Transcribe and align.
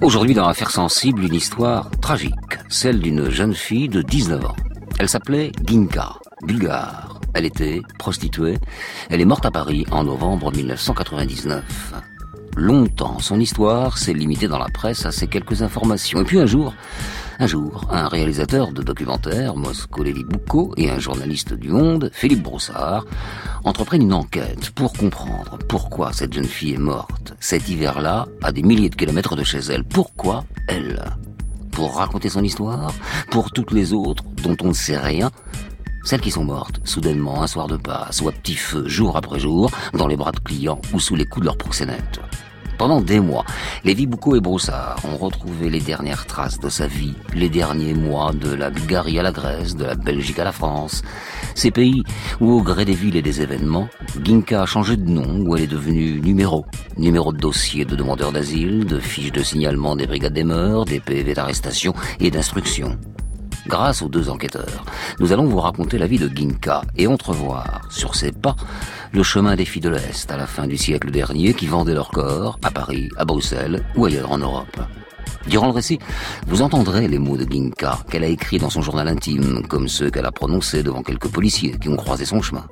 Aujourd'hui, 0.00 0.32
dans 0.32 0.46
Affaires 0.46 0.70
sensibles, 0.70 1.24
une 1.24 1.34
histoire 1.34 1.90
tragique, 2.00 2.32
celle 2.68 3.00
d'une 3.00 3.30
jeune 3.30 3.54
fille 3.54 3.88
de 3.88 4.00
19 4.00 4.44
ans. 4.44 4.56
Elle 5.00 5.08
s'appelait 5.08 5.50
Ginka, 5.66 6.14
bulgare. 6.46 7.20
Elle 7.34 7.44
était 7.44 7.82
prostituée. 7.98 8.58
Elle 9.10 9.20
est 9.20 9.24
morte 9.24 9.44
à 9.44 9.50
Paris 9.50 9.84
en 9.90 10.04
novembre 10.04 10.52
1999. 10.52 11.94
Longtemps, 12.56 13.18
son 13.18 13.40
histoire 13.40 13.98
s'est 13.98 14.14
limitée 14.14 14.46
dans 14.46 14.58
la 14.58 14.68
presse 14.68 15.04
à 15.04 15.10
ces 15.10 15.26
quelques 15.26 15.62
informations. 15.62 16.20
Et 16.20 16.24
puis 16.24 16.38
un 16.38 16.46
jour, 16.46 16.74
un 17.40 17.46
jour, 17.46 17.86
un 17.90 18.08
réalisateur 18.08 18.72
de 18.72 18.82
documentaires, 18.82 19.54
Mosco 19.54 20.02
Lévy 20.02 20.24
Boucault, 20.24 20.72
et 20.76 20.90
un 20.90 20.98
journaliste 20.98 21.54
du 21.54 21.68
Monde, 21.68 22.10
Philippe 22.12 22.42
Broussard, 22.42 23.04
entreprennent 23.64 24.02
une 24.02 24.12
enquête 24.12 24.70
pour 24.70 24.92
comprendre 24.92 25.58
pourquoi 25.68 26.12
cette 26.12 26.32
jeune 26.32 26.44
fille 26.44 26.74
est 26.74 26.78
morte 26.78 27.34
cet 27.40 27.68
hiver-là, 27.68 28.26
à 28.42 28.50
des 28.50 28.62
milliers 28.62 28.90
de 28.90 28.96
kilomètres 28.96 29.36
de 29.36 29.44
chez 29.44 29.58
elle. 29.58 29.84
Pourquoi 29.84 30.44
elle? 30.66 31.00
Pour 31.70 31.96
raconter 31.96 32.28
son 32.28 32.42
histoire? 32.42 32.92
Pour 33.30 33.52
toutes 33.52 33.70
les 33.70 33.92
autres 33.92 34.24
dont 34.42 34.56
on 34.62 34.68
ne 34.68 34.72
sait 34.72 34.98
rien? 34.98 35.30
Celles 36.02 36.20
qui 36.20 36.30
sont 36.30 36.44
mortes, 36.44 36.80
soudainement, 36.84 37.42
un 37.42 37.46
soir 37.46 37.68
de 37.68 37.76
passe, 37.76 38.20
ou 38.20 38.28
à 38.28 38.32
petit 38.32 38.56
feu, 38.56 38.88
jour 38.88 39.16
après 39.16 39.38
jour, 39.38 39.70
dans 39.92 40.08
les 40.08 40.16
bras 40.16 40.32
de 40.32 40.40
clients 40.40 40.80
ou 40.92 40.98
sous 40.98 41.14
les 41.14 41.26
coups 41.26 41.42
de 41.42 41.46
leurs 41.46 41.58
proxénètes. 41.58 42.20
Pendant 42.78 43.00
des 43.00 43.18
mois, 43.18 43.44
Lévi 43.82 44.06
Boucault 44.06 44.36
et 44.36 44.40
Broussard 44.40 45.00
ont 45.04 45.16
retrouvé 45.16 45.68
les 45.68 45.80
dernières 45.80 46.26
traces 46.26 46.60
de 46.60 46.68
sa 46.68 46.86
vie, 46.86 47.14
les 47.34 47.48
derniers 47.48 47.92
mois 47.92 48.32
de 48.32 48.54
la 48.54 48.70
Bulgarie 48.70 49.18
à 49.18 49.22
la 49.24 49.32
Grèce, 49.32 49.74
de 49.74 49.84
la 49.84 49.96
Belgique 49.96 50.38
à 50.38 50.44
la 50.44 50.52
France. 50.52 51.02
Ces 51.56 51.72
pays 51.72 52.04
où, 52.40 52.52
au 52.52 52.62
gré 52.62 52.84
des 52.84 52.94
villes 52.94 53.16
et 53.16 53.22
des 53.22 53.42
événements, 53.42 53.88
Ginka 54.22 54.62
a 54.62 54.66
changé 54.66 54.96
de 54.96 55.10
nom, 55.10 55.40
où 55.44 55.56
elle 55.56 55.64
est 55.64 55.66
devenue 55.66 56.20
numéro. 56.20 56.64
Numéro 56.96 57.32
de 57.32 57.38
dossier 57.38 57.84
de 57.84 57.96
demandeurs 57.96 58.30
d'asile, 58.30 58.84
de 58.86 59.00
fiches 59.00 59.32
de 59.32 59.42
signalement 59.42 59.96
des 59.96 60.06
brigades 60.06 60.34
des 60.34 60.44
mœurs, 60.44 60.84
des 60.84 61.00
PV 61.00 61.34
d'arrestation 61.34 61.94
et 62.20 62.30
d'instruction. 62.30 62.96
Grâce 63.68 64.00
aux 64.00 64.08
deux 64.08 64.30
enquêteurs, 64.30 64.84
nous 65.20 65.30
allons 65.32 65.44
vous 65.44 65.60
raconter 65.60 65.98
la 65.98 66.06
vie 66.06 66.18
de 66.18 66.34
Ginka 66.34 66.82
et 66.96 67.06
entrevoir, 67.06 67.82
sur 67.90 68.14
ses 68.14 68.32
pas, 68.32 68.56
le 69.12 69.22
chemin 69.22 69.56
des 69.56 69.66
filles 69.66 69.82
de 69.82 69.90
l'Est 69.90 70.30
à 70.30 70.38
la 70.38 70.46
fin 70.46 70.66
du 70.66 70.78
siècle 70.78 71.10
dernier 71.10 71.52
qui 71.52 71.66
vendaient 71.66 71.92
leur 71.92 72.08
corps 72.08 72.58
à 72.64 72.70
Paris, 72.70 73.10
à 73.18 73.26
Bruxelles 73.26 73.84
ou 73.94 74.06
ailleurs 74.06 74.32
en 74.32 74.38
Europe. 74.38 74.80
Durant 75.46 75.66
le 75.66 75.72
récit, 75.72 75.98
vous 76.46 76.62
entendrez 76.62 77.08
les 77.08 77.18
mots 77.18 77.36
de 77.36 77.44
Ginka 77.44 77.98
qu'elle 78.10 78.24
a 78.24 78.28
écrits 78.28 78.58
dans 78.58 78.70
son 78.70 78.80
journal 78.80 79.06
intime, 79.06 79.62
comme 79.68 79.88
ceux 79.88 80.10
qu'elle 80.10 80.26
a 80.26 80.32
prononcés 80.32 80.82
devant 80.82 81.02
quelques 81.02 81.28
policiers 81.28 81.76
qui 81.78 81.90
ont 81.90 81.96
croisé 81.96 82.24
son 82.24 82.40
chemin. 82.40 82.64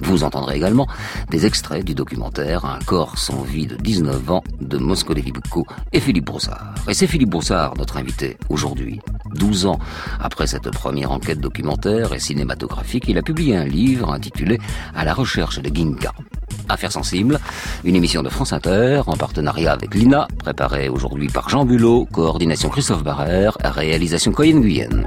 Vous 0.00 0.24
entendrez 0.24 0.56
également 0.56 0.86
des 1.30 1.46
extraits 1.46 1.84
du 1.84 1.94
documentaire 1.94 2.64
Un 2.64 2.78
corps 2.80 3.18
sans 3.18 3.42
vie 3.42 3.66
de 3.66 3.76
19 3.76 4.30
ans 4.30 4.44
de 4.60 4.78
Moscow 4.78 5.14
Boucault 5.14 5.66
et 5.92 6.00
Philippe 6.00 6.26
Broussard. 6.26 6.74
Et 6.88 6.94
c'est 6.94 7.06
Philippe 7.06 7.30
Broussard, 7.30 7.74
notre 7.76 7.96
invité, 7.96 8.36
aujourd'hui. 8.48 9.00
12 9.34 9.66
ans 9.66 9.78
après 10.20 10.46
cette 10.46 10.70
première 10.70 11.12
enquête 11.12 11.40
documentaire 11.40 12.12
et 12.12 12.18
cinématographique, 12.18 13.04
il 13.08 13.18
a 13.18 13.22
publié 13.22 13.56
un 13.56 13.64
livre 13.64 14.12
intitulé 14.12 14.58
À 14.94 15.04
la 15.04 15.14
recherche 15.14 15.60
de 15.60 15.74
Ginka. 15.74 16.12
Affaires 16.68 16.92
sensibles, 16.92 17.38
une 17.84 17.96
émission 17.96 18.22
de 18.22 18.28
France 18.28 18.52
Inter 18.52 19.02
en 19.06 19.16
partenariat 19.16 19.72
avec 19.72 19.94
l'INA, 19.94 20.26
préparée 20.38 20.88
aujourd'hui 20.88 21.28
par 21.28 21.48
Jean 21.48 21.64
Bulot, 21.64 22.06
coordination 22.12 22.68
Christophe 22.68 23.02
Barrère, 23.04 23.56
réalisation 23.62 24.32
Coyenne 24.32 24.60
Guyenne. 24.60 25.06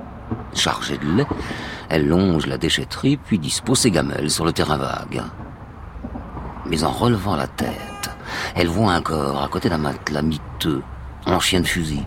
Chargée 0.53 0.97
de 0.97 1.17
lait, 1.17 1.27
elle 1.89 2.07
longe 2.07 2.45
la 2.45 2.57
déchetterie 2.57 3.17
puis 3.17 3.39
dispose 3.39 3.79
ses 3.79 3.91
gamelles 3.91 4.29
sur 4.29 4.45
le 4.45 4.51
terrain 4.51 4.77
vague. 4.77 5.23
Mais 6.67 6.83
en 6.83 6.91
relevant 6.91 7.35
la 7.35 7.47
tête, 7.47 8.09
elle 8.55 8.67
voit 8.67 8.93
un 8.93 9.01
corps 9.01 9.43
à 9.43 9.47
côté 9.47 9.69
d'un 9.69 9.77
matelas 9.77 10.21
miteux, 10.21 10.81
en 11.25 11.39
chien 11.39 11.61
de 11.61 11.67
fusil. 11.67 12.03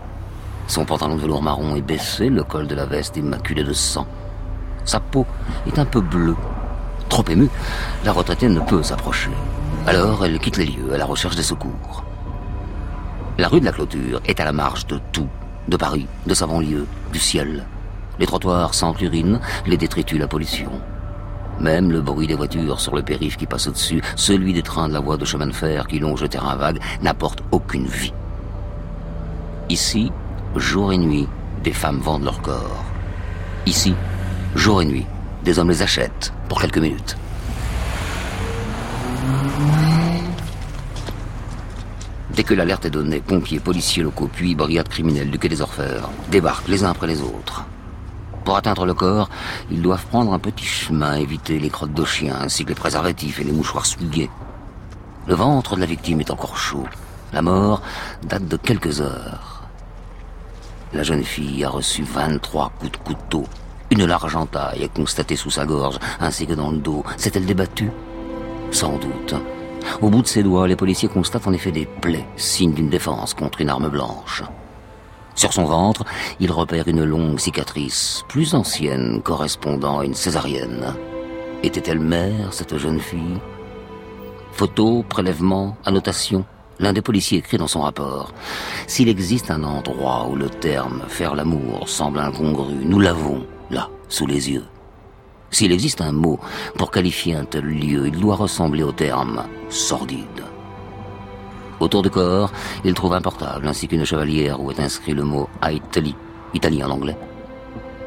Son 0.67 0.85
pantalon 0.85 1.15
de 1.15 1.21
velours 1.21 1.43
marron 1.43 1.75
est 1.75 1.81
baissé, 1.81 2.29
le 2.29 2.43
col 2.43 2.67
de 2.67 2.75
la 2.75 2.85
veste 2.85 3.17
immaculé 3.17 3.63
de 3.63 3.73
sang. 3.73 4.07
Sa 4.83 4.99
peau 4.99 5.25
est 5.67 5.79
un 5.79 5.85
peu 5.85 6.01
bleue. 6.01 6.35
Trop 7.09 7.25
émue, 7.29 7.49
la 8.03 8.11
retraitée 8.11 8.49
ne 8.49 8.59
peut 8.59 8.83
s'approcher. 8.83 9.31
Alors 9.87 10.25
elle 10.25 10.39
quitte 10.39 10.57
les 10.57 10.65
lieux 10.65 10.93
à 10.93 10.97
la 10.97 11.05
recherche 11.05 11.35
des 11.35 11.43
secours. 11.43 12.03
La 13.37 13.47
rue 13.47 13.59
de 13.59 13.65
la 13.65 13.71
Clôture 13.71 14.21
est 14.25 14.39
à 14.39 14.45
la 14.45 14.53
marge 14.53 14.87
de 14.87 14.99
tout, 15.11 15.27
de 15.67 15.77
Paris, 15.77 16.07
de 16.25 16.33
sa 16.33 16.47
banlieue, 16.47 16.87
du 17.11 17.19
ciel. 17.19 17.65
Les 18.19 18.25
trottoirs 18.25 18.73
sentent 18.73 19.01
l'urine, 19.01 19.39
les 19.65 19.77
détritus 19.77 20.19
la 20.19 20.27
pollution. 20.27 20.71
Même 21.59 21.91
le 21.91 22.01
bruit 22.01 22.27
des 22.27 22.35
voitures 22.35 22.79
sur 22.79 22.95
le 22.95 23.01
périph' 23.01 23.37
qui 23.37 23.45
passe 23.45 23.67
au-dessus, 23.67 24.01
celui 24.15 24.53
des 24.53 24.61
trains 24.61 24.89
de 24.89 24.93
la 24.93 24.99
voie 24.99 25.17
de 25.17 25.25
chemin 25.25 25.47
de 25.47 25.53
fer 25.53 25.87
qui 25.87 25.99
longe 25.99 26.21
le 26.21 26.29
terrain 26.29 26.55
vague, 26.55 26.81
n'apporte 27.01 27.43
aucune 27.51 27.87
vie. 27.87 28.13
Ici, 29.69 30.11
jour 30.55 30.91
et 30.91 30.97
nuit, 30.97 31.27
des 31.63 31.73
femmes 31.73 31.99
vendent 31.99 32.25
leur 32.25 32.41
corps. 32.41 32.83
Ici, 33.65 33.95
jour 34.55 34.81
et 34.81 34.85
nuit, 34.85 35.05
des 35.43 35.57
hommes 35.57 35.69
les 35.69 35.81
achètent 35.81 36.33
pour 36.49 36.61
quelques 36.61 36.77
minutes. 36.77 37.17
Dès 42.35 42.43
que 42.43 42.53
l'alerte 42.53 42.85
est 42.85 42.89
donnée, 42.89 43.21
pompiers, 43.21 43.59
policiers 43.59 44.03
locaux, 44.03 44.29
puis 44.31 44.55
brigades 44.55 44.89
criminelles 44.89 45.31
du 45.31 45.39
quai 45.39 45.47
des 45.47 45.61
Orfèvres 45.61 46.11
débarquent 46.29 46.67
les 46.67 46.83
uns 46.83 46.91
après 46.91 47.07
les 47.07 47.21
autres. 47.21 47.65
Pour 48.45 48.55
atteindre 48.55 48.85
le 48.85 48.93
corps, 48.93 49.27
ils 49.71 49.81
doivent 49.81 50.05
prendre 50.05 50.31
un 50.31 50.37
petit 50.37 50.65
chemin, 50.65 51.15
éviter 51.15 51.57
les 51.57 51.71
crottes 51.71 51.95
de 51.95 52.05
chien, 52.05 52.35
ainsi 52.39 52.63
que 52.63 52.69
les 52.69 52.75
préservatifs 52.75 53.39
et 53.39 53.43
les 53.43 53.51
mouchoirs 53.51 53.87
souillés. 53.87 54.29
Le 55.25 55.33
ventre 55.33 55.75
de 55.75 55.81
la 55.81 55.87
victime 55.87 56.21
est 56.21 56.29
encore 56.29 56.55
chaud. 56.55 56.85
La 57.33 57.41
mort 57.41 57.81
date 58.23 58.47
de 58.47 58.55
quelques 58.55 59.01
heures. 59.01 59.63
La 60.93 61.01
jeune 61.01 61.23
fille 61.23 61.63
a 61.63 61.69
reçu 61.69 62.03
23 62.03 62.71
coups 62.79 62.91
de 62.91 62.97
couteau. 62.97 63.45
Une 63.89 64.05
large 64.05 64.35
entaille 64.35 64.83
est 64.83 64.95
constatée 64.95 65.35
sous 65.35 65.49
sa 65.49 65.65
gorge, 65.65 65.97
ainsi 66.19 66.45
que 66.45 66.53
dans 66.53 66.69
le 66.69 66.77
dos. 66.77 67.03
S'est-elle 67.17 67.47
débattue? 67.47 67.91
Sans 68.69 68.97
doute. 68.97 69.33
Au 70.01 70.09
bout 70.11 70.21
de 70.21 70.27
ses 70.27 70.43
doigts, 70.43 70.67
les 70.67 70.75
policiers 70.75 71.09
constatent 71.09 71.47
en 71.47 71.53
effet 71.53 71.71
des 71.71 71.87
plaies, 71.87 72.27
signe 72.37 72.73
d'une 72.73 72.89
défense 72.89 73.33
contre 73.33 73.61
une 73.61 73.69
arme 73.69 73.89
blanche. 73.89 74.43
Sur 75.35 75.51
son 75.51 75.65
ventre, 75.65 76.05
il 76.39 76.51
repère 76.51 76.87
une 76.87 77.03
longue 77.03 77.39
cicatrice, 77.39 78.23
plus 78.29 78.53
ancienne, 78.53 79.21
correspondant 79.21 79.99
à 79.99 80.05
une 80.05 80.13
césarienne. 80.13 80.93
Était-elle 81.61 81.99
mère, 81.99 82.53
cette 82.53 82.77
jeune 82.77 82.99
fille? 82.99 83.39
Photo, 84.53 85.03
prélèvement, 85.07 85.75
annotation 85.85 86.45
L'un 86.79 86.93
des 86.93 87.01
policiers 87.01 87.37
écrit 87.37 87.57
dans 87.57 87.67
son 87.67 87.81
rapport 87.81 88.33
S'il 88.87 89.09
existe 89.09 89.49
un 89.51 89.63
endroit 89.63 90.27
où 90.29 90.35
le 90.35 90.49
terme 90.49 91.03
faire 91.07 91.35
l'amour 91.35 91.87
semble 91.87 92.19
incongru, 92.19 92.73
nous 92.83 92.99
l'avons, 92.99 93.45
là, 93.69 93.89
sous 94.09 94.25
les 94.25 94.51
yeux. 94.51 94.65
S'il 95.51 95.71
existe 95.71 96.01
un 96.01 96.11
mot 96.11 96.39
pour 96.77 96.91
qualifier 96.91 97.35
un 97.35 97.45
tel 97.45 97.65
lieu, 97.65 98.07
il 98.07 98.19
doit 98.19 98.35
ressembler 98.35 98.83
au 98.83 98.91
terme 98.91 99.43
sordide. 99.69 100.43
Autour 101.79 102.03
du 102.03 102.09
corps, 102.09 102.51
il 102.83 102.93
trouve 102.93 103.13
un 103.13 103.21
portable 103.21 103.67
ainsi 103.67 103.87
qu'une 103.87 104.05
chevalière 104.05 104.61
où 104.61 104.71
est 104.71 104.79
inscrit 104.79 105.13
le 105.13 105.23
mot 105.23 105.49
Italie, 105.69 106.15
Italie 106.53 106.83
en 106.83 106.89
anglais. 106.89 107.17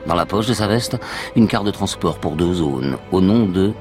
Dans 0.06 0.14
la 0.14 0.24
poche 0.24 0.46
de 0.46 0.54
sa 0.54 0.66
veste, 0.66 0.96
une 1.36 1.48
carte 1.48 1.66
de 1.66 1.70
transport 1.70 2.18
pour 2.18 2.34
deux 2.34 2.54
zones, 2.54 2.96
au 3.12 3.20
nom 3.20 3.44
de 3.46 3.72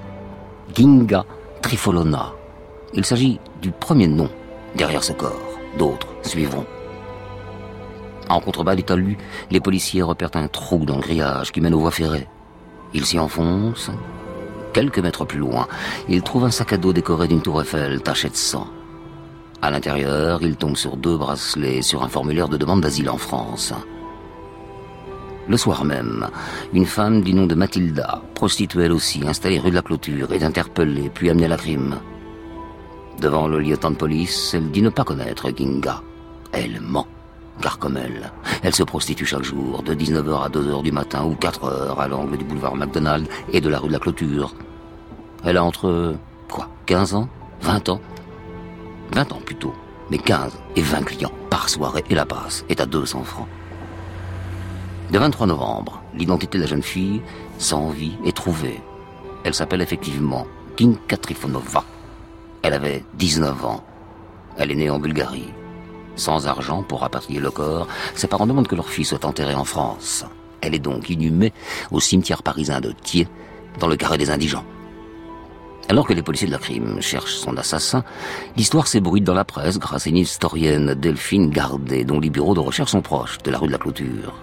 Ginga 0.76 1.26
Trifolona. 1.62 2.34
Il 2.94 3.06
s'agit 3.06 3.40
du 3.62 3.72
premier 3.72 4.08
nom 4.08 4.30
derrière 4.76 5.04
ce 5.04 5.14
corps. 5.14 5.40
D'autres 5.78 6.08
suivront. 6.22 6.66
En 8.30 8.42
contrebas 8.42 8.76
du 8.76 8.84
talus, 8.84 9.18
les 9.52 9.62
policiers 9.62 10.02
repèrent 10.02 10.36
un 10.36 10.48
trou 10.50 10.86
dans 10.86 10.96
le 10.96 11.02
grillage 11.02 11.52
qui 11.52 11.62
mène 11.62 11.74
aux 11.74 11.80
voies 11.80 11.92
ferrées. 11.92 12.28
Ils 12.94 13.06
s'y 13.06 13.20
enfoncent. 13.20 13.92
Quelques 14.74 15.00
mètres 15.00 15.26
plus 15.26 15.40
loin, 15.40 15.68
ils 16.10 16.22
trouvent 16.22 16.46
un 16.46 16.52
sac 16.52 16.74
à 16.74 16.78
dos 16.78 16.94
décoré 16.94 17.28
d'une 17.28 17.42
tour 17.42 17.62
Eiffel 17.62 18.02
taché 18.02 18.30
de 18.30 18.36
sang. 18.36 18.68
À 19.62 19.72
l'intérieur, 19.72 20.40
il 20.44 20.56
tombe 20.56 20.78
sur 20.78 20.98
deux 20.98 21.18
bracelets 21.18 21.82
sur 21.82 22.04
un 22.04 22.10
formulaire 22.10 22.48
de 22.48 22.58
demande 22.58 22.82
d'asile 22.82 23.10
en 23.10 23.18
France. 23.18 23.74
Le 25.48 25.58
soir 25.58 25.84
même, 25.86 26.28
une 26.74 26.86
femme 26.86 27.22
du 27.22 27.34
nom 27.34 27.48
de 27.48 27.56
Mathilda, 27.56 28.22
prostituée 28.36 28.84
elle 28.84 28.92
aussi, 28.92 29.26
installée 29.26 29.60
rue 29.60 29.70
de 29.70 29.76
la 29.76 29.82
Clôture, 29.82 30.32
est 30.34 30.44
interpellée 30.44 31.10
puis 31.14 31.30
amenée 31.30 31.46
à 31.46 31.50
la 31.50 31.58
crime. 31.58 31.96
Devant 33.20 33.48
le 33.48 33.60
lieutenant 33.60 33.92
de 33.92 33.96
police, 33.96 34.54
elle 34.54 34.70
dit 34.70 34.82
ne 34.82 34.90
pas 34.90 35.04
connaître 35.04 35.50
Ginga. 35.56 36.02
Elle 36.52 36.80
ment. 36.82 37.08
Car 37.62 37.80
comme 37.80 37.98
elle, 37.98 38.32
elle 38.62 38.76
se 38.76 38.84
prostitue 38.84 39.26
chaque 39.26 39.44
jour, 39.44 39.82
de 39.82 39.96
19h 39.96 40.44
à 40.44 40.50
2h 40.50 40.84
du 40.84 40.92
matin 40.92 41.26
ou 41.26 41.34
4h 41.34 41.98
à 41.98 42.08
l'angle 42.08 42.38
du 42.38 42.44
boulevard 42.44 42.76
McDonald 42.76 43.28
et 43.52 43.62
de 43.62 43.70
la 43.70 43.80
rue 43.80 43.88
de 43.88 43.94
la 43.94 44.00
Clôture. 44.00 44.54
Elle 45.44 45.58
a 45.58 45.64
entre, 45.64 46.16
quoi, 46.52 46.70
15 46.86 47.16
ans 47.16 47.30
20 47.62 47.90
ans? 47.90 48.02
20 49.12 49.32
ans 49.32 49.42
plutôt, 49.44 49.74
mais 50.10 50.18
15 50.18 50.58
et 50.76 50.82
20 50.82 51.04
clients 51.04 51.32
par 51.50 51.70
soirée 51.70 52.04
et 52.10 52.16
la 52.16 52.26
passe 52.26 52.66
est 52.70 52.82
à 52.82 52.86
200 52.86 53.24
francs. 53.24 53.48
Le 55.12 55.20
23 55.20 55.48
novembre, 55.48 56.02
l'identité 56.14 56.58
de 56.58 56.64
la 56.64 56.70
jeune 56.70 56.84
fille, 56.84 57.22
sans 57.58 57.90
vie, 57.90 58.18
est 58.26 58.36
trouvée. 58.36 58.82
Elle 59.44 59.54
s'appelle 59.54 59.82
effectivement 59.82 60.46
Kinka 60.76 61.18
Trifonova. 61.18 61.84
Elle 62.62 62.74
avait 62.74 63.04
19 63.14 63.66
ans. 63.66 63.84
Elle 64.58 64.72
est 64.72 64.76
née 64.76 64.90
en 64.90 65.00
Bulgarie. 65.00 65.54
Sans 66.18 66.48
argent 66.48 66.84
pour 66.84 67.02
rapatrier 67.02 67.40
le 67.40 67.52
corps, 67.52 67.88
ses 68.16 68.28
parents 68.28 68.48
demandent 68.48 68.68
que 68.68 68.76
leur 68.76 68.90
fille 68.90 69.06
soit 69.06 69.24
enterrée 69.24 69.56
en 69.56 69.64
France. 69.64 70.26
Elle 70.62 70.76
est 70.76 70.80
donc 70.80 71.10
inhumée 71.10 71.54
au 71.92 72.00
cimetière 72.00 72.44
parisien 72.44 72.82
de 72.82 72.92
Thiers, 72.92 73.30
dans 73.80 73.88
le 73.88 73.96
carré 73.96 74.18
des 74.18 74.32
indigents. 74.32 74.66
Alors 75.90 76.06
que 76.06 76.14
les 76.14 76.22
policiers 76.22 76.48
de 76.48 76.52
la 76.52 76.58
crime 76.58 77.02
cherchent 77.02 77.38
son 77.38 77.56
assassin, 77.56 78.04
l'histoire 78.58 78.88
s'ébruite 78.88 79.24
dans 79.24 79.34
la 79.34 79.46
presse 79.46 79.80
grâce 79.80 80.06
à 80.06 80.10
une 80.10 80.18
historienne, 80.18 80.94
Delphine 80.96 81.50
Gardet, 81.50 82.04
dont 82.04 82.20
les 82.20 82.30
bureaux 82.30 82.56
de 82.56 82.60
recherche 82.60 82.92
sont 82.92 83.02
proches 83.02 83.38
de 83.40 83.52
la 83.52 83.58
rue 83.58 83.68
de 83.68 83.72
la 83.72 83.78
Clôture. 83.78 84.34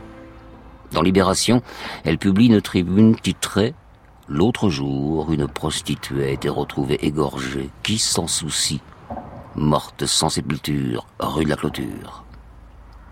Dans 0.93 1.02
Libération, 1.02 1.62
elle 2.05 2.19
publie 2.19 2.46
une 2.46 2.62
tribune 2.62 3.17
titrée 3.17 3.75
L'autre 4.26 4.70
jour, 4.70 5.31
une 5.32 5.46
prostituée 5.46 6.25
a 6.25 6.31
été 6.31 6.49
retrouvée 6.49 6.99
égorgée. 7.05 7.69
Qui 7.82 7.99
s'en 7.99 8.26
soucie? 8.26 8.81
Morte 9.55 10.06
sans 10.06 10.31
sépulture, 10.31 11.06
rue 11.19 11.44
de 11.44 11.50
la 11.50 11.56
Clôture. 11.56 12.25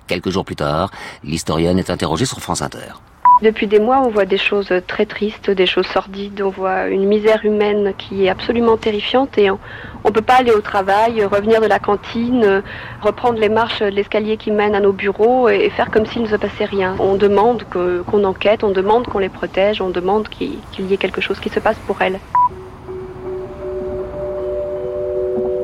Quelques 0.06 0.30
jours 0.30 0.46
plus 0.46 0.56
tard, 0.56 0.90
l'historienne 1.22 1.78
est 1.78 1.90
interrogée 1.90 2.24
sur 2.24 2.40
France 2.40 2.62
Inter. 2.62 2.94
Depuis 3.40 3.66
des 3.66 3.80
mois, 3.80 4.02
on 4.04 4.10
voit 4.10 4.24
des 4.24 4.38
choses 4.38 4.72
très 4.86 5.04
tristes, 5.04 5.50
des 5.50 5.66
choses 5.66 5.86
sordides, 5.86 6.42
on 6.42 6.50
voit 6.50 6.86
une 6.86 7.06
misère 7.06 7.40
humaine 7.44 7.92
qui 7.98 8.24
est 8.24 8.28
absolument 8.28 8.76
terrifiante 8.76 9.36
et 9.36 9.50
on 9.50 9.58
ne 10.04 10.10
peut 10.10 10.22
pas 10.22 10.34
aller 10.34 10.52
au 10.52 10.60
travail, 10.60 11.24
revenir 11.24 11.60
de 11.60 11.66
la 11.66 11.80
cantine, 11.80 12.62
reprendre 13.00 13.40
les 13.40 13.48
marches 13.48 13.80
de 13.80 13.86
l'escalier 13.86 14.36
qui 14.36 14.52
mènent 14.52 14.76
à 14.76 14.80
nos 14.80 14.92
bureaux 14.92 15.48
et 15.48 15.70
faire 15.70 15.90
comme 15.90 16.06
s'il 16.06 16.22
ne 16.22 16.28
se 16.28 16.36
passait 16.36 16.66
rien. 16.66 16.94
On 17.00 17.16
demande 17.16 17.64
qu'on 17.64 18.22
enquête, 18.22 18.62
on 18.62 18.70
demande 18.70 19.06
qu'on 19.08 19.18
les 19.18 19.28
protège, 19.28 19.80
on 19.80 19.90
demande 19.90 20.28
qu'il 20.28 20.58
y 20.78 20.94
ait 20.94 20.98
quelque 20.98 21.20
chose 21.20 21.40
qui 21.40 21.48
se 21.48 21.58
passe 21.58 21.78
pour 21.86 22.00
elles. 22.00 22.20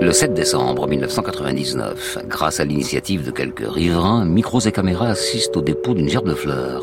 Le 0.00 0.12
7 0.12 0.32
décembre 0.32 0.88
1999, 0.88 2.18
grâce 2.26 2.60
à 2.60 2.64
l'initiative 2.64 3.24
de 3.24 3.30
quelques 3.30 3.66
riverains, 3.68 4.24
micros 4.24 4.60
et 4.60 4.72
caméras 4.72 5.08
assistent 5.08 5.56
au 5.56 5.60
dépôt 5.60 5.94
d'une 5.94 6.08
gerbe 6.08 6.28
de 6.28 6.34
fleurs. 6.34 6.82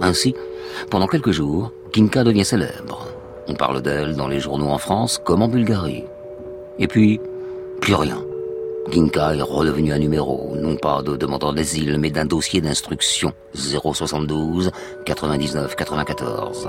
Ainsi, 0.00 0.34
pendant 0.90 1.06
quelques 1.06 1.30
jours, 1.30 1.72
Kinka 1.92 2.24
devient 2.24 2.44
célèbre. 2.44 3.08
On 3.48 3.54
parle 3.54 3.80
d'elle 3.80 4.16
dans 4.16 4.28
les 4.28 4.40
journaux 4.40 4.68
en 4.68 4.78
France 4.78 5.20
comme 5.24 5.42
en 5.42 5.48
Bulgarie. 5.48 6.04
Et 6.78 6.86
puis, 6.86 7.20
plus 7.80 7.94
rien. 7.94 8.22
Ginka 8.90 9.34
est 9.34 9.42
redevenu 9.42 9.92
un 9.92 9.98
numéro, 9.98 10.54
non 10.56 10.76
pas 10.76 11.02
de 11.02 11.16
demandeur 11.16 11.52
d'asile, 11.52 11.98
mais 11.98 12.10
d'un 12.10 12.24
dossier 12.24 12.60
d'instruction 12.60 13.32
072 13.54 14.70
99 15.04 15.74
94. 15.74 16.68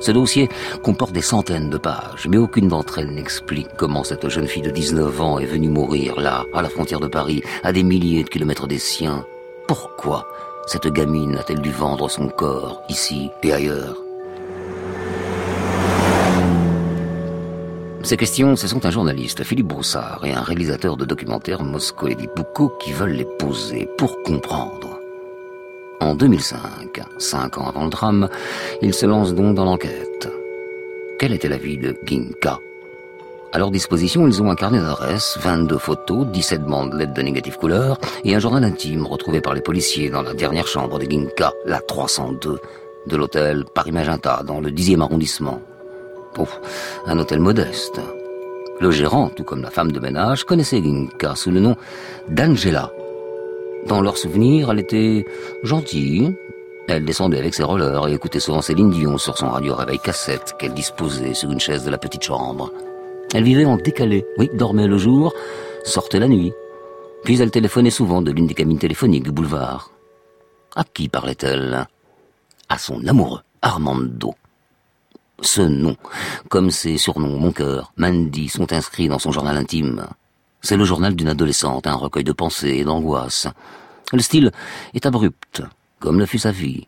Ce 0.00 0.10
dossier 0.10 0.48
comporte 0.82 1.12
des 1.12 1.22
centaines 1.22 1.70
de 1.70 1.78
pages, 1.78 2.26
mais 2.28 2.36
aucune 2.36 2.68
d'entre 2.68 2.98
elles 2.98 3.14
n'explique 3.14 3.68
comment 3.78 4.04
cette 4.04 4.28
jeune 4.28 4.48
fille 4.48 4.62
de 4.62 4.70
19 4.70 5.20
ans 5.20 5.38
est 5.38 5.46
venue 5.46 5.68
mourir 5.68 6.20
là, 6.20 6.44
à 6.52 6.60
la 6.60 6.68
frontière 6.68 7.00
de 7.00 7.06
Paris, 7.06 7.42
à 7.62 7.72
des 7.72 7.82
milliers 7.82 8.24
de 8.24 8.28
kilomètres 8.28 8.66
des 8.66 8.78
siens. 8.78 9.24
Pourquoi 9.66 10.26
cette 10.66 10.88
gamine 10.88 11.36
a-t-elle 11.36 11.60
dû 11.60 11.70
vendre 11.70 12.08
son 12.08 12.28
corps, 12.28 12.82
ici 12.88 13.30
et 13.42 13.52
ailleurs 13.52 13.96
Ces 18.02 18.18
questions, 18.18 18.54
ce 18.54 18.68
sont 18.68 18.84
un 18.84 18.90
journaliste, 18.90 19.44
Philippe 19.44 19.68
Broussard, 19.68 20.20
et 20.26 20.32
un 20.32 20.42
réalisateur 20.42 20.98
de 20.98 21.06
documentaires, 21.06 21.62
Moscou 21.62 22.08
et 22.08 22.16
Boucault, 22.36 22.76
qui 22.78 22.92
veulent 22.92 23.12
les 23.12 23.24
poser 23.38 23.88
pour 23.96 24.22
comprendre. 24.22 25.00
En 26.00 26.14
2005, 26.14 27.00
cinq 27.16 27.56
ans 27.56 27.66
avant 27.66 27.84
le 27.84 27.90
drame, 27.90 28.28
ils 28.82 28.92
se 28.92 29.06
lancent 29.06 29.34
donc 29.34 29.54
dans 29.54 29.64
l'enquête. 29.64 30.28
Quelle 31.18 31.32
était 31.32 31.48
la 31.48 31.56
vie 31.56 31.78
de 31.78 31.96
Ginka? 32.04 32.58
À 33.54 33.58
leur 33.58 33.70
disposition, 33.70 34.26
ils 34.26 34.42
ont 34.42 34.50
un 34.50 34.56
carnet 34.56 34.80
d'adresses, 34.80 35.38
22 35.40 35.78
photos, 35.78 36.26
17 36.26 36.64
bandelettes 36.64 37.12
de 37.12 37.22
négative 37.22 37.56
couleur 37.56 37.98
et 38.24 38.34
un 38.34 38.40
journal 38.40 38.64
intime 38.64 39.06
retrouvé 39.06 39.40
par 39.40 39.54
les 39.54 39.60
policiers 39.60 40.10
dans 40.10 40.22
la 40.22 40.34
dernière 40.34 40.66
chambre 40.66 40.98
de 40.98 41.08
Ginka, 41.08 41.52
la 41.64 41.78
302, 41.78 42.58
de 43.06 43.16
l'hôtel 43.16 43.64
Paris-Magenta, 43.72 44.42
dans 44.44 44.60
le 44.60 44.70
10e 44.70 45.02
arrondissement. 45.02 45.60
Ouf, 46.36 46.60
un 47.06 47.16
hôtel 47.16 47.38
modeste. 47.38 48.00
Le 48.80 48.90
gérant, 48.90 49.28
tout 49.28 49.44
comme 49.44 49.62
la 49.62 49.70
femme 49.70 49.92
de 49.92 50.00
ménage, 50.00 50.42
connaissait 50.42 50.82
Ginka 50.82 51.36
sous 51.36 51.52
le 51.52 51.60
nom 51.60 51.76
d'Angela, 52.28 52.90
dans 53.86 54.00
leurs 54.00 54.16
souvenirs, 54.16 54.72
elle 54.72 54.80
était 54.80 55.26
gentille. 55.62 56.34
Elle 56.88 57.04
descendait 57.04 57.38
avec 57.38 57.54
ses 57.54 57.62
rollers 57.62 58.08
et 58.08 58.14
écoutait 58.14 58.40
souvent 58.40 58.62
Céline 58.62 58.90
Dion 58.90 59.16
sur 59.16 59.38
son 59.38 59.48
radio 59.48 59.76
réveil 59.76 60.00
cassette 60.00 60.56
qu'elle 60.58 60.74
disposait 60.74 61.34
sur 61.34 61.52
une 61.52 61.60
chaise 61.60 61.84
de 61.84 61.90
la 61.90 61.98
petite 61.98 62.24
chambre. 62.24 62.72
Elle 63.34 63.42
vivait 63.42 63.64
en 63.64 63.76
décalé, 63.76 64.24
oui, 64.38 64.48
dormait 64.54 64.86
le 64.86 64.96
jour, 64.96 65.34
sortait 65.84 66.20
la 66.20 66.28
nuit. 66.28 66.52
Puis 67.24 67.40
elle 67.42 67.50
téléphonait 67.50 67.90
souvent 67.90 68.22
de 68.22 68.30
l'une 68.30 68.46
des 68.46 68.54
cabines 68.54 68.78
téléphoniques 68.78 69.24
du 69.24 69.32
boulevard. 69.32 69.90
À 70.76 70.84
qui 70.84 71.08
parlait-elle? 71.08 71.88
À 72.68 72.78
son 72.78 73.04
amoureux, 73.08 73.40
Armando. 73.60 74.34
Ce 75.40 75.62
nom, 75.62 75.96
comme 76.48 76.70
ses 76.70 76.96
surnoms, 76.96 77.40
mon 77.40 77.50
cœur, 77.50 77.92
Mandy, 77.96 78.48
sont 78.48 78.72
inscrits 78.72 79.08
dans 79.08 79.18
son 79.18 79.32
journal 79.32 79.56
intime. 79.56 80.06
C'est 80.62 80.76
le 80.76 80.84
journal 80.84 81.16
d'une 81.16 81.28
adolescente, 81.28 81.88
un 81.88 81.94
recueil 81.94 82.24
de 82.24 82.32
pensées 82.32 82.76
et 82.78 82.84
d'angoisses. 82.84 83.48
Le 84.12 84.20
style 84.20 84.52
est 84.94 85.06
abrupt, 85.06 85.60
comme 85.98 86.20
le 86.20 86.26
fut 86.26 86.38
sa 86.38 86.52
vie. 86.52 86.86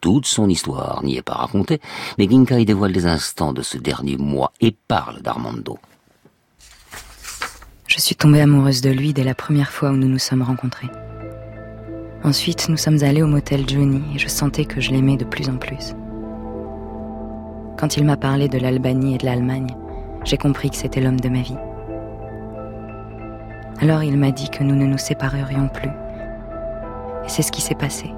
Toute 0.00 0.26
son 0.26 0.48
histoire 0.48 1.02
n'y 1.04 1.16
est 1.16 1.22
pas 1.22 1.34
racontée, 1.34 1.80
mais 2.18 2.28
Ginka 2.28 2.58
y 2.58 2.64
dévoile 2.64 2.92
des 2.92 3.06
instants 3.06 3.52
de 3.52 3.62
ce 3.62 3.76
dernier 3.76 4.16
mois 4.16 4.52
et 4.60 4.74
parle 4.88 5.20
d'Armando. 5.20 5.78
Je 7.86 8.00
suis 8.00 8.14
tombée 8.14 8.40
amoureuse 8.40 8.80
de 8.80 8.90
lui 8.90 9.12
dès 9.12 9.24
la 9.24 9.34
première 9.34 9.70
fois 9.70 9.90
où 9.90 9.96
nous 9.96 10.08
nous 10.08 10.18
sommes 10.18 10.42
rencontrés. 10.42 10.88
Ensuite, 12.22 12.68
nous 12.68 12.76
sommes 12.76 13.02
allés 13.02 13.22
au 13.22 13.26
motel 13.26 13.68
Johnny 13.68 14.02
et 14.14 14.18
je 14.18 14.28
sentais 14.28 14.64
que 14.64 14.80
je 14.80 14.90
l'aimais 14.90 15.16
de 15.16 15.24
plus 15.24 15.48
en 15.48 15.56
plus. 15.56 15.94
Quand 17.78 17.96
il 17.96 18.04
m'a 18.04 18.16
parlé 18.16 18.48
de 18.48 18.58
l'Albanie 18.58 19.14
et 19.14 19.18
de 19.18 19.26
l'Allemagne, 19.26 19.74
j'ai 20.24 20.36
compris 20.36 20.70
que 20.70 20.76
c'était 20.76 21.00
l'homme 21.00 21.20
de 21.20 21.28
ma 21.28 21.40
vie. 21.40 21.56
Alors 23.80 24.02
il 24.02 24.18
m'a 24.18 24.30
dit 24.30 24.50
que 24.50 24.62
nous 24.62 24.76
ne 24.76 24.84
nous 24.84 24.98
séparerions 24.98 25.68
plus. 25.68 25.88
Et 27.24 27.28
c'est 27.28 27.42
ce 27.42 27.52
qui 27.52 27.62
s'est 27.62 27.74
passé, 27.74 28.12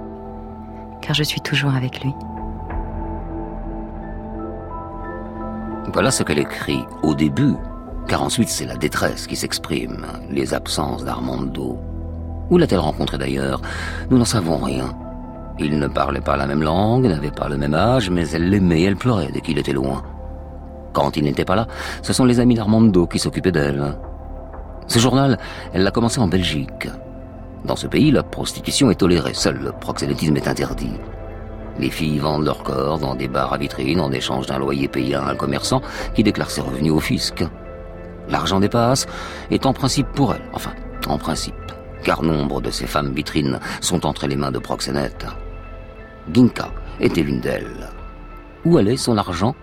car 1.02 1.14
je 1.14 1.22
suis 1.22 1.40
toujours 1.40 1.74
avec 1.74 2.02
lui. 2.02 2.14
Voilà 5.92 6.10
ce 6.10 6.22
qu'elle 6.22 6.38
écrit 6.38 6.84
au 7.02 7.14
début, 7.14 7.54
car 8.08 8.22
ensuite 8.22 8.48
c'est 8.48 8.64
la 8.64 8.76
détresse 8.76 9.26
qui 9.26 9.36
s'exprime, 9.36 10.06
les 10.30 10.54
absences 10.54 11.04
d'Armando. 11.04 11.78
Où 12.48 12.56
l'a-t-elle 12.56 12.78
rencontré 12.78 13.18
d'ailleurs? 13.18 13.60
Nous 14.10 14.16
n'en 14.16 14.24
savons 14.24 14.56
rien. 14.56 14.94
Il 15.58 15.78
ne 15.78 15.88
parlait 15.88 16.20
pas 16.20 16.36
la 16.36 16.46
même 16.46 16.62
langue, 16.62 17.06
n'avait 17.06 17.30
pas 17.30 17.48
le 17.48 17.58
même 17.58 17.74
âge, 17.74 18.08
mais 18.08 18.28
elle 18.30 18.48
l'aimait 18.48 18.82
elle 18.82 18.96
pleurait 18.96 19.30
dès 19.32 19.40
qu'il 19.40 19.58
était 19.58 19.72
loin. 19.72 20.02
Quand 20.92 21.16
il 21.16 21.24
n'était 21.24 21.44
pas 21.44 21.56
là, 21.56 21.66
ce 22.02 22.12
sont 22.12 22.24
les 22.24 22.40
amis 22.40 22.54
d'Armando 22.54 23.06
qui 23.06 23.18
s'occupaient 23.18 23.52
d'elle. 23.52 23.96
Ce 24.86 24.98
journal, 24.98 25.38
elle 25.72 25.82
l'a 25.82 25.90
commencé 25.90 26.20
en 26.20 26.26
Belgique. 26.26 26.88
Dans 27.64 27.76
ce 27.76 27.86
pays, 27.86 28.10
la 28.10 28.22
prostitution 28.22 28.90
est 28.90 28.96
tolérée, 28.96 29.34
seul 29.34 29.58
le 29.58 29.72
proxénétisme 29.72 30.36
est 30.36 30.48
interdit. 30.48 30.98
Les 31.78 31.90
filles 31.90 32.18
vendent 32.18 32.44
leur 32.44 32.62
corps 32.62 32.98
dans 32.98 33.14
des 33.14 33.28
bars 33.28 33.52
à 33.52 33.58
vitrine 33.58 34.00
en 34.00 34.12
échange 34.12 34.46
d'un 34.46 34.58
loyer 34.58 34.88
payé 34.88 35.14
à 35.14 35.26
un 35.26 35.34
commerçant 35.34 35.80
qui 36.14 36.22
déclare 36.22 36.50
ses 36.50 36.60
revenus 36.60 36.92
au 36.92 37.00
fisc. 37.00 37.44
L'argent 38.28 38.60
dépasse 38.60 39.06
est 39.50 39.64
en 39.64 39.72
principe 39.72 40.08
pour 40.08 40.34
elle, 40.34 40.42
enfin, 40.52 40.72
en 41.06 41.18
principe, 41.18 41.54
car 42.02 42.22
nombre 42.22 42.60
de 42.60 42.70
ces 42.70 42.86
femmes 42.86 43.12
vitrines 43.12 43.58
sont 43.80 44.06
entre 44.06 44.26
les 44.26 44.36
mains 44.36 44.52
de 44.52 44.58
proxénètes. 44.58 45.26
Ginka 46.32 46.70
était 47.00 47.22
l'une 47.22 47.40
d'elles. 47.40 47.88
Où 48.64 48.76
allait 48.76 48.96
son 48.96 49.16
argent? 49.16 49.54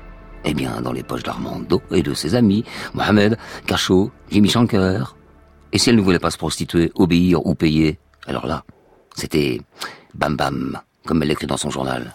Eh 0.46 0.53
bien, 0.53 0.82
dans 0.82 0.94
les 0.94 1.03
poches 1.03 1.24
d'Armando 1.24 1.82
et 1.91 2.01
de 2.01 2.13
ses 2.13 2.36
amis, 2.36 2.63
Mohamed, 2.94 3.38
Cachot, 3.65 4.10
Jimmy 4.32 4.50
Shanker. 4.50 5.15
Et 5.72 5.78
si 5.78 5.90
elle 5.90 5.98
ne 5.98 6.02
voulait 6.02 6.20
pas 6.20 6.32
se 6.32 6.38
prostituer, 6.38 6.92
obéir 6.96 7.46
ou 7.46 7.54
payer, 7.54 8.00
alors 8.26 8.48
là, 8.48 8.64
c'était 9.16 9.62
bam 10.16 10.36
bam, 10.36 10.80
comme 11.06 11.22
elle 11.22 11.30
l'écrit 11.30 11.48
dans 11.48 11.58
son 11.58 11.70
journal. 11.70 12.14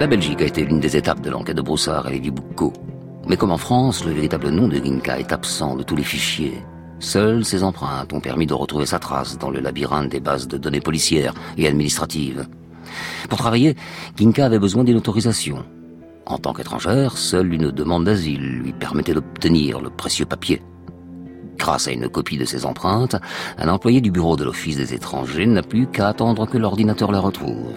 La 0.00 0.06
Belgique 0.08 0.42
a 0.42 0.46
été 0.46 0.64
l'une 0.64 0.80
des 0.80 0.96
étapes 0.96 1.20
de 1.20 1.30
l'enquête 1.30 1.56
de 1.56 1.62
Broussard 1.62 2.08
et 2.08 2.12
Lévi 2.12 2.30
Boucault. 2.30 2.72
Mais 3.28 3.36
comme 3.36 3.52
en 3.52 3.58
France, 3.58 4.04
le 4.04 4.12
véritable 4.12 4.48
nom 4.48 4.66
de 4.66 4.76
Ginka 4.76 5.20
est 5.20 5.32
absent 5.32 5.76
de 5.76 5.84
tous 5.84 5.94
les 5.94 6.02
fichiers. 6.02 6.58
Seules 6.98 7.44
ses 7.44 7.62
empreintes 7.62 8.12
ont 8.12 8.20
permis 8.20 8.46
de 8.46 8.54
retrouver 8.54 8.86
sa 8.86 8.98
trace 8.98 9.38
dans 9.38 9.50
le 9.50 9.60
labyrinthe 9.60 10.08
des 10.08 10.18
bases 10.18 10.48
de 10.48 10.56
données 10.56 10.80
policières 10.80 11.34
et 11.56 11.68
administratives. 11.68 12.48
Pour 13.28 13.38
travailler, 13.38 13.76
Ginka 14.16 14.46
avait 14.46 14.58
besoin 14.58 14.84
d'une 14.84 14.96
autorisation. 14.96 15.64
En 16.26 16.38
tant 16.38 16.52
qu'étrangère, 16.52 17.16
seule 17.16 17.52
une 17.52 17.70
demande 17.70 18.04
d'asile 18.04 18.60
lui 18.60 18.72
permettait 18.72 19.14
d'obtenir 19.14 19.80
le 19.80 19.90
précieux 19.90 20.24
papier. 20.24 20.62
Grâce 21.58 21.88
à 21.88 21.92
une 21.92 22.08
copie 22.08 22.38
de 22.38 22.44
ses 22.44 22.64
empreintes, 22.64 23.16
un 23.58 23.68
employé 23.68 24.00
du 24.00 24.10
bureau 24.10 24.36
de 24.36 24.44
l'Office 24.44 24.76
des 24.76 24.94
étrangers 24.94 25.46
n'a 25.46 25.62
plus 25.62 25.86
qu'à 25.86 26.08
attendre 26.08 26.46
que 26.46 26.58
l'ordinateur 26.58 27.12
la 27.12 27.20
retrouve. 27.20 27.74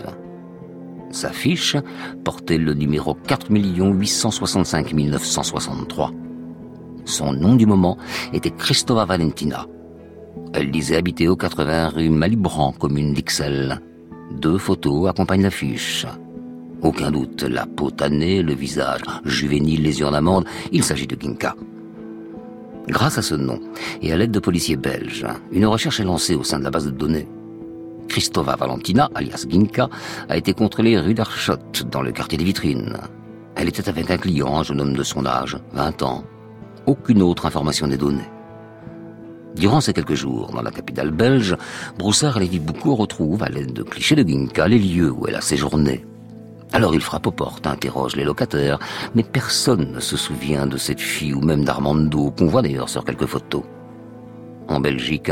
Sa 1.12 1.30
fiche 1.30 1.78
portait 2.24 2.58
le 2.58 2.74
numéro 2.74 3.14
4 3.14 3.52
865 3.52 4.94
963. 4.94 6.12
Son 7.06 7.34
nom 7.34 7.56
du 7.56 7.66
moment 7.66 7.98
était 8.34 8.52
Christova 8.52 9.06
Valentina. 9.06 9.68
Elle 10.54 10.72
disait 10.72 10.98
habiter 10.98 11.28
au 11.28 11.36
80 11.36 11.90
rue 11.90 12.10
Malibran, 12.10 12.72
commune 12.72 13.14
d'Ixelles. 13.14 13.80
Deux 14.32 14.58
photos 14.58 15.10
accompagnent 15.10 15.44
l'affiche. 15.44 16.06
Aucun 16.82 17.12
doute, 17.12 17.44
la 17.44 17.66
peau 17.66 17.90
tannée, 17.92 18.42
le 18.42 18.54
visage 18.54 19.02
juvénile, 19.24 19.84
les 19.84 20.00
yeux 20.00 20.08
en 20.08 20.14
amande, 20.14 20.46
il 20.72 20.84
s'agit 20.84 21.08
de 21.08 21.20
Ginka. 21.20 21.56
Grâce 22.88 23.18
à 23.18 23.22
ce 23.22 23.36
nom, 23.36 23.60
et 24.02 24.12
à 24.12 24.18
l'aide 24.18 24.32
de 24.32 24.40
policiers 24.40 24.76
belges, 24.76 25.26
une 25.52 25.66
recherche 25.66 26.00
est 26.00 26.04
lancée 26.04 26.36
au 26.36 26.44
sein 26.44 26.60
de 26.60 26.64
la 26.64 26.70
base 26.70 26.86
de 26.86 26.92
données. 26.92 27.28
Christova 28.08 28.56
Valentina, 28.56 29.10
alias 29.16 29.46
Ginka, 29.50 29.90
a 30.30 30.38
été 30.38 30.54
contrôlée 30.54 31.00
rue 31.00 31.16
d'Archot, 31.16 31.54
dans 31.90 32.02
le 32.02 32.12
quartier 32.12 32.38
des 32.38 32.44
Vitrines. 32.44 32.98
Elle 33.56 33.70
était 33.70 33.90
avec 33.90 34.12
un 34.12 34.18
client, 34.18 34.58
un 34.58 34.64
jeune 34.64 34.82
homme 34.82 34.96
de 34.96 35.04
son 35.04 35.26
âge, 35.26 35.58
20 35.74 36.04
ans. 36.04 36.24
Aucune 36.86 37.24
autre 37.24 37.46
information 37.46 37.88
n'est 37.88 37.98
donnée. 37.98 38.30
Durant 39.56 39.80
ces 39.80 39.94
quelques 39.94 40.16
jours, 40.16 40.52
dans 40.52 40.62
la 40.62 40.72
capitale 40.72 41.12
belge, 41.12 41.56
Broussard 41.98 42.38
et 42.38 42.42
Lévi 42.42 42.60
Boucault 42.60 42.96
retrouvent, 42.96 43.42
à 43.42 43.50
l'aide 43.50 43.72
de 43.72 43.84
clichés 43.84 44.16
de 44.16 44.28
Ginka, 44.28 44.68
les 44.68 44.80
lieux 44.80 45.12
où 45.12 45.28
elle 45.28 45.36
a 45.36 45.42
séjourné. 45.42 46.06
Alors 46.74 46.94
il 46.94 47.00
frappe 47.00 47.28
aux 47.28 47.32
portes, 47.32 47.66
interroge 47.68 48.18
les 48.18 48.26
locataires, 48.26 48.80
mais 49.16 49.24
personne 49.24 49.94
ne 49.94 50.00
se 50.02 50.18
souvient 50.18 50.68
de 50.68 50.76
cette 50.76 51.00
fille 51.00 51.34
ou 51.34 51.40
même 51.40 51.64
d'Armando, 51.64 52.32
qu'on 52.32 52.48
voit 52.48 52.62
d'ailleurs 52.62 52.90
sur 52.90 53.06
quelques 53.06 53.28
photos. 53.28 53.64
En 54.68 54.82
Belgique, 54.82 55.32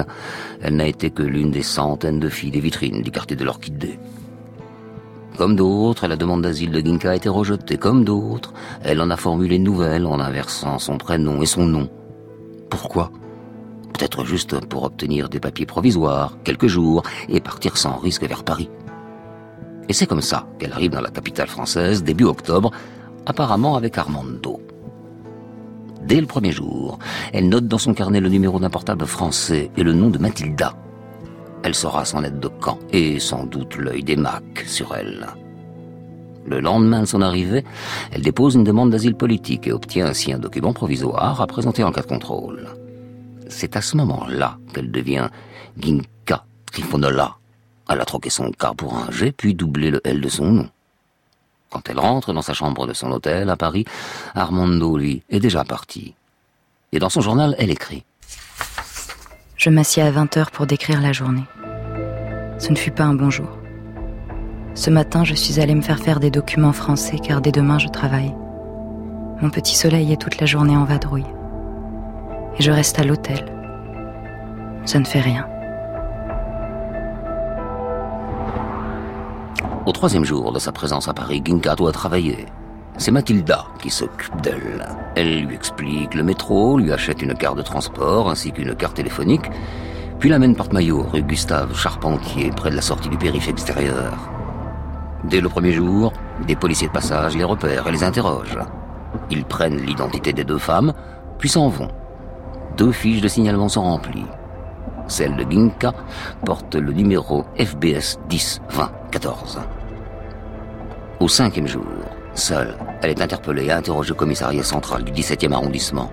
elle 0.61 0.77
n'a 0.77 0.87
été 0.87 1.09
que 1.09 1.23
l'une 1.23 1.51
des 1.51 1.63
centaines 1.63 2.19
de 2.19 2.29
filles 2.29 2.51
des 2.51 2.61
vitrines 2.61 3.01
du 3.01 3.11
quartier 3.11 3.35
de 3.35 3.43
l'Orchidée. 3.43 3.99
Comme 5.37 5.55
d'autres, 5.55 6.07
la 6.07 6.15
demande 6.15 6.43
d'asile 6.43 6.71
de 6.71 6.79
Ginka 6.79 7.09
a 7.11 7.15
été 7.15 7.27
rejetée. 7.27 7.77
Comme 7.77 8.05
d'autres, 8.05 8.53
elle 8.83 9.01
en 9.01 9.09
a 9.09 9.17
formulé 9.17 9.57
une 9.57 9.63
nouvelle 9.63 10.05
en 10.05 10.19
inversant 10.19 10.77
son 10.79 10.97
prénom 10.97 11.41
et 11.41 11.47
son 11.47 11.65
nom. 11.65 11.89
Pourquoi? 12.69 13.11
Peut-être 13.93 14.25
juste 14.25 14.59
pour 14.65 14.83
obtenir 14.83 15.29
des 15.29 15.39
papiers 15.39 15.65
provisoires, 15.65 16.37
quelques 16.43 16.67
jours, 16.67 17.03
et 17.29 17.39
partir 17.39 17.77
sans 17.77 17.97
risque 17.97 18.27
vers 18.27 18.43
Paris. 18.43 18.69
Et 19.89 19.93
c'est 19.93 20.07
comme 20.07 20.21
ça 20.21 20.47
qu'elle 20.59 20.71
arrive 20.71 20.91
dans 20.91 21.01
la 21.01 21.09
capitale 21.09 21.47
française 21.47 22.03
début 22.03 22.25
octobre, 22.25 22.71
apparemment 23.25 23.75
avec 23.75 23.97
Armando. 23.97 24.59
Dès 26.05 26.19
le 26.19 26.27
premier 26.27 26.51
jour, 26.51 26.99
elle 27.31 27.47
note 27.47 27.67
dans 27.67 27.77
son 27.77 27.93
carnet 27.93 28.19
le 28.19 28.29
numéro 28.29 28.59
d'un 28.59 28.69
portable 28.69 29.05
français 29.05 29.71
et 29.77 29.83
le 29.83 29.93
nom 29.93 30.09
de 30.09 30.17
Mathilda. 30.17 30.73
Elle 31.63 31.75
saura 31.75 32.03
son 32.03 32.23
aide 32.23 32.39
de 32.39 32.49
camp 32.49 32.77
et 32.91 33.19
sans 33.19 33.45
doute 33.45 33.77
l'œil 33.77 34.03
des 34.03 34.17
Macs 34.17 34.65
sur 34.67 34.93
elle. 34.95 35.27
Le 36.45 36.59
lendemain 36.59 37.01
de 37.01 37.05
son 37.05 37.21
arrivée, 37.21 37.63
elle 38.11 38.21
dépose 38.21 38.55
une 38.55 38.65
demande 38.65 38.89
d'asile 38.89 39.15
politique 39.15 39.67
et 39.67 39.71
obtient 39.71 40.07
ainsi 40.07 40.33
un 40.33 40.39
document 40.39 40.73
provisoire 40.73 41.39
à 41.39 41.47
présenter 41.47 41.85
en 41.85 41.91
cas 41.93 42.01
de 42.01 42.07
contrôle. 42.07 42.67
C'est 43.49 43.75
à 43.75 43.81
ce 43.81 43.97
moment-là 43.97 44.57
qu'elle 44.73 44.91
devient 44.91 45.29
Ginka 45.77 46.45
Trifonola, 46.71 47.37
elle 47.89 48.01
a 48.01 48.05
troqué 48.05 48.29
son 48.29 48.51
K 48.51 48.75
pour 48.75 48.95
un 48.95 49.11
G, 49.11 49.31
puis 49.31 49.53
doublé 49.53 49.91
le 49.91 50.01
L 50.03 50.21
de 50.21 50.29
son 50.29 50.45
nom. 50.45 50.69
Quand 51.69 51.89
elle 51.89 51.99
rentre 51.99 52.33
dans 52.33 52.41
sa 52.41 52.53
chambre 52.53 52.87
de 52.87 52.93
son 52.93 53.11
hôtel 53.11 53.49
à 53.49 53.57
Paris, 53.57 53.85
Armando, 54.35 54.97
lui, 54.97 55.23
est 55.29 55.39
déjà 55.39 55.63
parti. 55.63 56.13
Et 56.91 56.99
dans 56.99 57.09
son 57.09 57.21
journal, 57.21 57.55
elle 57.57 57.71
écrit. 57.71 58.03
Je 59.57 59.69
m'assieds 59.69 60.03
à 60.03 60.11
20 60.11 60.37
heures 60.37 60.51
pour 60.51 60.67
décrire 60.67 61.01
la 61.01 61.13
journée. 61.13 61.45
Ce 62.59 62.69
ne 62.69 62.75
fut 62.75 62.91
pas 62.91 63.03
un 63.03 63.15
bon 63.15 63.29
jour. 63.29 63.49
Ce 64.75 64.89
matin, 64.89 65.23
je 65.23 65.33
suis 65.33 65.59
allée 65.59 65.75
me 65.75 65.81
faire 65.81 65.99
faire 65.99 66.19
des 66.19 66.31
documents 66.31 66.73
français 66.73 67.17
car 67.19 67.41
dès 67.41 67.51
demain, 67.51 67.79
je 67.79 67.87
travaille. 67.87 68.33
Mon 69.41 69.49
petit 69.49 69.75
soleil 69.75 70.11
est 70.11 70.21
toute 70.21 70.39
la 70.39 70.45
journée 70.45 70.77
en 70.77 70.85
vadrouille. 70.85 71.25
Et 72.57 72.61
je 72.61 72.71
reste 72.71 72.99
à 72.99 73.03
l'hôtel. 73.03 73.45
Ça 74.85 74.99
ne 74.99 75.05
fait 75.05 75.21
rien. 75.21 75.47
Au 79.85 79.91
troisième 79.91 80.23
jour 80.23 80.53
de 80.53 80.59
sa 80.59 80.71
présence 80.71 81.07
à 81.07 81.13
Paris, 81.13 81.41
Ginka 81.43 81.75
doit 81.75 81.91
travailler. 81.91 82.45
C'est 82.97 83.11
Mathilda 83.11 83.65
qui 83.81 83.89
s'occupe 83.89 84.39
d'elle. 84.41 84.87
Elle 85.15 85.45
lui 85.45 85.55
explique 85.55 86.13
le 86.13 86.23
métro, 86.23 86.77
lui 86.77 86.93
achète 86.93 87.21
une 87.21 87.33
carte 87.33 87.57
de 87.57 87.63
transport 87.63 88.29
ainsi 88.29 88.51
qu'une 88.51 88.75
carte 88.75 88.95
téléphonique, 88.95 89.49
puis 90.19 90.29
l'amène 90.29 90.55
porte-maillot 90.55 91.03
rue 91.11 91.23
Gustave 91.23 91.75
Charpentier, 91.75 92.51
près 92.51 92.69
de 92.69 92.75
la 92.75 92.81
sortie 92.81 93.09
du 93.09 93.17
périph' 93.17 93.49
extérieur. 93.49 94.13
Dès 95.23 95.41
le 95.41 95.49
premier 95.49 95.71
jour, 95.71 96.13
des 96.47 96.55
policiers 96.55 96.87
de 96.87 96.93
passage 96.93 97.35
les 97.35 97.43
repèrent 97.43 97.87
et 97.87 97.91
les 97.91 98.03
interrogent. 98.03 98.59
Ils 99.31 99.43
prennent 99.43 99.81
l'identité 99.81 100.31
des 100.31 100.43
deux 100.43 100.59
femmes, 100.59 100.93
puis 101.39 101.49
s'en 101.49 101.67
vont. 101.67 101.89
Deux 102.77 102.91
fiches 102.91 103.21
de 103.21 103.27
signalement 103.27 103.69
sont 103.69 103.83
remplies. 103.83 104.25
Celle 105.07 105.35
de 105.35 105.49
Ginka 105.49 105.93
porte 106.43 106.75
le 106.75 106.91
numéro 106.91 107.45
FBS 107.57 108.17
10 108.29 108.61
20 108.69 108.91
14. 109.11 109.59
Au 111.19 111.27
cinquième 111.27 111.67
jour, 111.67 111.85
seule, 112.33 112.75
elle 113.01 113.11
est 113.11 113.21
interpellée 113.21 113.65
et 113.65 113.71
interrogée 113.71 114.13
au 114.13 114.15
commissariat 114.15 114.63
central 114.63 115.03
du 115.03 115.11
17e 115.11 115.53
arrondissement. 115.53 116.11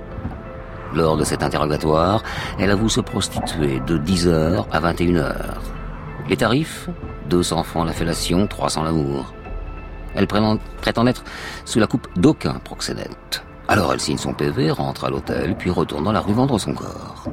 Lors 0.94 1.16
de 1.16 1.24
cet 1.24 1.42
interrogatoire, 1.42 2.22
elle 2.58 2.70
avoue 2.70 2.90
se 2.90 3.00
prostituer 3.00 3.80
de 3.86 3.96
10h 3.96 4.66
à 4.70 4.80
21h. 4.80 5.34
Les 6.28 6.36
tarifs? 6.36 6.90
200 7.30 7.62
francs 7.62 7.86
la 7.86 7.92
fellation, 7.92 8.46
300 8.46 8.82
l'amour. 8.82 9.32
Elle 10.14 10.26
prétend 10.26 11.06
être 11.06 11.24
sous 11.64 11.78
la 11.78 11.86
coupe 11.86 12.08
d'aucun 12.16 12.54
proxénète. 12.54 13.44
Alors 13.70 13.92
elle 13.92 14.00
signe 14.00 14.18
son 14.18 14.32
PV, 14.32 14.72
rentre 14.72 15.04
à 15.04 15.10
l'hôtel, 15.10 15.54
puis 15.56 15.70
retourne 15.70 16.02
dans 16.02 16.10
la 16.10 16.18
rue 16.18 16.32
vendre 16.32 16.58
son 16.58 16.74
corps. 16.74 17.26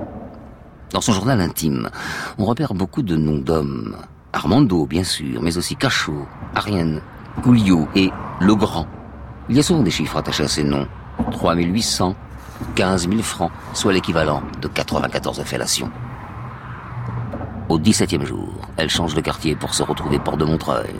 Dans 0.91 1.01
son 1.01 1.11
journal 1.11 1.41
intime, 1.41 1.89
on 2.37 2.45
repère 2.45 2.75
beaucoup 2.75 3.01
de 3.01 3.17
noms 3.17 3.39
d'hommes. 3.39 3.97
Armando, 4.33 4.85
bien 4.85 5.03
sûr, 5.03 5.41
mais 5.41 5.57
aussi 5.57 5.75
Cachot, 5.75 6.27
Ariane, 6.53 7.01
Gouliot 7.41 7.87
et 7.95 8.11
Legrand. 8.39 8.85
Il 9.49 9.55
y 9.55 9.59
a 9.59 9.63
souvent 9.63 9.81
des 9.81 9.89
chiffres 9.89 10.15
attachés 10.15 10.43
à 10.43 10.47
ces 10.47 10.63
noms. 10.63 10.87
3800, 11.31 12.13
15 12.75 13.09
000 13.09 13.23
francs, 13.23 13.51
soit 13.73 13.93
l'équivalent 13.93 14.43
de 14.61 14.67
94 14.67 15.41
fellations. 15.41 15.89
Au 17.67 17.79
17e 17.79 18.25
jour, 18.25 18.53
elle 18.77 18.91
change 18.91 19.15
de 19.15 19.21
quartier 19.21 19.55
pour 19.55 19.73
se 19.73 19.81
retrouver 19.81 20.19
port 20.19 20.37
de 20.37 20.45
Montreuil. 20.45 20.93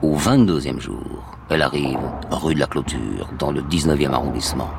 Au 0.00 0.16
22e 0.16 0.78
jour, 0.78 1.19
elle 1.50 1.62
arrive 1.62 1.98
rue 2.30 2.54
de 2.54 2.60
la 2.60 2.66
Clôture, 2.66 3.28
dans 3.38 3.50
le 3.50 3.60
19e 3.62 4.12
arrondissement. 4.12 4.70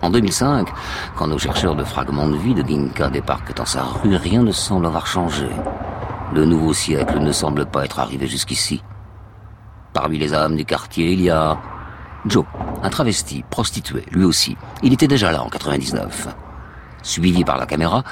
En 0.00 0.10
2005, 0.10 0.68
quand 1.16 1.26
nos 1.26 1.38
chercheurs 1.38 1.74
de 1.74 1.84
fragments 1.84 2.28
de 2.28 2.36
vie 2.36 2.54
de 2.54 2.66
Ginka 2.66 3.10
débarquent 3.10 3.54
dans 3.54 3.66
sa 3.66 3.82
rue, 3.82 4.16
rien 4.16 4.42
ne 4.42 4.52
semble 4.52 4.86
avoir 4.86 5.06
changé. 5.06 5.48
Le 6.32 6.44
nouveau 6.44 6.72
siècle 6.72 7.18
ne 7.18 7.32
semble 7.32 7.66
pas 7.66 7.84
être 7.84 7.98
arrivé 7.98 8.26
jusqu'ici. 8.26 8.82
Parmi 9.92 10.18
les 10.18 10.34
âmes 10.34 10.56
du 10.56 10.64
quartier, 10.64 11.12
il 11.12 11.22
y 11.22 11.30
a 11.30 11.58
Joe, 12.26 12.44
un 12.82 12.90
travesti, 12.90 13.44
prostitué, 13.50 14.04
lui 14.10 14.24
aussi. 14.24 14.56
Il 14.82 14.92
était 14.92 15.08
déjà 15.08 15.30
là 15.30 15.42
en 15.42 15.48
99. 15.48 16.28
Suivi 17.02 17.44
par 17.44 17.58
la 17.58 17.66
caméra, 17.66 18.02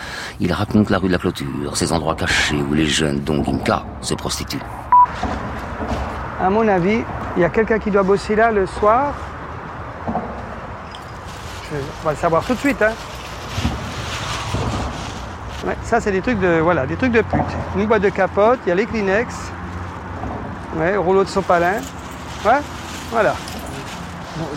il 0.40 0.52
raconte 0.52 0.90
la 0.90 0.98
rue 0.98 1.08
de 1.08 1.12
la 1.12 1.18
clôture, 1.18 1.76
ces 1.76 1.92
endroits 1.92 2.14
cachés 2.14 2.60
où 2.60 2.74
les 2.74 2.86
jeunes, 2.86 3.20
dont 3.20 3.42
Ginka, 3.42 3.84
se 4.00 4.14
prostituent. 4.14 4.60
À 6.40 6.50
mon 6.50 6.66
avis, 6.68 7.02
il 7.36 7.42
y 7.42 7.44
a 7.44 7.48
quelqu'un 7.48 7.78
qui 7.78 7.90
doit 7.90 8.02
bosser 8.02 8.36
là 8.36 8.50
le 8.50 8.66
soir 8.66 9.14
on 11.72 12.04
va 12.04 12.12
le 12.12 12.16
savoir 12.16 12.44
tout 12.44 12.54
de 12.54 12.58
suite. 12.58 12.80
Hein. 12.82 12.92
ça, 15.82 16.00
c'est 16.00 16.12
des 16.12 16.20
trucs 16.20 16.38
de 16.38 16.58
voilà, 16.60 16.86
des 16.86 16.96
trucs 16.96 17.12
de 17.12 17.22
pute. 17.22 17.40
Une 17.76 17.86
boîte 17.86 18.02
de 18.02 18.08
capote, 18.08 18.60
il 18.66 18.68
y 18.68 18.72
a 18.72 18.74
les 18.74 18.86
Kleenex, 18.86 19.34
ouais, 20.76 20.96
rouleau 20.96 21.24
de 21.24 21.28
sopalin. 21.28 21.80
Ouais, 22.44 22.60
voilà. 23.10 23.34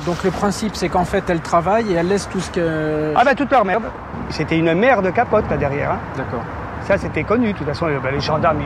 Donc 0.06 0.24
le 0.24 0.32
principe, 0.32 0.76
c'est 0.76 0.90
qu'en 0.90 1.06
fait, 1.06 1.30
elle 1.30 1.40
travaille 1.40 1.92
et 1.92 1.96
elle 1.96 2.10
laisse 2.10 2.28
tout 2.28 2.42
ce 2.42 2.52
que... 2.52 3.14
Ah 3.16 3.24
ben 3.24 3.34
toute 3.34 3.50
leur 3.50 3.64
merde. 3.64 3.84
C'était 4.30 4.58
une 4.58 4.74
mer 4.74 5.02
de 5.02 5.10
capote 5.10 5.50
là 5.50 5.56
derrière. 5.56 5.92
Hein. 5.92 6.00
D'accord. 6.18 6.44
Ça, 6.90 6.98
c'était 6.98 7.24
connu. 7.24 7.54
De 7.54 7.58
toute 7.60 7.68
façon, 7.68 7.86
ben, 7.86 8.12
les 8.12 8.20
gendarmes, 8.20 8.58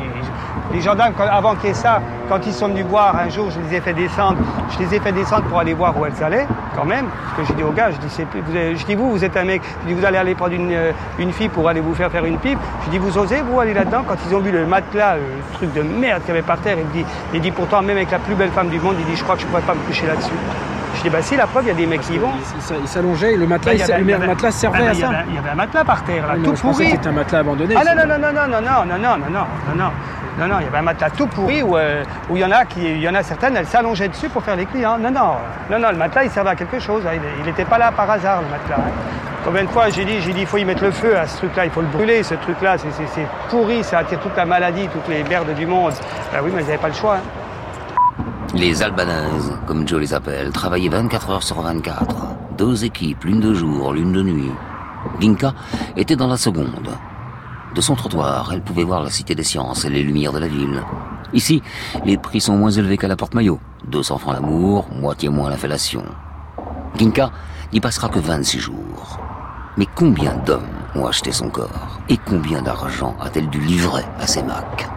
les 0.74 0.80
gendarmes, 0.80 1.12
avant 1.30 1.56
qu'il 1.56 1.68
y 1.68 1.72
ait 1.72 1.76
ça, 1.76 2.02
quand 2.30 2.40
ils 2.48 2.54
sont 2.54 2.70
venus 2.70 2.86
voir 2.86 3.14
un 3.18 3.28
jour, 3.28 3.52
je 3.52 3.60
les 3.60 3.76
ai 3.76 3.82
fait 3.82 3.92
descendre. 3.92 4.38
Je 4.70 4.80
les 4.80 4.96
ai 4.96 5.00
fait 5.02 5.12
descendre 5.12 5.44
pour 5.44 5.60
aller 5.60 5.74
voir 5.74 5.94
où 6.00 6.06
elles 6.06 6.24
allaient, 6.24 6.48
quand 6.74 6.86
même. 6.86 7.08
Parce 7.36 7.50
que 7.50 7.54
j'ai 7.54 7.58
dit 7.62 7.64
aux 7.64 7.74
gars, 7.74 7.92
je 7.92 7.98
dis, 7.98 8.08
vous, 8.08 8.78
je 8.80 8.86
dis 8.86 8.96
vous, 8.96 9.12
vous 9.12 9.26
êtes 9.26 9.36
un 9.36 9.44
mec. 9.44 9.62
Je 9.82 9.90
dis 9.90 9.94
vous 9.94 10.06
allez 10.06 10.18
aller 10.18 10.36
prendre 10.36 10.54
une, 10.54 10.72
euh, 10.72 10.94
une 11.20 11.34
fille 11.34 11.50
pour 11.50 11.68
aller 11.68 11.82
vous 11.82 11.94
faire 11.94 12.10
faire 12.10 12.24
une 12.24 12.38
pipe. 12.38 12.60
Je 12.86 12.92
dis 12.92 12.98
vous 12.98 13.18
osez 13.18 13.42
vous 13.42 13.60
aller 13.60 13.74
là-dedans 13.74 14.06
quand 14.08 14.16
ils 14.26 14.34
ont 14.34 14.40
vu 14.40 14.54
le 14.54 14.66
matelas, 14.66 15.18
le 15.18 15.56
truc 15.56 15.74
de 15.74 15.82
merde 15.82 16.22
qu'il 16.22 16.34
y 16.34 16.38
avait 16.38 16.48
par 16.48 16.60
terre. 16.60 16.78
Il 16.80 17.02
dit, 17.02 17.06
il 17.34 17.42
dit 17.42 17.52
pourtant 17.52 17.82
même 17.82 17.98
avec 17.98 18.12
la 18.12 18.20
plus 18.20 18.36
belle 18.36 18.52
femme 18.52 18.70
du 18.70 18.80
monde, 18.80 18.96
il 19.00 19.06
dit 19.06 19.18
je 19.18 19.24
crois 19.24 19.36
que 19.36 19.42
je 19.42 19.48
pourrais 19.48 19.64
pas 19.64 19.74
me 19.74 19.82
coucher 19.82 20.08
là-dessus. 20.08 20.32
Je 21.04 21.10
dis, 21.10 21.16
bah 21.16 21.22
si, 21.22 21.36
la 21.36 21.48
preuve, 21.48 21.66
il 21.66 21.68
y 21.68 21.72
a 21.72 21.74
des 21.74 21.86
mecs 21.86 22.00
qui 22.00 22.14
y 22.14 22.18
vont. 22.18 22.32
Il 22.82 22.88
s'allongeait, 22.88 23.36
le 23.36 23.46
matelas, 23.46 23.88
bah, 23.88 23.98
le 23.98 24.26
matelas 24.26 24.52
servait 24.52 24.88
à 24.88 24.94
ça. 24.94 25.10
Il 25.28 25.36
y 25.36 25.38
avait 25.38 25.50
un 25.50 25.56
matelas 25.56 25.84
par 25.84 26.02
terre, 26.06 26.26
là, 26.28 26.36
tout 26.42 26.56
je 26.56 26.62
pourri. 26.62 26.92
C'était 26.92 27.10
un 27.10 27.12
matelas 27.12 27.40
abandonné. 27.40 27.76
Ah 27.78 27.84
non, 27.84 28.08
non, 28.08 28.08
non, 28.08 28.20
non, 28.20 28.32
non, 28.32 28.48
non, 28.48 28.62
non, 28.62 28.86
non, 28.86 28.98
non, 28.98 29.18
non, 29.18 29.30
non, 29.30 29.76
non. 29.76 29.92
Non, 30.40 30.48
non, 30.48 30.60
il 30.62 30.64
y 30.64 30.68
avait 30.68 30.78
un 30.78 30.84
matelas 30.84 31.10
tout 31.10 31.28
pourri 31.28 31.62
où, 31.62 31.76
euh, 31.76 32.04
où 32.30 32.38
il 32.38 32.42
y 32.42 32.46
en 32.46 32.52
a 32.52 32.64
qui, 32.64 32.80
il 32.80 33.02
y 33.02 33.10
en 33.10 33.16
a 33.16 33.22
certaines, 33.22 33.58
elles 33.58 33.68
s'allongeaient 33.68 34.08
dessus 34.08 34.30
pour 34.30 34.44
faire 34.44 34.56
les 34.56 34.66
clients. 34.66 34.98
Non, 34.98 35.12
non, 35.12 35.36
non, 35.70 35.78
non, 35.78 35.92
le 35.92 35.98
matelas, 35.98 36.24
il 36.24 36.32
servait 36.32 36.52
à 36.52 36.56
quelque 36.56 36.80
chose. 36.80 37.04
Hein. 37.06 37.20
Il 37.40 37.46
n'était 37.46 37.66
pas 37.66 37.78
là 37.78 37.92
par 37.92 38.10
hasard, 38.10 38.42
le 38.42 38.48
matelas. 38.48 38.88
Hein. 38.88 38.92
Combien 39.44 39.64
de 39.66 39.70
fois 39.70 39.90
j'ai 39.90 40.06
dit, 40.06 40.22
j'ai 40.22 40.32
dit, 40.32 40.42
il 40.42 40.48
faut 40.48 40.58
y 40.58 40.64
mettre 40.64 40.86
le 40.86 40.92
feu 40.92 41.18
à 41.18 41.28
ce 41.28 41.36
truc-là, 41.36 41.66
il 41.66 41.72
faut 41.72 41.82
le 41.82 41.88
brûler, 41.88 42.24
ce 42.24 42.36
truc-là, 42.36 42.78
c'est 42.78 43.28
pourri, 43.50 43.84
ça 43.84 43.98
attire 43.98 44.22
toute 44.22 44.38
la 44.38 44.46
maladie, 44.46 44.88
toutes 44.88 45.10
les 45.10 45.22
merdes 45.26 45.54
du 45.54 45.66
monde. 45.66 45.92
Ben 46.32 46.40
oui, 46.42 46.52
mais 46.56 46.62
ils 46.62 46.66
n'avaient 46.66 46.78
pas 46.78 46.88
le 46.88 46.94
choix. 46.94 47.16
Hein. 47.16 47.43
Les 48.56 48.84
Albanaises, 48.84 49.52
comme 49.66 49.88
Joe 49.88 50.00
les 50.00 50.14
appelle, 50.14 50.52
travaillaient 50.52 50.90
24 50.90 51.30
heures 51.32 51.44
sur 51.44 51.60
24. 51.62 52.06
Deux 52.56 52.86
équipes, 52.86 53.24
l'une 53.24 53.40
de 53.40 53.52
jour, 53.52 53.94
l'une 53.94 54.14
de 54.14 54.22
nuit. 54.22 54.52
Ginka 55.20 55.56
était 55.98 56.16
dans 56.16 56.28
la 56.28 56.38
seconde. 56.38 56.90
De 57.74 57.82
son 57.82 57.96
trottoir, 57.96 58.52
elle 58.54 58.62
pouvait 58.62 58.84
voir 58.84 59.02
la 59.02 59.10
cité 59.10 59.34
des 59.34 59.44
sciences 59.44 59.86
et 59.86 59.90
les 59.90 60.04
lumières 60.04 60.34
de 60.34 60.38
la 60.38 60.48
ville. 60.48 60.84
Ici, 61.34 61.64
les 62.06 62.16
prix 62.18 62.42
sont 62.42 62.56
moins 62.56 62.70
élevés 62.70 62.98
qu'à 62.98 63.08
la 63.08 63.16
porte-maillot. 63.16 63.60
200 63.88 64.20
francs 64.20 64.36
l'amour, 64.36 64.88
moitié 64.92 65.30
moins 65.30 65.50
la 65.50 65.58
fellation. 65.58 66.06
Ginka 66.96 67.32
n'y 67.74 67.80
passera 67.80 68.08
que 68.08 68.20
26 68.20 68.60
jours. 68.60 69.20
Mais 69.78 69.88
combien 69.96 70.36
d'hommes 70.46 70.62
ont 70.94 71.08
acheté 71.08 71.32
son 71.32 71.50
corps? 71.50 72.00
Et 72.08 72.18
combien 72.18 72.62
d'argent 72.62 73.16
a-t-elle 73.20 73.50
dû 73.50 73.60
livrer 73.60 74.06
à 74.20 74.28
ses 74.28 74.44
macs? 74.44 74.88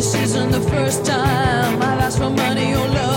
This 0.00 0.14
isn't 0.14 0.50
the 0.50 0.62
first 0.62 1.04
time 1.04 1.82
I've 1.82 2.00
asked 2.00 2.16
for 2.16 2.30
money 2.30 2.72
or 2.72 2.88
love. 2.88 3.09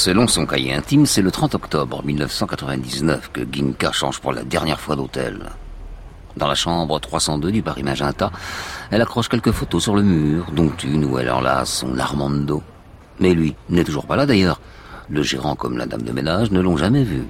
Selon 0.00 0.26
son 0.28 0.46
cahier 0.46 0.72
intime, 0.72 1.04
c'est 1.04 1.20
le 1.20 1.30
30 1.30 1.56
octobre 1.56 2.02
1999 2.02 3.32
que 3.34 3.42
Ginka 3.52 3.92
change 3.92 4.18
pour 4.18 4.32
la 4.32 4.44
dernière 4.44 4.80
fois 4.80 4.96
d'hôtel. 4.96 5.50
Dans 6.38 6.48
la 6.48 6.54
chambre 6.54 6.98
302 6.98 7.52
du 7.52 7.60
Paris 7.60 7.82
Magenta, 7.82 8.30
elle 8.90 9.02
accroche 9.02 9.28
quelques 9.28 9.50
photos 9.50 9.82
sur 9.82 9.94
le 9.94 10.02
mur, 10.02 10.46
dont 10.56 10.72
une 10.82 11.04
où 11.04 11.18
elle 11.18 11.30
enlace 11.30 11.80
son 11.80 11.98
Armando. 11.98 12.62
Mais 13.18 13.34
lui 13.34 13.54
n'est 13.68 13.84
toujours 13.84 14.06
pas 14.06 14.16
là 14.16 14.24
d'ailleurs. 14.24 14.62
Le 15.10 15.22
gérant 15.22 15.54
comme 15.54 15.76
la 15.76 15.84
dame 15.84 16.00
de 16.00 16.12
ménage 16.12 16.50
ne 16.50 16.60
l'ont 16.60 16.78
jamais 16.78 17.04
vu. 17.04 17.24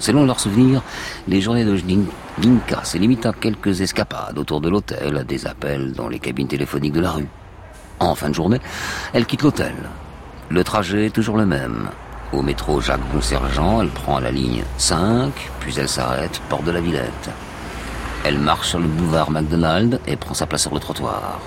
Selon 0.00 0.26
leurs 0.26 0.40
souvenirs, 0.40 0.82
les 1.28 1.40
journées 1.40 1.64
de 1.64 1.76
Ginka 1.76 2.82
se 2.82 2.98
limitent 2.98 3.26
à 3.26 3.32
quelques 3.32 3.80
escapades 3.80 4.36
autour 4.40 4.60
de 4.60 4.68
l'hôtel, 4.68 5.18
à 5.18 5.22
des 5.22 5.46
appels 5.46 5.92
dans 5.92 6.08
les 6.08 6.18
cabines 6.18 6.48
téléphoniques 6.48 6.94
de 6.94 7.00
la 7.00 7.12
rue. 7.12 7.28
En 8.00 8.16
fin 8.16 8.28
de 8.28 8.34
journée, 8.34 8.60
elle 9.12 9.24
quitte 9.24 9.42
l'hôtel. 9.42 9.76
Le 10.48 10.62
trajet 10.62 11.06
est 11.06 11.10
toujours 11.10 11.36
le 11.36 11.44
même. 11.44 11.90
Au 12.32 12.40
métro 12.40 12.80
Jacques 12.80 13.00
Bonsergent, 13.12 13.82
elle 13.82 13.88
prend 13.88 14.20
la 14.20 14.30
ligne 14.30 14.62
5, 14.78 15.32
puis 15.58 15.74
elle 15.76 15.88
s'arrête, 15.88 16.40
porte 16.48 16.64
de 16.64 16.70
la 16.70 16.80
Villette. 16.80 17.30
Elle 18.24 18.38
marche 18.38 18.68
sur 18.68 18.78
le 18.78 18.86
boulevard 18.86 19.32
McDonald 19.32 20.00
et 20.06 20.14
prend 20.14 20.34
sa 20.34 20.46
place 20.46 20.62
sur 20.62 20.74
le 20.74 20.78
trottoir. 20.78 21.40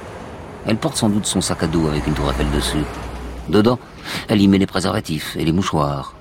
Elle 0.65 0.75
porte 0.75 0.97
sans 0.97 1.07
doute 1.07 1.25
son 1.25 1.39
sac 1.39 1.63
à 1.63 1.67
dos 1.67 1.87
avec 1.87 2.07
une 2.07 2.13
tour 2.13 2.29
Eiffel 2.29 2.51
dessus. 2.51 2.83
Dedans, 3.47 3.79
elle 4.27 4.41
y 4.41 4.49
met 4.49 4.57
les 4.57 4.65
préservatifs 4.65 5.37
et 5.37 5.45
les 5.45 5.53
mouchoirs. 5.53 6.13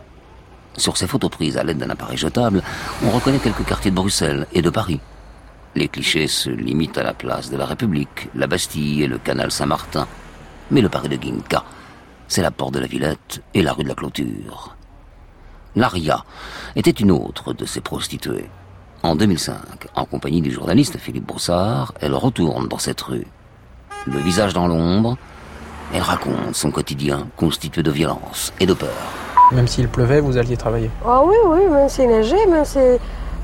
Sur 0.77 0.97
ces 0.97 1.09
photos 1.09 1.31
prises 1.31 1.59
à 1.59 1.65
l'aide 1.65 1.79
d'un 1.79 1.91
appareil 1.91 2.17
jetable, 2.17 2.63
on 3.05 3.11
reconnaît 3.11 3.39
quelques 3.39 3.67
quartiers 3.67 3.91
de 3.91 3.97
Bruxelles 3.97 4.47
et 4.53 4.63
de 4.63 4.71
Paris. 4.71 5.01
Les 5.75 5.89
clichés 5.89 6.29
se 6.29 6.51
limitent 6.51 6.99
à 6.99 7.03
la 7.03 7.15
place 7.15 7.51
de 7.51 7.57
la 7.57 7.67
République, 7.67 8.29
la 8.37 8.47
Bastille 8.47 9.03
et 9.03 9.09
le 9.09 9.19
canal 9.19 9.51
Saint-Martin. 9.51 10.07
Mais 10.71 10.81
le 10.81 10.89
Paris 10.89 11.09
de 11.09 11.21
Ginka, 11.21 11.65
c'est 12.29 12.43
la 12.43 12.51
porte 12.51 12.75
de 12.75 12.79
la 12.79 12.87
Villette 12.87 13.43
et 13.55 13.63
la 13.63 13.73
rue 13.73 13.83
de 13.83 13.89
la 13.89 13.95
Clôture. 13.95 14.77
Laria 15.75 16.25
était 16.77 16.91
une 16.91 17.11
autre 17.11 17.53
de 17.53 17.65
ces 17.65 17.81
prostituées. 17.81 18.49
En 19.03 19.17
2005, 19.17 19.57
en 19.95 20.05
compagnie 20.05 20.41
du 20.41 20.51
journaliste 20.51 20.99
Philippe 20.99 21.27
Broussard, 21.27 21.95
elle 22.01 22.15
retourne 22.15 22.69
dans 22.69 22.79
cette 22.79 23.01
rue. 23.01 23.27
Le 24.07 24.19
visage 24.19 24.55
dans 24.55 24.67
l'ombre, 24.67 25.17
elle 25.95 26.03
raconte 26.03 26.55
son 26.55 26.71
quotidien 26.71 27.29
constitué 27.37 27.83
de 27.83 27.91
violence 27.91 28.53
et 28.61 28.67
de 28.67 28.75
peur. 28.75 28.89
Même 29.53 29.67
s'il 29.67 29.89
pleuvait, 29.89 30.21
vous 30.21 30.37
alliez 30.37 30.57
travailler 30.57 30.91
Ah 31.07 31.23
oui, 31.25 31.37
oui, 31.47 31.67
même 31.71 31.89
s'il 31.89 32.09
neigeait, 32.09 32.47
même 32.47 32.65
si 32.65 32.79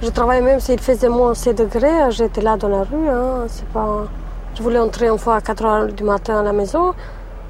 je 0.02 0.08
travaillais, 0.08 0.42
même 0.42 0.60
s'il 0.60 0.78
faisait 0.80 1.08
moins 1.08 1.34
7 1.34 1.56
degrés, 1.56 2.10
j'étais 2.10 2.42
là 2.42 2.56
dans 2.56 2.68
la 2.68 2.82
rue. 2.82 3.08
Hein. 3.08 3.44
C'est 3.48 3.68
pas... 3.68 4.06
Je 4.54 4.62
voulais 4.62 4.78
entrer 4.78 5.08
une 5.08 5.18
fois 5.18 5.36
à 5.36 5.40
4 5.40 5.64
heures 5.64 5.86
du 5.92 6.04
matin 6.04 6.40
à 6.40 6.42
la 6.42 6.52
maison. 6.52 6.94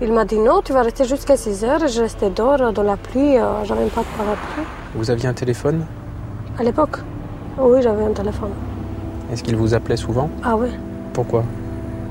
Il 0.03 0.13
m'a 0.13 0.25
dit 0.25 0.39
non, 0.39 0.61
tu 0.63 0.73
vas 0.73 0.83
rester 0.83 1.05
jusqu'à 1.05 1.37
6 1.37 1.65
heures. 1.65 1.87
Je 1.87 2.01
restais 2.01 2.31
dehors 2.31 2.73
dans 2.73 2.83
la 2.83 2.97
pluie, 2.97 3.39
euh, 3.39 3.65
j'avais 3.65 3.87
pas 3.87 4.01
de 4.01 4.07
parapluie. 4.19 4.65
Vous 4.95 5.11
aviez 5.11 5.29
un 5.29 5.35
téléphone 5.35 5.85
À 6.59 6.63
l'époque 6.65 6.99
oui, 7.57 7.81
j'avais 7.83 8.03
un 8.03 8.13
téléphone. 8.13 8.51
Est-ce 9.33 9.45
qu'il 9.45 9.55
vous 9.55 9.75
appelait 9.75 9.97
souvent? 9.97 10.29
Ah 10.43 10.57
oui. 10.57 10.71
Pourquoi? 11.13 11.45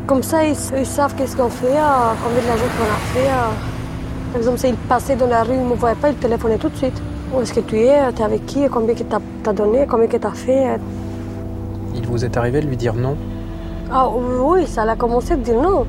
Comme 0.07 0.23
ça, 0.23 0.45
ils, 0.45 0.55
savent 0.55 1.13
qu'est-ce 1.15 1.35
qu'on 1.35 1.49
fait, 1.49 1.67
euh, 1.67 2.13
combien 2.23 2.47
d'argent 2.47 2.63
qu'on 2.77 2.83
a 2.85 2.97
fait. 3.13 3.29
Par 4.31 4.37
exemple, 4.37 4.57
s'ils 4.59 4.75
passaient 4.75 5.17
dans 5.17 5.27
la 5.27 5.43
rue, 5.43 5.55
ils 5.55 5.63
ne 5.63 5.69
me 5.69 5.75
voyaient 5.75 5.95
pas, 5.95 6.09
ils 6.09 6.15
téléphonaient 6.15 6.57
tout 6.57 6.69
de 6.69 6.77
suite. 6.77 7.01
Où 7.33 7.41
est-ce 7.41 7.53
que 7.53 7.59
tu 7.59 7.77
es? 7.77 8.13
Tu 8.13 8.21
es 8.21 8.23
avec 8.23 8.45
qui? 8.45 8.65
Combien 8.69 8.95
tu 8.95 9.03
as 9.45 9.53
donné? 9.53 9.85
Combien 9.85 10.07
tu 10.07 10.15
as 10.15 10.31
fait? 10.31 10.79
Il 11.93 12.07
vous 12.07 12.23
est 12.23 12.37
arrivé 12.37 12.61
de 12.61 12.67
lui 12.67 12.77
dire 12.77 12.93
non? 12.93 13.17
Ah 13.91 14.07
oui, 14.09 14.65
ça 14.65 14.83
a 14.83 14.95
commencé 14.95 15.33
à 15.33 15.35
dire 15.35 15.61
non. 15.61 15.85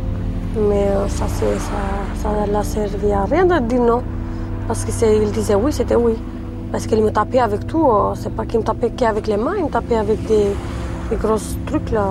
Mais 0.57 0.87
euh, 0.89 1.09
ça 1.09 1.25
ne 1.25 2.63
ça, 2.63 2.63
servi 2.63 3.13
à 3.13 3.25
rien 3.25 3.45
de 3.45 3.59
dire 3.67 3.83
non. 3.83 4.03
Parce 4.69 4.85
qu'il 4.85 5.31
disait 5.33 5.57
oui, 5.57 5.73
c'était 5.73 5.97
oui. 5.97 6.15
Parce 6.71 6.87
qu'il 6.87 7.03
me 7.03 7.11
tapait 7.11 7.41
avec 7.41 7.67
tout. 7.67 7.87
Euh, 7.91 8.15
c'est 8.15 8.35
pas 8.35 8.47
qu'il 8.47 8.61
me 8.61 8.65
tapait 8.65 8.91
qu'avec 8.91 9.27
les 9.27 9.37
mains, 9.37 9.57
il 9.59 9.65
me 9.65 9.71
tapait 9.71 9.97
avec 9.97 10.25
des, 10.27 10.47
gros 11.17 11.39
trucs 11.67 11.91
là, 11.91 12.09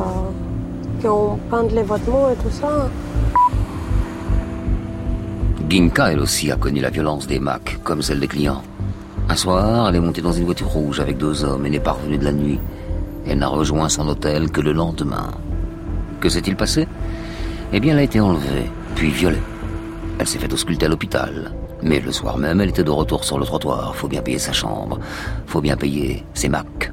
qui 1.00 1.08
ont 1.08 1.38
peint 1.50 1.64
les 1.64 1.84
vêtements 1.84 2.30
et 2.30 2.36
tout 2.36 2.52
ça. 2.52 2.90
Ginka, 5.70 6.12
elle 6.12 6.20
aussi, 6.20 6.52
a 6.52 6.56
connu 6.56 6.82
la 6.82 6.90
violence 6.90 7.26
des 7.26 7.40
Macs, 7.40 7.80
comme 7.84 8.02
celle 8.02 8.20
des 8.20 8.28
clients. 8.28 8.62
Un 9.30 9.36
soir, 9.36 9.88
elle 9.90 9.96
est 9.96 10.00
montée 10.00 10.22
dans 10.22 10.34
une 10.34 10.46
voiture 10.46 10.68
rouge 10.68 11.00
avec 11.00 11.18
deux 11.18 11.44
hommes 11.46 11.66
et 11.66 11.70
n'est 11.70 11.80
pas 11.80 11.94
revenue 11.94 12.18
de 12.18 12.26
la 12.26 12.34
nuit. 12.34 12.60
Elle 13.26 13.40
n'a 13.40 13.48
rejoint 13.48 13.88
son 13.90 14.08
hôtel 14.08 14.52
que 14.52 14.60
le 14.60 14.74
lendemain. 14.74 15.32
Que 16.20 16.30
s'est-il 16.30 16.56
passé? 16.56 16.88
Eh 17.76 17.80
bien, 17.80 17.94
elle 17.94 18.00
a 18.00 18.04
été 18.04 18.20
enlevée, 18.20 18.70
puis 18.94 19.10
violée. 19.10 19.42
Elle 20.20 20.28
s'est 20.28 20.38
fait 20.38 20.54
ausculter 20.54 20.86
à 20.86 20.90
l'hôpital. 20.90 21.52
Mais 21.82 22.00
le 22.00 22.12
soir 22.12 22.38
même, 22.38 22.62
elle 22.62 22.70
était 22.70 22.84
de 22.84 22.92
retour 22.92 23.26
sur 23.26 23.40
le 23.40 23.46
trottoir. 23.46 23.96
Faut 23.96 24.08
bien 24.08 24.22
payer 24.22 24.38
sa 24.38 24.54
chambre. 24.54 25.00
Faut 25.48 25.60
bien 25.60 25.76
payer 25.76 26.24
ses 26.36 26.50
macs. 26.50 26.92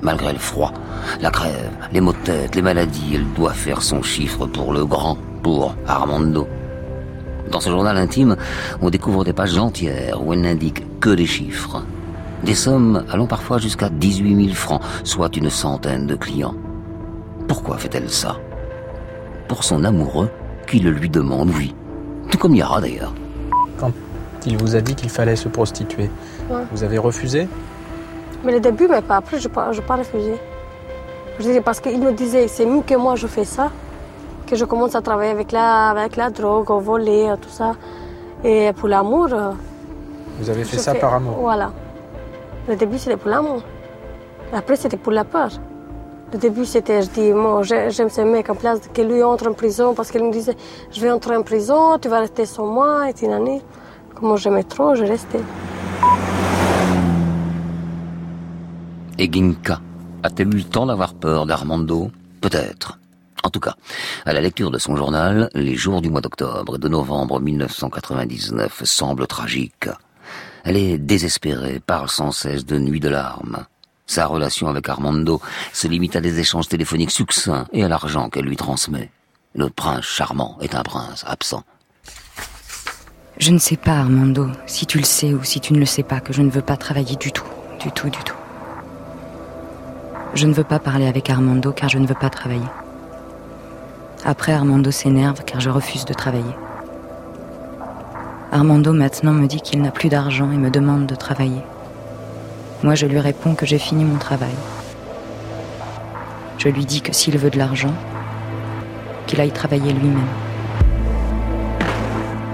Malgré 0.00 0.32
le 0.32 0.38
froid, 0.38 0.72
la 1.20 1.32
crève, 1.32 1.72
les 1.92 2.00
maux 2.00 2.12
de 2.12 2.18
tête, 2.18 2.54
les 2.54 2.62
maladies, 2.62 3.16
elle 3.16 3.26
doit 3.34 3.52
faire 3.52 3.82
son 3.82 4.00
chiffre 4.00 4.46
pour 4.46 4.72
le 4.72 4.86
grand, 4.86 5.18
pour 5.42 5.74
Armando. 5.88 6.46
Dans 7.50 7.58
ce 7.58 7.70
journal 7.70 7.96
intime, 7.96 8.36
on 8.80 8.90
découvre 8.90 9.24
des 9.24 9.32
pages 9.32 9.58
entières 9.58 10.24
où 10.24 10.32
elle 10.32 10.42
n'indique 10.42 11.00
que 11.00 11.10
des 11.10 11.26
chiffres. 11.26 11.82
Des 12.44 12.54
sommes 12.54 13.04
allant 13.10 13.26
parfois 13.26 13.58
jusqu'à 13.58 13.88
18 13.88 14.44
000 14.44 14.54
francs, 14.54 14.80
soit 15.02 15.36
une 15.36 15.50
centaine 15.50 16.06
de 16.06 16.14
clients. 16.14 16.54
Pourquoi 17.48 17.78
fait-elle 17.78 18.08
ça? 18.08 18.36
Pour 19.48 19.64
son 19.64 19.84
amoureux 19.84 20.28
qui 20.66 20.78
le 20.78 20.90
lui 20.90 21.08
demande, 21.08 21.50
oui. 21.56 21.74
Tout 22.30 22.38
comme 22.38 22.54
Yara 22.54 22.80
d'ailleurs. 22.80 23.14
Quand 23.78 23.92
il 24.46 24.56
vous 24.58 24.76
a 24.76 24.80
dit 24.80 24.94
qu'il 24.94 25.10
fallait 25.10 25.36
se 25.36 25.48
prostituer, 25.48 26.10
vous 26.70 26.84
avez 26.84 26.98
refusé? 26.98 27.48
Mais 28.44 28.52
le 28.52 28.60
début, 28.60 28.86
mais 28.88 29.02
pas 29.02 29.16
après, 29.16 29.38
je 29.38 29.48
n'ai 29.48 29.54
pas, 29.54 29.70
pas 29.86 29.96
refusé. 29.96 30.34
Je 31.38 31.42
disais 31.44 31.60
parce 31.60 31.80
qu'il 31.80 32.00
me 32.00 32.12
disait, 32.12 32.48
c'est 32.48 32.66
mieux 32.66 32.82
que 32.82 32.94
moi 32.94 33.16
je 33.16 33.26
fais 33.26 33.44
ça, 33.44 33.70
que 34.46 34.54
je 34.56 34.64
commence 34.64 34.94
à 34.94 35.00
travailler 35.02 35.30
avec 35.30 35.52
la, 35.52 35.90
avec 35.90 36.16
la 36.16 36.30
drogue, 36.30 36.70
au 36.70 36.80
voler, 36.80 37.32
tout 37.40 37.48
ça. 37.48 37.74
Et 38.44 38.72
pour 38.74 38.88
l'amour. 38.88 39.28
Euh, 39.32 39.52
vous 40.38 40.50
avez 40.50 40.64
fait 40.64 40.78
ça 40.78 40.94
par 40.94 41.14
amour 41.14 41.38
Voilà. 41.40 41.72
Le 42.68 42.76
début, 42.76 42.98
c'était 42.98 43.16
pour 43.16 43.30
l'amour. 43.30 43.62
Après, 44.52 44.76
c'était 44.76 44.96
pour 44.96 45.12
la 45.12 45.24
peur. 45.24 45.50
Le 46.30 46.38
début, 46.38 46.66
c'était, 46.66 47.00
je 47.00 47.08
dis, 47.08 47.32
moi, 47.32 47.62
j'aime 47.62 48.10
ce 48.10 48.20
mec 48.20 48.50
en 48.50 48.54
place 48.54 48.80
que 48.92 49.00
lui 49.00 49.22
entre 49.22 49.48
en 49.48 49.54
prison 49.54 49.94
parce 49.94 50.10
qu'il 50.10 50.22
me 50.22 50.30
disait, 50.30 50.56
je 50.92 51.00
vais 51.00 51.10
entrer 51.10 51.34
en 51.34 51.42
prison, 51.42 51.98
tu 51.98 52.08
vas 52.10 52.20
rester 52.20 52.44
sans 52.44 52.66
moi, 52.66 53.08
et 53.08 53.14
tinani. 53.14 53.62
Comme 54.14 54.36
j'aimais 54.36 54.64
trop, 54.64 54.94
je 54.94 55.04
restais. 55.04 55.40
Et 59.16 59.32
Ginka, 59.32 59.80
a-t-elle 60.22 60.54
eu 60.54 60.58
le 60.58 60.64
temps 60.64 60.84
d'avoir 60.84 61.14
peur 61.14 61.46
d'Armando? 61.46 62.10
Peut-être. 62.42 62.98
En 63.42 63.48
tout 63.48 63.60
cas, 63.60 63.74
à 64.26 64.34
la 64.34 64.42
lecture 64.42 64.70
de 64.70 64.78
son 64.78 64.96
journal, 64.96 65.48
les 65.54 65.76
jours 65.76 66.02
du 66.02 66.10
mois 66.10 66.20
d'octobre 66.20 66.76
et 66.76 66.78
de 66.78 66.88
novembre 66.88 67.40
1999 67.40 68.82
semblent 68.84 69.26
tragiques. 69.26 69.88
Elle 70.64 70.76
est 70.76 70.98
désespérée, 70.98 71.80
parle 71.80 72.10
sans 72.10 72.32
cesse 72.32 72.66
de 72.66 72.78
nuits 72.78 73.00
de 73.00 73.08
larmes. 73.08 73.64
Sa 74.08 74.24
relation 74.24 74.68
avec 74.68 74.88
Armando 74.88 75.38
se 75.74 75.86
limite 75.86 76.16
à 76.16 76.22
des 76.22 76.40
échanges 76.40 76.66
téléphoniques 76.66 77.10
succincts 77.10 77.66
et 77.74 77.84
à 77.84 77.88
l'argent 77.88 78.30
qu'elle 78.30 78.46
lui 78.46 78.56
transmet. 78.56 79.10
Le 79.54 79.68
prince 79.68 80.04
charmant 80.04 80.56
est 80.62 80.74
un 80.74 80.82
prince 80.82 81.24
absent. 81.26 81.62
Je 83.36 83.50
ne 83.50 83.58
sais 83.58 83.76
pas, 83.76 83.98
Armando, 83.98 84.48
si 84.66 84.86
tu 84.86 84.96
le 84.96 85.04
sais 85.04 85.34
ou 85.34 85.44
si 85.44 85.60
tu 85.60 85.74
ne 85.74 85.78
le 85.78 85.84
sais 85.84 86.02
pas, 86.02 86.20
que 86.20 86.32
je 86.32 86.40
ne 86.40 86.48
veux 86.48 86.62
pas 86.62 86.78
travailler 86.78 87.16
du 87.16 87.32
tout, 87.32 87.44
du 87.80 87.92
tout, 87.92 88.08
du 88.08 88.18
tout. 88.24 88.34
Je 90.32 90.46
ne 90.46 90.54
veux 90.54 90.64
pas 90.64 90.78
parler 90.78 91.06
avec 91.06 91.28
Armando 91.28 91.70
car 91.72 91.90
je 91.90 91.98
ne 91.98 92.06
veux 92.06 92.14
pas 92.14 92.30
travailler. 92.30 92.68
Après, 94.24 94.52
Armando 94.52 94.90
s'énerve 94.90 95.44
car 95.44 95.60
je 95.60 95.68
refuse 95.68 96.06
de 96.06 96.14
travailler. 96.14 96.56
Armando 98.52 98.94
maintenant 98.94 99.34
me 99.34 99.46
dit 99.46 99.60
qu'il 99.60 99.82
n'a 99.82 99.90
plus 99.90 100.08
d'argent 100.08 100.50
et 100.50 100.56
me 100.56 100.70
demande 100.70 101.04
de 101.04 101.14
travailler. 101.14 101.62
Moi, 102.84 102.94
je 102.94 103.06
lui 103.06 103.18
réponds 103.18 103.56
que 103.56 103.66
j'ai 103.66 103.78
fini 103.78 104.04
mon 104.04 104.18
travail. 104.18 104.54
Je 106.58 106.68
lui 106.68 106.84
dis 106.84 107.00
que 107.00 107.12
s'il 107.12 107.36
veut 107.36 107.50
de 107.50 107.58
l'argent, 107.58 107.94
qu'il 109.26 109.40
aille 109.40 109.50
travailler 109.50 109.92
lui-même. 109.92 110.26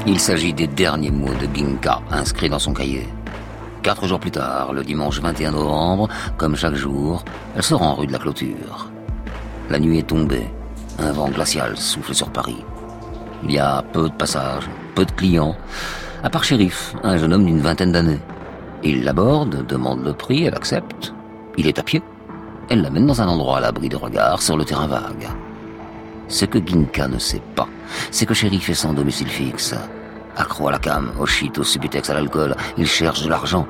Il 0.06 0.18
s'agit 0.18 0.52
des 0.52 0.66
derniers 0.66 1.10
mots 1.10 1.34
de 1.34 1.54
Ginka 1.54 2.00
inscrits 2.10 2.48
dans 2.48 2.58
son 2.58 2.72
cahier. 2.72 3.06
Quatre 3.82 4.06
jours 4.06 4.18
plus 4.18 4.30
tard, 4.30 4.72
le 4.72 4.82
dimanche 4.82 5.20
21 5.20 5.52
novembre, 5.52 6.08
comme 6.38 6.56
chaque 6.56 6.74
jour, 6.74 7.22
elle 7.54 7.62
se 7.62 7.74
rend 7.74 7.94
rue 7.94 8.06
de 8.06 8.12
la 8.12 8.18
Clôture. 8.18 8.90
La 9.68 9.78
nuit 9.78 9.98
est 9.98 10.06
tombée. 10.06 10.48
Un 10.98 11.12
vent 11.12 11.28
glacial 11.28 11.76
souffle 11.76 12.14
sur 12.14 12.30
Paris. 12.30 12.64
Il 13.42 13.52
y 13.52 13.58
a 13.58 13.82
peu 13.92 14.08
de 14.08 14.14
passages, 14.14 14.68
peu 14.94 15.04
de 15.04 15.12
clients, 15.12 15.54
à 16.22 16.30
part 16.30 16.44
Shérif, 16.44 16.94
un 17.02 17.18
jeune 17.18 17.34
homme 17.34 17.44
d'une 17.44 17.60
vingtaine 17.60 17.92
d'années. 17.92 18.20
Il 18.86 19.02
l'aborde, 19.02 19.64
demande 19.66 20.04
le 20.04 20.12
prix, 20.12 20.44
elle 20.44 20.54
accepte. 20.54 21.14
Il 21.56 21.66
est 21.66 21.78
à 21.78 21.82
pied. 21.82 22.02
Elle 22.68 22.82
l'amène 22.82 23.06
dans 23.06 23.22
un 23.22 23.28
endroit 23.28 23.56
à 23.56 23.60
l'abri 23.60 23.88
de 23.88 23.96
regard 23.96 24.42
sur 24.42 24.58
le 24.58 24.64
terrain 24.66 24.86
vague. 24.86 25.28
Ce 26.28 26.44
que 26.44 26.58
Ginka 26.58 27.08
ne 27.08 27.18
sait 27.18 27.42
pas, 27.54 27.66
c'est 28.10 28.26
que 28.26 28.34
Shérif 28.34 28.68
est 28.68 28.74
sans 28.74 28.92
domicile 28.92 29.28
fixe. 29.28 29.74
accro 30.36 30.68
à 30.68 30.72
la 30.72 30.78
cam, 30.78 31.12
au 31.18 31.24
shit, 31.24 31.56
au 31.58 31.64
subutex, 31.64 32.10
à 32.10 32.14
l'alcool. 32.14 32.54
Il 32.76 32.86
cherche 32.86 33.22
de 33.22 33.30
l'argent. 33.30 33.66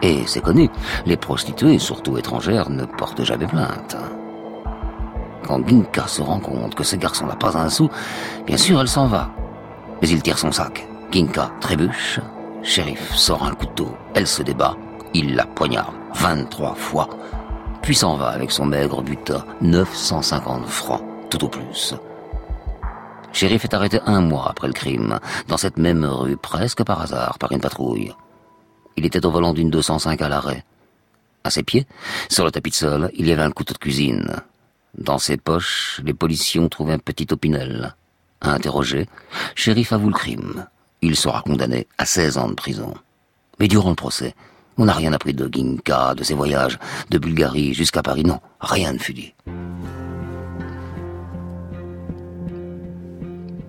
Et 0.00 0.22
c'est 0.26 0.40
connu, 0.40 0.70
les 1.04 1.16
prostituées, 1.18 1.78
surtout 1.78 2.16
étrangères, 2.16 2.70
ne 2.70 2.84
portent 2.86 3.24
jamais 3.24 3.46
plainte. 3.46 3.96
Quand 5.46 5.66
Ginka 5.66 6.06
se 6.06 6.22
rend 6.22 6.40
compte 6.40 6.74
que 6.74 6.84
ce 6.84 6.96
garçon 6.96 7.26
n'a 7.26 7.36
pas 7.36 7.56
un 7.58 7.68
sou, 7.68 7.90
bien 8.46 8.56
sûr 8.56 8.80
elle 8.80 8.88
s'en 8.88 9.08
va. 9.08 9.30
Mais 10.00 10.08
il 10.08 10.22
tire 10.22 10.38
son 10.38 10.52
sac. 10.52 10.86
Ginka 11.10 11.50
trébuche. 11.60 12.20
Shérif 12.68 13.14
sort 13.14 13.44
un 13.44 13.54
couteau. 13.54 13.96
Elle 14.14 14.26
se 14.26 14.42
débat. 14.42 14.76
Il 15.14 15.34
la 15.34 15.46
poignarde 15.46 15.94
23 16.16 16.74
fois. 16.74 17.08
Puis 17.80 17.94
s'en 17.94 18.18
va 18.18 18.28
avec 18.28 18.50
son 18.50 18.66
maigre 18.66 19.00
butin, 19.00 19.42
950 19.62 20.66
francs, 20.66 21.02
tout 21.30 21.42
au 21.42 21.48
plus. 21.48 21.94
Shérif 23.32 23.64
est 23.64 23.72
arrêté 23.72 24.00
un 24.04 24.20
mois 24.20 24.50
après 24.50 24.66
le 24.66 24.74
crime, 24.74 25.18
dans 25.48 25.56
cette 25.56 25.78
même 25.78 26.04
rue, 26.04 26.36
presque 26.36 26.84
par 26.84 27.00
hasard, 27.00 27.38
par 27.38 27.52
une 27.52 27.62
patrouille. 27.62 28.12
Il 28.98 29.06
était 29.06 29.24
au 29.24 29.30
volant 29.30 29.54
d'une 29.54 29.70
205 29.70 30.20
à 30.20 30.28
l'arrêt. 30.28 30.62
À 31.44 31.50
ses 31.50 31.62
pieds, 31.62 31.86
sur 32.28 32.44
le 32.44 32.50
tapis 32.50 32.70
de 32.70 32.74
sol, 32.74 33.10
il 33.14 33.28
y 33.28 33.32
avait 33.32 33.40
un 33.40 33.50
couteau 33.50 33.72
de 33.72 33.78
cuisine. 33.78 34.42
Dans 34.98 35.18
ses 35.18 35.38
poches, 35.38 36.02
les 36.04 36.12
policiers 36.12 36.60
ont 36.60 36.68
trouvé 36.68 36.92
un 36.92 36.98
petit 36.98 37.28
opinel. 37.30 37.96
À 38.42 38.52
interroger, 38.52 39.08
Shérif 39.54 39.94
avoue 39.94 40.08
le 40.08 40.14
crime. 40.14 40.66
Il 41.02 41.16
sera 41.16 41.42
condamné 41.42 41.86
à 41.96 42.04
16 42.04 42.38
ans 42.38 42.48
de 42.48 42.54
prison. 42.54 42.94
Mais 43.60 43.68
durant 43.68 43.90
le 43.90 43.94
procès, 43.94 44.34
on 44.76 44.84
n'a 44.84 44.92
rien 44.92 45.12
appris 45.12 45.34
de 45.34 45.48
Ginka, 45.52 46.14
de 46.14 46.22
ses 46.22 46.34
voyages, 46.34 46.78
de 47.10 47.18
Bulgarie 47.18 47.74
jusqu'à 47.74 48.02
Paris. 48.02 48.22
Non, 48.24 48.40
rien 48.60 48.92
ne 48.92 48.98
fut 48.98 49.14
dit. 49.14 49.34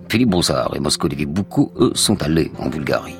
Philippe 0.08 0.30
Broussard 0.30 0.74
et 0.74 0.80
Moscou-Lévy 0.80 1.26
Boucault, 1.26 1.72
eux, 1.76 1.92
sont 1.94 2.20
allés 2.22 2.50
en 2.58 2.68
Bulgarie. 2.68 3.16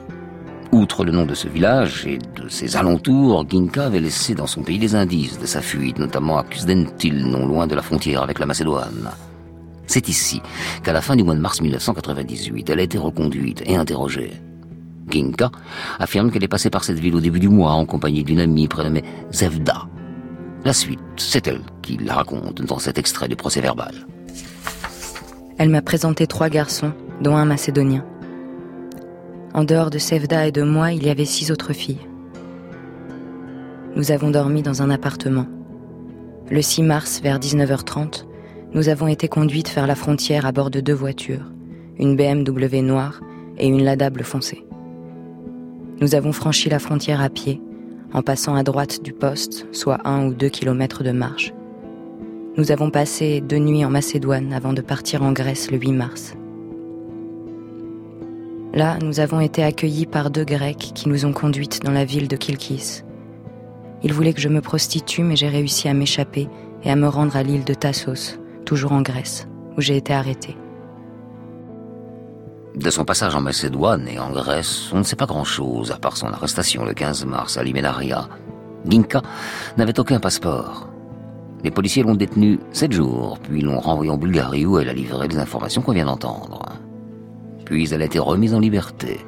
Outre 0.72 1.04
le 1.04 1.12
nom 1.12 1.24
de 1.24 1.34
ce 1.34 1.48
village 1.48 2.06
et 2.06 2.18
de 2.18 2.48
ses 2.48 2.76
alentours, 2.76 3.44
Ginka 3.48 3.86
avait 3.86 4.00
laissé 4.00 4.34
dans 4.34 4.46
son 4.46 4.62
pays 4.62 4.78
des 4.78 4.94
indices 4.94 5.38
de 5.38 5.46
sa 5.46 5.60
fuite, 5.60 5.98
notamment 5.98 6.38
à 6.38 6.44
Kusdentil, 6.44 7.26
non 7.26 7.46
loin 7.46 7.66
de 7.66 7.74
la 7.74 7.82
frontière 7.82 8.22
avec 8.22 8.38
la 8.38 8.46
Macédoine. 8.46 9.10
C'est 9.90 10.08
ici 10.08 10.40
qu'à 10.84 10.92
la 10.92 11.00
fin 11.00 11.16
du 11.16 11.24
mois 11.24 11.34
de 11.34 11.40
mars 11.40 11.60
1998, 11.60 12.70
elle 12.70 12.78
a 12.78 12.82
été 12.84 12.96
reconduite 12.96 13.64
et 13.66 13.74
interrogée. 13.74 14.30
Ginka 15.10 15.50
affirme 15.98 16.30
qu'elle 16.30 16.44
est 16.44 16.48
passée 16.48 16.70
par 16.70 16.84
cette 16.84 17.00
ville 17.00 17.16
au 17.16 17.20
début 17.20 17.40
du 17.40 17.48
mois 17.48 17.72
en 17.72 17.86
compagnie 17.86 18.22
d'une 18.22 18.38
amie 18.38 18.68
prénommée 18.68 19.02
Zevda. 19.32 19.88
La 20.64 20.72
suite, 20.72 21.00
c'est 21.16 21.48
elle 21.48 21.62
qui 21.82 21.96
la 21.96 22.14
raconte 22.14 22.62
dans 22.62 22.78
cet 22.78 22.98
extrait 22.98 23.26
du 23.26 23.34
procès 23.34 23.60
verbal. 23.60 24.06
Elle 25.58 25.70
m'a 25.70 25.82
présenté 25.82 26.28
trois 26.28 26.50
garçons, 26.50 26.92
dont 27.20 27.34
un 27.34 27.44
macédonien. 27.44 28.04
En 29.54 29.64
dehors 29.64 29.90
de 29.90 29.98
Sevda 29.98 30.46
et 30.46 30.52
de 30.52 30.62
moi, 30.62 30.92
il 30.92 31.04
y 31.04 31.10
avait 31.10 31.24
six 31.24 31.50
autres 31.50 31.72
filles. 31.72 32.06
Nous 33.96 34.12
avons 34.12 34.30
dormi 34.30 34.62
dans 34.62 34.82
un 34.82 34.90
appartement. 34.90 35.48
Le 36.48 36.62
6 36.62 36.84
mars, 36.84 37.20
vers 37.24 37.40
19h30, 37.40 38.29
nous 38.72 38.88
avons 38.88 39.08
été 39.08 39.26
conduites 39.26 39.74
vers 39.74 39.86
la 39.86 39.96
frontière 39.96 40.46
à 40.46 40.52
bord 40.52 40.70
de 40.70 40.80
deux 40.80 40.94
voitures, 40.94 41.50
une 41.98 42.14
BMW 42.14 42.82
noire 42.82 43.20
et 43.58 43.66
une 43.66 43.82
Lada 43.82 44.10
bleu 44.10 44.22
foncé. 44.22 44.64
Nous 46.00 46.14
avons 46.14 46.32
franchi 46.32 46.68
la 46.68 46.78
frontière 46.78 47.20
à 47.20 47.28
pied, 47.28 47.60
en 48.12 48.22
passant 48.22 48.54
à 48.54 48.62
droite 48.62 49.02
du 49.02 49.12
poste, 49.12 49.66
soit 49.72 49.98
un 50.04 50.26
ou 50.26 50.34
deux 50.34 50.48
kilomètres 50.48 51.02
de 51.02 51.10
marche. 51.10 51.52
Nous 52.56 52.70
avons 52.70 52.90
passé 52.90 53.40
deux 53.40 53.58
nuits 53.58 53.84
en 53.84 53.90
Macédoine 53.90 54.52
avant 54.52 54.72
de 54.72 54.82
partir 54.82 55.22
en 55.22 55.32
Grèce 55.32 55.70
le 55.70 55.78
8 55.78 55.92
mars. 55.92 56.34
Là, 58.72 58.98
nous 59.02 59.18
avons 59.18 59.40
été 59.40 59.64
accueillis 59.64 60.06
par 60.06 60.30
deux 60.30 60.44
Grecs 60.44 60.92
qui 60.94 61.08
nous 61.08 61.26
ont 61.26 61.32
conduites 61.32 61.82
dans 61.82 61.90
la 61.90 62.04
ville 62.04 62.28
de 62.28 62.36
Kilkis. 62.36 63.02
Ils 64.04 64.12
voulaient 64.12 64.32
que 64.32 64.40
je 64.40 64.48
me 64.48 64.60
prostitue, 64.60 65.24
mais 65.24 65.34
j'ai 65.34 65.48
réussi 65.48 65.88
à 65.88 65.94
m'échapper 65.94 66.48
et 66.84 66.90
à 66.90 66.96
me 66.96 67.08
rendre 67.08 67.36
à 67.36 67.42
l'île 67.42 67.64
de 67.64 67.74
Tassos, 67.74 68.38
toujours 68.70 68.92
en 68.92 69.02
Grèce, 69.02 69.48
où 69.76 69.80
j'ai 69.80 69.96
été 69.96 70.14
arrêtée. 70.14 70.56
De 72.76 72.88
son 72.88 73.04
passage 73.04 73.34
en 73.34 73.40
Macédoine 73.40 74.06
et 74.06 74.20
en 74.20 74.30
Grèce, 74.30 74.92
on 74.92 74.98
ne 74.98 75.02
sait 75.02 75.16
pas 75.16 75.26
grand-chose, 75.26 75.90
à 75.90 75.96
part 75.96 76.16
son 76.16 76.28
arrestation 76.28 76.84
le 76.84 76.94
15 76.94 77.24
mars 77.24 77.56
à 77.56 77.64
Limenaria. 77.64 78.28
Ginka 78.88 79.22
n'avait 79.76 79.98
aucun 79.98 80.20
passeport. 80.20 80.88
Les 81.64 81.72
policiers 81.72 82.04
l'ont 82.04 82.14
détenue 82.14 82.60
sept 82.70 82.92
jours, 82.92 83.40
puis 83.42 83.60
l'ont 83.60 83.80
renvoyée 83.80 84.12
en 84.12 84.16
Bulgarie 84.16 84.64
où 84.66 84.78
elle 84.78 84.88
a 84.88 84.92
livré 84.92 85.26
les 85.26 85.38
informations 85.38 85.82
qu'on 85.82 85.94
vient 85.94 86.06
d'entendre. 86.06 86.62
Puis 87.64 87.92
elle 87.92 88.02
a 88.02 88.04
été 88.04 88.20
remise 88.20 88.54
en 88.54 88.60
liberté. 88.60 89.18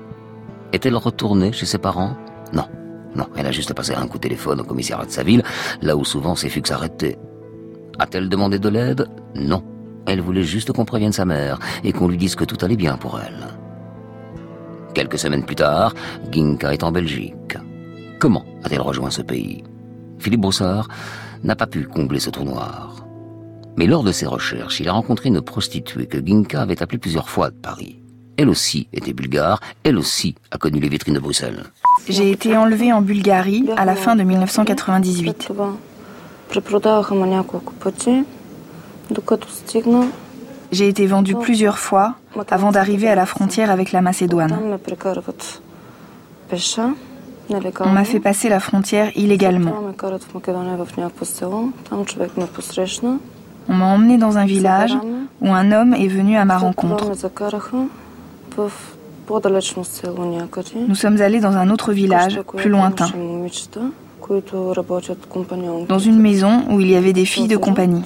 Est-elle 0.73 0.95
retournée 0.95 1.51
chez 1.51 1.67
ses 1.67 1.79
parents? 1.79 2.17
Non. 2.53 2.67
Non, 3.17 3.27
elle 3.35 3.47
a 3.47 3.51
juste 3.51 3.75
passé 3.75 3.93
un 3.93 4.07
coup 4.07 4.19
de 4.19 4.23
téléphone 4.23 4.61
au 4.61 4.65
commissariat 4.65 5.05
de 5.05 5.11
sa 5.11 5.25
ville, 5.25 5.43
là 5.81 5.97
où 5.97 6.05
souvent 6.05 6.37
ses 6.37 6.49
fugues 6.49 6.69
s'arrêtaient. 6.69 7.19
A-t-elle 7.99 8.29
demandé 8.29 8.59
de 8.59 8.69
l'aide 8.69 9.09
Non. 9.35 9.63
Elle 10.07 10.21
voulait 10.21 10.43
juste 10.43 10.73
qu'on 10.73 10.85
prévienne 10.85 11.13
sa 11.13 11.25
mère 11.25 11.59
et 11.85 11.93
qu'on 11.93 12.09
lui 12.09 12.17
dise 12.17 12.35
que 12.35 12.45
tout 12.45 12.59
allait 12.65 12.77
bien 12.77 12.97
pour 12.97 13.21
elle. 13.21 13.47
Quelques 14.95 15.19
semaines 15.19 15.45
plus 15.45 15.57
tard, 15.57 15.95
Ginka 16.31 16.73
est 16.73 16.83
en 16.83 16.93
Belgique. 16.93 17.57
Comment 18.19 18.45
a-t-elle 18.65 18.81
rejoint 18.81 19.11
ce 19.11 19.23
pays 19.23 19.63
Philippe 20.19 20.41
Broussard 20.41 20.89
n'a 21.43 21.57
pas 21.57 21.67
pu 21.67 21.85
combler 21.87 22.21
ce 22.21 22.31
trou 22.31 22.45
noir. 22.45 23.07
Mais 23.77 23.87
lors 23.87 24.05
de 24.05 24.13
ses 24.13 24.27
recherches, 24.27 24.81
il 24.81 24.89
a 24.89 24.93
rencontré 24.93 25.29
une 25.29 25.41
prostituée 25.41 26.07
que 26.07 26.25
Ginka 26.25 26.61
avait 26.61 26.83
appelée 26.83 26.99
plusieurs 26.99 27.29
fois 27.29 27.51
de 27.51 27.57
Paris. 27.57 28.03
Elle 28.37 28.49
aussi 28.49 28.89
était 28.93 29.13
bulgare, 29.13 29.61
elle 29.85 29.99
aussi 29.99 30.35
a 30.51 30.59
connu 30.59 30.81
les 30.81 30.89
vitrines 30.89 31.15
de 31.15 31.21
Bruxelles. 31.21 31.65
J'ai 32.09 32.31
été 32.31 32.57
enlevée 32.57 32.93
en 32.93 33.03
Bulgarie 33.03 33.69
à 33.77 33.85
la 33.85 33.95
fin 33.95 34.17
de 34.17 34.23
1998. 34.23 35.53
J'ai 40.71 40.89
été 40.89 41.07
vendue 41.07 41.35
plusieurs 41.35 41.79
fois 41.79 42.15
avant 42.51 42.73
d'arriver 42.73 43.09
à 43.09 43.15
la 43.15 43.27
frontière 43.27 43.71
avec 43.71 43.93
la 43.93 44.01
Macédoine. 44.01 44.59
On 47.81 47.89
m'a 47.91 48.05
fait 48.05 48.21
passer 48.21 48.49
la 48.49 48.61
frontière 48.61 49.11
illégalement. 49.17 49.73
On 53.69 53.75
m'a 53.75 53.87
emmené 53.87 54.19
dans 54.19 54.39
un 54.39 54.47
village 54.47 54.97
où 55.41 55.53
un 55.53 55.73
homme 55.73 55.95
est 55.95 56.09
venu 56.09 56.37
à 56.37 56.45
ma 56.45 56.59
rencontre. 56.59 57.13
Nous 60.89 60.95
sommes 60.95 61.21
allés 61.21 61.41
dans 61.41 61.57
un 61.57 61.71
autre 61.71 61.93
village, 61.93 62.41
plus 62.57 62.71
lointain, 62.71 63.11
dans 65.89 65.99
une 65.99 66.21
maison 66.21 66.65
où 66.71 66.81
il 66.81 66.91
y 66.91 66.97
avait 66.97 67.13
des 67.13 67.25
filles 67.25 67.49
de 67.49 67.57
compagnie. 67.57 68.05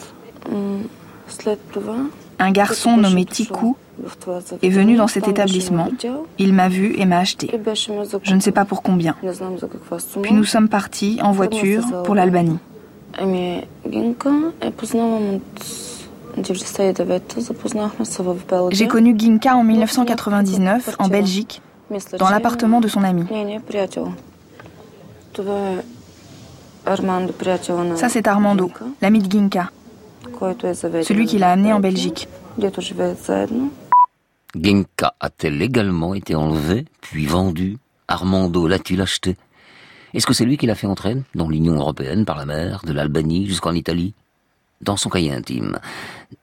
Un 2.38 2.50
garçon 2.50 2.96
nommé 2.96 3.24
Tiku 3.24 3.76
est 4.62 4.68
venu 4.68 4.96
dans 4.96 5.08
cet 5.08 5.28
établissement. 5.28 5.88
Il 6.38 6.52
m'a 6.52 6.68
vu 6.68 6.94
et 6.98 7.06
m'a 7.06 7.18
acheté. 7.18 7.50
Je 8.22 8.34
ne 8.34 8.40
sais 8.40 8.52
pas 8.52 8.64
pour 8.64 8.82
combien. 8.82 9.14
Puis 10.22 10.34
nous 10.34 10.44
sommes 10.44 10.68
partis 10.68 11.18
en 11.22 11.32
voiture 11.32 11.84
pour 12.04 12.14
l'Albanie. 12.14 12.58
J'ai 18.70 18.88
connu 18.88 19.14
Ginka 19.18 19.56
en 19.56 19.64
1999 19.64 20.96
en 20.98 21.08
Belgique, 21.08 21.62
dans 22.18 22.28
l'appartement 22.28 22.80
de 22.80 22.88
son 22.88 23.02
ami. 23.02 23.24
Ça, 27.96 28.08
c'est 28.08 28.28
Armando, 28.28 28.70
l'ami 29.02 29.20
de 29.20 29.30
Ginka, 29.30 29.70
celui 31.02 31.26
qui 31.26 31.38
l'a 31.38 31.50
amené 31.50 31.72
en 31.72 31.80
Belgique. 31.80 32.28
Ginka 34.54 35.14
a-t-elle 35.20 35.60
également 35.60 36.14
été 36.14 36.34
enlevée, 36.34 36.86
puis 37.00 37.26
vendue? 37.26 37.78
Armando 38.08 38.68
l'a-t-il 38.68 39.00
acheté 39.00 39.36
Est-ce 40.14 40.26
que 40.26 40.32
c'est 40.32 40.44
lui 40.44 40.56
qui 40.56 40.66
l'a 40.66 40.76
fait 40.76 40.86
entrer 40.86 41.16
dans 41.34 41.48
l'Union 41.48 41.74
européenne 41.74 42.24
par 42.24 42.36
la 42.36 42.46
mer, 42.46 42.82
de 42.86 42.92
l'Albanie 42.92 43.46
jusqu'en 43.46 43.72
Italie? 43.72 44.14
Dans 44.80 44.96
son 44.96 45.08
cahier 45.08 45.32
intime, 45.32 45.78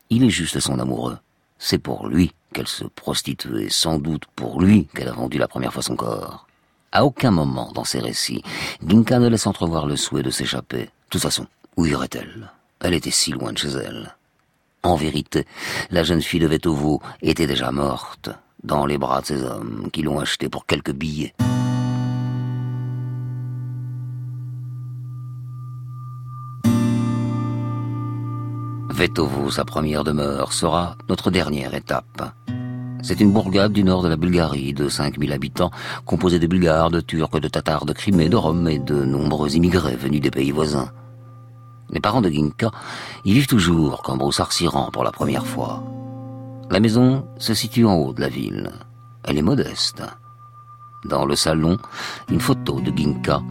il 0.10 0.23
est 0.23 0.29
juste 0.29 0.60
son 0.60 0.79
amoureux. 0.79 1.17
C'est 1.58 1.77
pour 1.77 2.08
lui 2.08 2.34
qu'elle 2.51 2.67
se 2.67 2.84
prostituait, 2.84 3.69
sans 3.69 3.97
doute 3.97 4.25
pour 4.36 4.62
lui 4.62 4.88
qu'elle 4.93 5.08
a 5.08 5.13
vendu 5.13 5.38
la 5.38 5.47
première 5.47 5.71
fois 5.71 5.84
son 5.84 5.95
corps. 5.95 6.47
À 6.95 7.06
aucun 7.06 7.32
moment 7.32 7.71
dans 7.73 7.86
ses 7.86 7.99
récits, 7.99 8.43
Ginka 8.88 9.17
ne 9.17 9.27
laisse 9.27 9.47
entrevoir 9.47 9.88
le 9.88 9.95
souhait 9.95 10.21
de 10.21 10.29
s'échapper. 10.29 10.84
De 10.84 10.89
toute 11.10 11.23
façon, 11.23 11.47
où 11.75 11.88
irait-elle 11.88 12.51
Elle 12.82 12.93
était 12.93 13.10
si 13.10 13.32
loin 13.32 13.51
de 13.51 13.58
chez 13.58 13.69
elle. 13.69 14.15
En 14.84 14.95
vérité, 14.95 15.47
la 15.89 16.03
jeune 16.03 16.21
fille 16.21 16.39
de 16.39 16.45
Vetovo 16.45 17.01
était 17.23 17.47
déjà 17.47 17.71
morte, 17.71 18.29
dans 18.63 18.86
les 18.86 18.99
bras 18.99 19.21
de 19.21 19.25
ces 19.25 19.41
hommes 19.41 19.89
qui 19.91 20.03
l'ont 20.03 20.19
achetée 20.19 20.49
pour 20.49 20.67
quelques 20.67 20.91
billets. 20.91 21.34
Vetovo, 28.91 29.49
sa 29.49 29.65
première 29.65 30.03
demeure, 30.03 30.53
sera 30.53 30.95
notre 31.10 31.32
dernière 31.32 31.73
étape. 31.73 32.36
C'est 33.04 33.20
une 33.20 33.34
bourgade 33.34 33.74
du 33.74 33.84
nord 33.84 34.02
de 34.02 34.08
la 34.08 34.16
Bulgarie 34.16 34.74
de 34.74 34.88
5000 34.88 35.34
habitants, 35.34 35.72
composée 36.06 36.39
de 36.39 36.48
Bulgares, 36.48 36.89
de 36.89 37.02
Turcs, 37.02 37.42
de 37.42 37.50
Tatars, 37.50 37.86
de 37.86 37.92
Crimée, 37.92 38.30
de 38.30 38.38
Rome 38.38 38.70
et 38.70 38.80
de 38.80 39.04
nombreux 39.04 39.58
immigrés 39.58 39.98
venus 39.98 40.22
des 40.22 40.32
pays 40.32 40.52
voisins. 40.52 40.89
Les 41.89 42.00
parents 42.00 42.22
de 42.22 42.30
Ginka 42.30 42.72
y 43.26 43.34
vivent 43.34 43.48
toujours 43.48 44.04
quand 44.04 44.16
Broussard 44.16 44.54
s'y 44.54 44.68
rend 44.68 44.89
pour 44.89 45.04
la 45.04 45.12
première 45.12 45.46
fois. 45.46 45.84
La 46.72 46.80
maison 46.80 47.28
se 47.39 47.54
situe 47.54 47.86
en 47.86 47.96
haut 47.96 48.13
de 48.13 48.22
la 48.22 48.30
ville. 48.30 48.72
Elle 49.26 49.38
est 49.38 49.42
modeste. 49.42 50.02
Dans 51.04 51.26
le 51.26 51.36
salon, 51.36 51.78
une 52.30 52.39
photo 52.39 52.80
de 52.80 52.98
Ginka. 52.98 53.42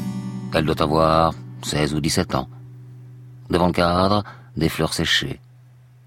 Elle 0.54 0.64
doit 0.64 0.82
avoir 0.82 1.34
16 1.62 1.94
ou 1.94 2.00
17 2.00 2.36
ans. 2.36 2.48
Devant 3.50 3.66
le 3.66 3.74
cadre, 3.74 4.24
des 4.56 4.70
fleurs 4.70 4.94
séchées 4.94 5.40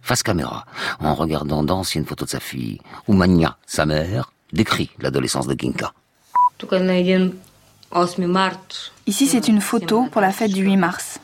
face 0.06 0.24
caméra, 0.24 0.66
en 1.00 1.16
regardant 1.16 1.64
d'anciennes 1.64 2.06
photos 2.06 2.28
de 2.28 2.32
sa 2.32 2.40
fille, 2.40 2.80
où 3.08 3.14
Mania, 3.14 3.58
sa 3.66 3.86
mère, 3.86 4.32
décrit 4.54 4.92
l'adolescence 5.00 5.48
de 5.48 5.56
Ginka. 5.60 5.94
Ici, 9.08 9.28
c'est 9.28 9.48
une 9.48 9.62
photo 9.62 10.06
pour 10.12 10.22
la 10.22 10.32
fête 10.32 10.52
du 10.52 10.64
8 10.64 10.78
mars. 10.78 11.20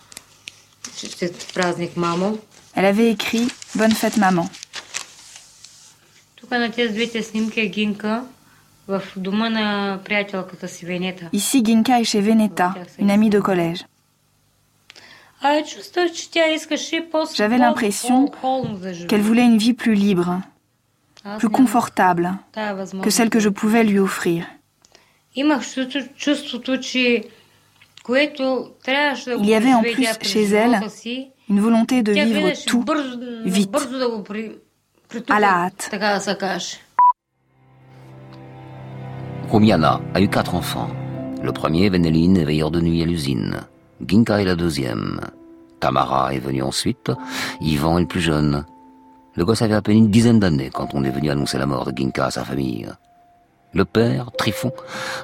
Elle 2.74 2.86
avait 2.86 3.12
écrit 3.12 3.48
Bonne 3.76 3.91
fête, 3.91 4.17
maman. 4.17 4.50
Ici, 11.34 11.63
Ginka 11.63 12.00
est 12.02 12.04
chez 12.04 12.22
Veneta, 12.22 12.74
une 13.00 13.12
amie 13.12 13.30
de 13.30 13.39
collège. 13.39 13.86
J'avais 17.36 17.58
l'impression 17.58 18.32
qu'elle 19.08 19.22
voulait 19.22 19.46
une 19.46 19.58
vie 19.58 19.74
plus 19.74 19.96
libre, 19.96 20.42
plus 21.40 21.50
confortable 21.50 22.34
que 23.02 23.10
celle 23.10 23.30
que 23.30 23.40
je 23.40 23.50
pouvais 23.50 23.84
lui 23.84 24.00
offrir. 24.00 24.46
Il 25.36 25.46
y 29.46 29.54
avait 29.54 29.74
en 29.74 29.82
plus 29.82 30.08
chez 30.22 30.44
elle 30.44 30.80
une 31.50 31.60
volonté 31.60 32.04
de 32.04 32.12
vivre 32.12 32.52
tout 32.66 32.86
vite, 33.46 33.76
à 35.30 35.40
la 35.40 35.66
hâte. 35.66 35.90
Rumiana 39.50 40.02
a 40.14 40.22
eu 40.22 40.30
quatre 40.30 40.56
enfants. 40.56 40.90
Le 41.44 41.52
premier, 41.52 41.90
Veneline, 41.90 42.38
est 42.38 42.46
veilleur 42.46 42.72
de 42.72 42.80
nuit 42.80 43.02
à 43.02 43.06
l'usine. 43.06 43.62
Ginka 44.08 44.42
est 44.42 44.46
la 44.46 44.56
deuxième. 44.56 45.20
Tamara 45.80 46.34
est 46.34 46.40
venue 46.40 46.64
ensuite. 46.64 47.12
Yvan 47.62 47.98
est 47.98 48.02
le 48.02 48.08
plus 48.08 48.22
jeune. 48.22 48.66
Le 49.36 49.46
gosse 49.46 49.62
avait 49.62 49.76
à 49.76 49.82
peine 49.82 49.98
une 49.98 50.10
dizaine 50.10 50.40
d'années 50.40 50.70
quand 50.74 50.94
on 50.94 51.04
est 51.04 51.10
venu 51.10 51.30
annoncer 51.30 51.58
la 51.58 51.66
mort 51.66 51.86
de 51.86 51.96
Ginka 51.96 52.26
à 52.26 52.32
sa 52.32 52.44
famille. 52.44 52.90
Le 53.74 53.86
père, 53.86 54.32
Trifon, 54.38 54.72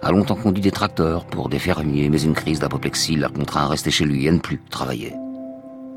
a 0.02 0.12
longtemps 0.12 0.36
conduit 0.36 0.62
des 0.62 0.72
tracteurs 0.72 1.26
pour 1.26 1.50
des 1.50 1.60
fermiers, 1.60 2.10
mais 2.10 2.22
une 2.22 2.34
crise 2.34 2.60
d'apoplexie 2.60 3.18
l'a 3.18 3.28
contraint 3.28 3.64
à 3.64 3.68
rester 3.68 3.92
chez 3.92 4.06
lui 4.06 4.26
et 4.26 4.32
ne 4.32 4.40
plus 4.40 4.62
travailler. 4.70 5.14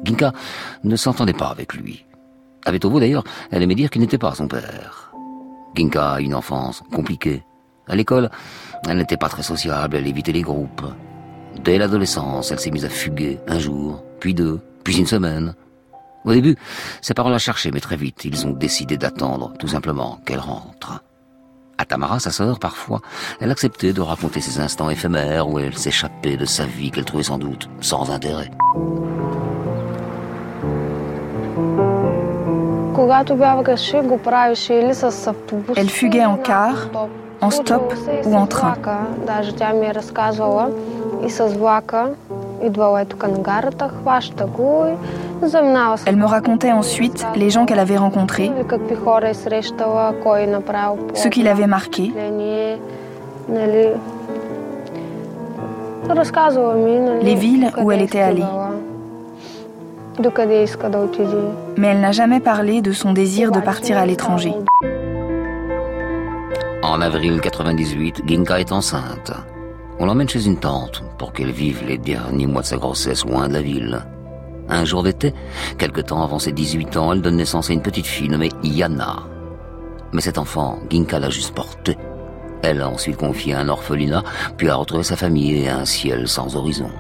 Ginka 0.05 0.33
ne 0.83 0.97
s'entendait 0.97 1.33
pas 1.33 1.49
avec 1.49 1.75
lui. 1.75 2.05
Avec 2.64 2.83
Tovo 2.83 2.99
d'ailleurs, 2.99 3.25
elle 3.51 3.62
aimait 3.62 3.77
dire 3.77 3.90
qu'il 3.90 4.01
n'était 4.01 4.19
pas 4.19 4.35
son 4.35 4.49
père. 4.49 5.12
Ginka 5.77 6.14
a 6.14 6.21
une 6.21 6.35
enfance 6.35 6.83
compliquée. 6.93 7.45
À 7.87 7.95
l'école, 7.95 8.31
elle 8.88 8.99
n'était 8.99 9.16
pas 9.16 9.29
très 9.29 9.43
sociable, 9.43 9.97
elle 9.97 10.07
évitait 10.07 10.33
les 10.33 10.43
groupes. 10.43 10.83
Dès 11.63 11.79
l'adolescence, 11.79 12.51
elle 12.51 12.61
s'est 12.61 12.71
mise 12.71 12.85
à 12.85 12.89
fuguer, 12.89 13.39
un 13.47 13.59
jour, 13.59 14.03
puis 14.19 14.35
deux, 14.35 14.61
puis 14.85 14.99
une 14.99 15.07
semaine. 15.07 15.55
Au 16.25 16.33
début, 16.33 16.57
ses 17.01 17.15
parents 17.15 17.31
la 17.31 17.39
cherchaient, 17.39 17.71
mais 17.73 17.81
très 17.81 17.97
vite, 17.97 18.25
ils 18.25 18.47
ont 18.47 18.53
décidé 18.53 18.97
d'attendre, 18.97 19.53
tout 19.59 19.69
simplement, 19.69 20.21
qu'elle 20.25 20.41
rentre. 20.41 21.03
À 21.79 21.87
Tamara, 21.87 22.21
sa 22.21 22.31
sœur, 22.31 22.59
parfois, 22.59 23.01
elle 23.41 23.51
acceptait 23.51 23.95
de 23.95 24.03
raconter 24.03 24.43
ces 24.43 24.61
instants 24.61 24.91
éphémères 24.91 25.49
où 25.49 25.59
elle 25.59 25.77
s'échappait 25.77 26.37
de 26.37 26.45
sa 26.45 26.67
vie 26.67 26.91
qu'elle 26.91 27.07
trouvait 27.07 27.23
sans 27.23 27.39
doute 27.39 27.71
sans 27.81 28.11
intérêt. 28.11 28.51
Elle 35.77 35.91
fuguait 35.91 36.27
en 36.27 36.37
car, 36.37 36.89
en 37.40 37.50
stop 37.50 37.94
ou 38.24 38.35
en 38.35 38.46
train. 38.46 38.74
Elle 46.07 46.16
me 46.16 46.26
racontait 46.26 46.72
ensuite 46.72 47.26
les 47.35 47.50
gens 47.50 47.66
qu'elle 47.66 47.79
avait 47.79 47.96
rencontrés, 47.96 48.50
ce 51.14 51.29
qui 51.29 51.42
l'avait 51.42 51.66
marqué. 51.66 52.12
Les 57.22 57.35
villes 57.35 57.70
où 57.83 57.90
elle 57.90 58.03
était 58.03 58.20
allée. 58.20 58.44
Mais 61.79 61.87
elle 61.88 62.00
n'a 62.00 62.12
jamais 62.12 62.40
parlé 62.40 62.83
de 62.83 62.92
son 62.92 63.12
désir 63.12 63.53
de 63.53 63.61
partir 63.61 63.96
à 63.96 64.05
l'étranger. 64.05 64.55
En 66.83 67.03
avril 67.03 67.43
98, 67.43 68.23
Ginka 68.27 68.59
est 68.59 68.73
enceinte. 68.73 69.33
On 69.99 70.07
l'emmène 70.07 70.29
chez 70.29 70.47
une 70.47 70.59
tante 70.59 71.05
pour 71.19 71.35
qu'elle 71.35 71.51
vive 71.51 71.85
les 71.87 71.99
derniers 71.99 72.47
mois 72.47 72.62
de 72.62 72.66
sa 72.66 72.79
grossesse 72.79 73.27
loin 73.27 73.49
de 73.49 73.53
la 73.53 73.61
ville. 73.61 74.01
Un 74.71 74.87
jour 74.87 75.03
d'été, 75.03 75.35
quelque 75.77 76.01
temps 76.01 76.23
avant 76.23 76.38
ses 76.38 76.53
18 76.53 76.97
ans, 76.97 77.12
elle 77.12 77.21
donne 77.21 77.37
naissance 77.37 77.69
à 77.69 77.75
une 77.75 77.83
petite 77.83 78.07
fille 78.07 78.31
nommée 78.31 78.49
Yana. 78.62 79.25
Mais 80.12 80.23
cet 80.23 80.38
enfant, 80.38 80.79
Ginka 80.88 81.19
l'a 81.19 81.29
juste 81.29 81.55
porté. 81.55 81.99
Elle 82.62 82.81
a 82.81 82.88
ensuite 82.88 83.19
confié 83.19 83.53
un 83.53 83.69
orphelinat, 83.69 84.25
puis 84.57 84.71
a 84.71 84.77
retrouvé 84.77 85.03
sa 85.03 85.16
famille 85.16 85.64
et 85.64 85.69
un 85.69 85.85
ciel 85.85 86.29
sans 86.29 86.57
horizon. 86.57 86.90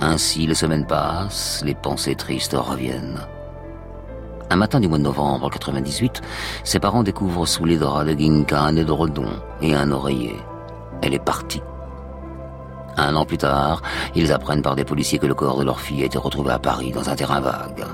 Ainsi, 0.00 0.46
les 0.46 0.54
semaines 0.54 0.86
passent, 0.86 1.62
les 1.62 1.74
pensées 1.74 2.14
tristes 2.14 2.56
reviennent. 2.58 3.20
Un 4.48 4.56
matin 4.56 4.78
du 4.78 4.86
mois 4.86 4.98
de 4.98 5.02
novembre 5.02 5.50
98, 5.50 6.22
ses 6.62 6.78
parents 6.78 7.02
découvrent 7.02 7.46
sous 7.46 7.64
les 7.64 7.78
draps 7.78 8.06
de 8.06 8.16
Ginka 8.16 8.60
un 8.60 8.76
édredon 8.76 9.28
et 9.60 9.74
un 9.74 9.90
oreiller. 9.90 10.36
Elle 11.02 11.14
est 11.14 11.24
partie. 11.24 11.62
Un 12.96 13.16
an 13.16 13.24
plus 13.24 13.38
tard, 13.38 13.82
ils 14.14 14.32
apprennent 14.32 14.62
par 14.62 14.76
des 14.76 14.84
policiers 14.84 15.18
que 15.18 15.26
le 15.26 15.34
corps 15.34 15.58
de 15.58 15.64
leur 15.64 15.80
fille 15.80 16.02
a 16.02 16.06
été 16.06 16.16
retrouvé 16.16 16.52
à 16.52 16.60
Paris 16.60 16.92
dans 16.92 17.08
un 17.10 17.16
terrain 17.16 17.40
vague. 17.40 17.84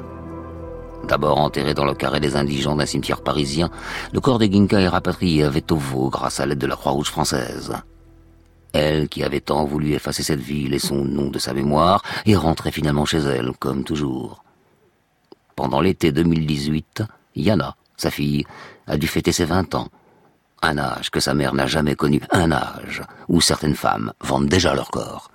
D'abord 1.09 1.39
enterré 1.39 1.75
dans 1.75 1.87
le 1.87 1.95
carré 1.95 2.21
des 2.21 2.37
indigents 2.37 2.77
d'un 2.77 2.87
cimetière 2.87 3.23
parisien, 3.23 3.71
le 4.13 4.21
corps 4.21 4.39
de 4.39 4.45
Ginka 4.45 4.79
est 4.79 4.89
rapatrié 4.89 5.45
à 5.45 5.51
Vetovo 5.51 6.11
grâce 6.11 6.39
à 6.39 6.47
l'aide 6.47 6.59
de 6.59 6.67
la 6.67 6.77
Croix-Rouge 6.77 7.11
française. 7.11 7.73
Elle, 8.75 9.09
qui 9.09 9.25
avait 9.25 9.41
tant 9.41 9.65
voulu 9.65 9.93
effacer 9.93 10.23
cette 10.23 10.41
ville 10.41 10.75
et 10.75 10.79
son 10.79 11.05
nom 11.05 11.31
de 11.31 11.39
sa 11.39 11.55
mémoire, 11.55 12.03
est 12.27 12.37
rentrée 12.37 12.71
finalement 12.71 13.05
chez 13.05 13.19
elle, 13.19 13.53
comme 13.59 13.85
toujours. 13.85 14.45
Pendant 15.63 15.81
l'été 15.81 16.11
2018, 16.11 17.05
Yana, 17.37 17.77
sa 17.97 18.11
fille, 18.11 18.45
a 18.89 18.97
dû 18.97 19.07
fêter 19.07 19.31
ses 19.31 19.45
20 19.45 19.77
ans 19.77 19.87
un 20.61 20.77
âge 20.77 21.09
que 21.13 21.21
sa 21.21 21.35
mère 21.35 21.55
n'a 21.55 21.69
jamais 21.69 21.95
connu, 21.95 22.21
un 22.33 22.51
âge 22.51 23.05
où 23.29 23.41
certaines 23.41 23.77
femmes 23.77 24.13
vendent 24.21 24.49
déjà 24.49 24.75
leur 24.75 24.91
corps. 24.91 25.31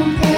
compare. 0.00 0.29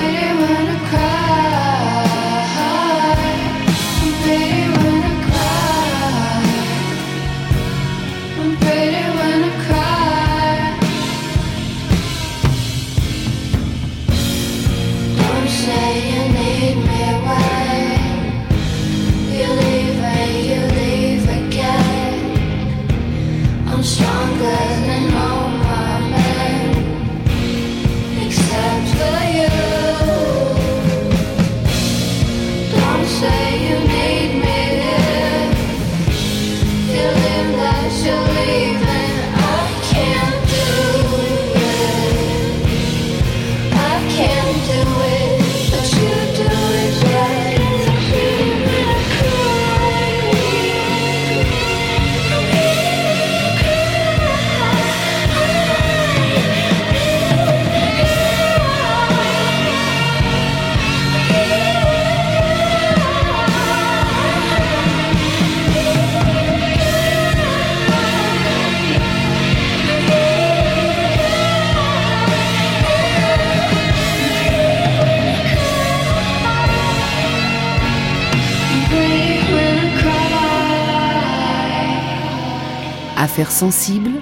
Affaires 83.43 83.59
sensibles, 83.59 84.21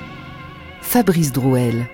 Fabrice 0.80 1.30
Drouel. 1.30 1.86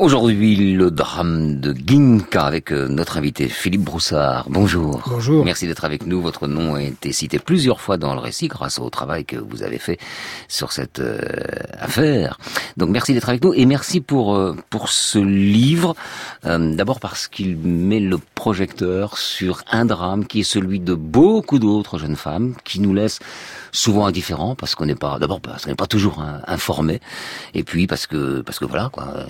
Aujourd'hui, 0.00 0.74
le 0.74 0.90
drame 0.90 1.60
de 1.60 1.72
Ginka 1.72 2.44
avec 2.44 2.72
euh, 2.72 2.88
notre 2.88 3.18
invité 3.18 3.48
Philippe 3.48 3.82
Broussard. 3.82 4.46
Bonjour. 4.50 5.00
Bonjour. 5.06 5.44
Merci 5.44 5.68
d'être 5.68 5.84
avec 5.84 6.04
nous. 6.04 6.20
Votre 6.20 6.48
nom 6.48 6.74
a 6.74 6.82
été 6.82 7.12
cité 7.12 7.38
plusieurs 7.38 7.80
fois 7.80 7.98
dans 7.98 8.14
le 8.14 8.20
récit 8.20 8.48
grâce 8.48 8.80
au 8.80 8.90
travail 8.90 9.24
que 9.24 9.36
vous 9.36 9.62
avez 9.62 9.78
fait 9.78 9.98
sur 10.48 10.72
cette 10.72 10.98
euh, 11.78 11.84
affaire. 11.84 12.38
Donc 12.76 12.90
merci 12.90 13.14
d'être 13.14 13.28
avec 13.28 13.42
nous 13.44 13.52
et 13.54 13.66
merci 13.66 14.00
pour 14.00 14.34
euh, 14.34 14.56
pour 14.70 14.88
ce 14.88 15.18
livre. 15.18 15.94
D'abord 16.44 17.00
parce 17.00 17.26
qu'il 17.26 17.56
met 17.56 17.98
le 17.98 18.18
projecteur 18.36 19.18
sur 19.18 19.62
un 19.72 19.84
drame 19.84 20.26
qui 20.26 20.40
est 20.40 20.44
celui 20.44 20.78
de 20.78 20.94
beaucoup 20.94 21.58
d'autres 21.58 21.98
jeunes 21.98 22.14
femmes 22.14 22.54
qui 22.62 22.78
nous 22.78 22.94
laissent 22.94 23.18
souvent 23.72 24.06
indifférents 24.06 24.54
parce 24.54 24.76
qu'on 24.76 24.86
n'est 24.86 24.94
pas 24.94 25.18
d'abord 25.18 25.40
parce 25.40 25.64
qu'on 25.64 25.70
n'est 25.70 25.76
pas 25.76 25.88
toujours 25.88 26.24
informé 26.46 27.00
et 27.52 27.64
puis 27.64 27.88
parce 27.88 28.06
que 28.06 28.42
parce 28.42 28.60
que 28.60 28.64
voilà 28.64 28.90
quoi 28.92 29.26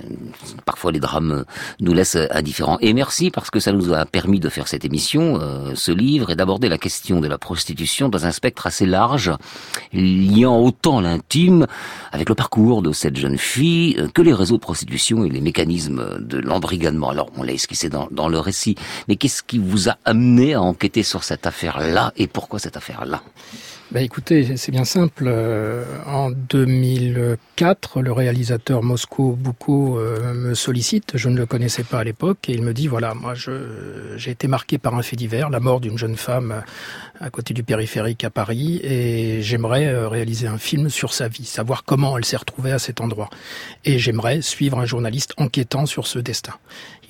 parfois 0.67 0.93
les 0.93 1.01
drames 1.01 1.45
nous 1.81 1.95
laissent 1.95 2.19
indifférents 2.31 2.79
et 2.81 2.93
merci 2.93 3.31
parce 3.31 3.51
que 3.51 3.61
ça 3.61 3.73
nous 3.73 3.93
a 3.93 4.05
permis 4.05 4.41
de 4.41 4.49
faire 4.49 4.69
cette 4.69 4.85
émission 4.85 5.41
euh, 5.41 5.73
ce 5.75 5.91
livre 5.93 6.31
et 6.31 6.37
d'aborder 6.37 6.69
la 6.69 6.79
question 6.79 7.21
de 7.21 7.29
la 7.29 7.39
prostitution 7.39 8.09
dans 8.09 8.27
un 8.27 8.31
spectre 8.31 8.67
assez 8.67 8.87
large 8.87 9.33
liant 9.93 10.59
autant 10.59 11.01
l'intime 11.01 11.67
avec 12.13 12.29
le 12.29 12.36
parcours 12.37 12.83
de 12.83 12.93
cette 12.93 13.17
jeune 13.17 13.39
fille 13.39 13.97
euh, 13.99 14.09
que 14.09 14.23
les 14.23 14.33
réseaux 14.33 14.57
de 14.57 14.61
prostitution 14.61 15.25
et 15.25 15.29
les 15.29 15.41
mécanismes 15.41 16.19
de 16.21 16.39
l'embrigadement 16.39 17.11
alors 17.11 17.31
on 17.37 17.43
l'a 17.43 17.53
esquissé 17.53 17.89
dans, 17.89 18.09
dans 18.11 18.29
le 18.29 18.39
récit 18.39 18.77
mais 19.09 19.17
qu'est-ce 19.17 19.43
qui 19.43 19.59
vous 19.59 19.89
a 19.89 19.97
amené 20.05 20.55
à 20.55 20.63
enquêter 20.63 21.03
sur 21.03 21.25
cette 21.25 21.47
affaire 21.47 21.81
là 21.81 22.13
et 22.17 22.27
pourquoi 22.29 22.59
cette 22.59 22.77
affaire 22.77 23.05
là 23.05 23.23
bah 23.93 24.01
écoutez, 24.01 24.57
c'est 24.57 24.73
bien 24.73 24.85
simple. 24.85 25.27
Euh, 25.29 25.85
en 26.07 26.33
2004, 26.33 28.03
le 28.03 28.11
réalisateur 28.11 28.83
Moscow 28.83 29.37
Bouko 29.39 30.01
euh, 30.01 30.35
me 30.35 30.55
sollicite. 30.55 31.13
Je 31.15 31.29
ne 31.29 31.37
le 31.37 31.47
connaissais 31.47 31.85
pas 31.85 32.01
à 32.01 32.05
l'époque 32.05 32.49
et 32.49 32.55
il 32.55 32.63
me 32.63 32.75
dit 32.75 32.89
voilà, 32.89 33.15
moi, 33.15 33.35
j'ai 33.37 34.31
été 34.33 34.49
marqué 34.49 34.79
par 34.79 34.97
un 34.97 35.03
fait 35.03 35.15
divers, 35.15 35.51
la 35.51 35.61
mort 35.61 35.81
d'une 35.81 35.97
jeune 35.97 36.17
femme 36.17 36.51
euh, 36.51 36.61
à 37.21 37.31
côté 37.31 37.55
du 37.55 37.63
périphérique 37.63 38.25
à 38.25 38.31
Paris, 38.31 38.79
et 38.83 39.41
j'aimerais 39.41 40.07
réaliser 40.07 40.49
un 40.49 40.59
film 40.59 40.91
sur 40.91 41.15
sa 41.15 41.29
vie, 41.29 41.47
savoir 41.47 41.85
comment 41.85 42.19
elle 42.19 42.27
s'est 42.27 42.37
retrouvée 42.37 42.73
à 42.73 42.79
cet 42.79 43.01
endroit. 43.01 43.31
Et 43.87 43.99
j'aimerais 43.99 44.43
suivre 44.43 44.79
un 44.79 44.85
journaliste 44.85 45.33
enquêtant 45.39 45.87
sur 45.87 46.07
ce 46.07 46.19
destin. 46.19 46.53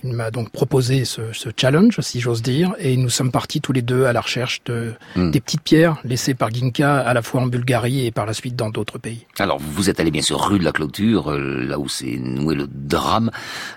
Il 0.04 0.12
m'a 0.12 0.30
donc 0.30 0.50
proposé 0.50 1.04
ce, 1.04 1.22
challenge, 1.56 2.00
si 2.00 2.20
j'ose 2.20 2.42
dire, 2.42 2.74
et 2.78 2.96
nous 2.96 3.08
sommes 3.08 3.30
partis 3.30 3.60
tous 3.60 3.72
les 3.72 3.82
deux 3.82 4.04
à 4.04 4.12
la 4.12 4.20
recherche 4.20 4.62
de, 4.64 4.92
hmm. 5.16 5.30
des 5.30 5.40
petites 5.40 5.62
pierres 5.62 5.96
laissées 6.04 6.34
par 6.34 6.52
Ginka 6.52 6.98
à 6.98 7.14
la 7.14 7.22
fois 7.22 7.40
en 7.40 7.46
Bulgarie 7.46 8.06
et 8.06 8.10
par 8.10 8.26
la 8.26 8.34
suite 8.34 8.56
dans 8.56 8.70
d'autres 8.70 8.98
pays. 8.98 9.26
Alors, 9.38 9.58
vous 9.58 9.90
êtes 9.90 10.00
allé 10.00 10.10
bien 10.10 10.22
sûr 10.22 10.40
rue 10.40 10.58
de 10.58 10.64
la 10.64 10.72
Clôture, 10.72 11.30
euh, 11.32 11.64
là 11.64 11.78
où 11.78 11.88
s'est 11.88 12.18
noué 12.18 12.54
le 12.54 12.68
drame 12.70 13.30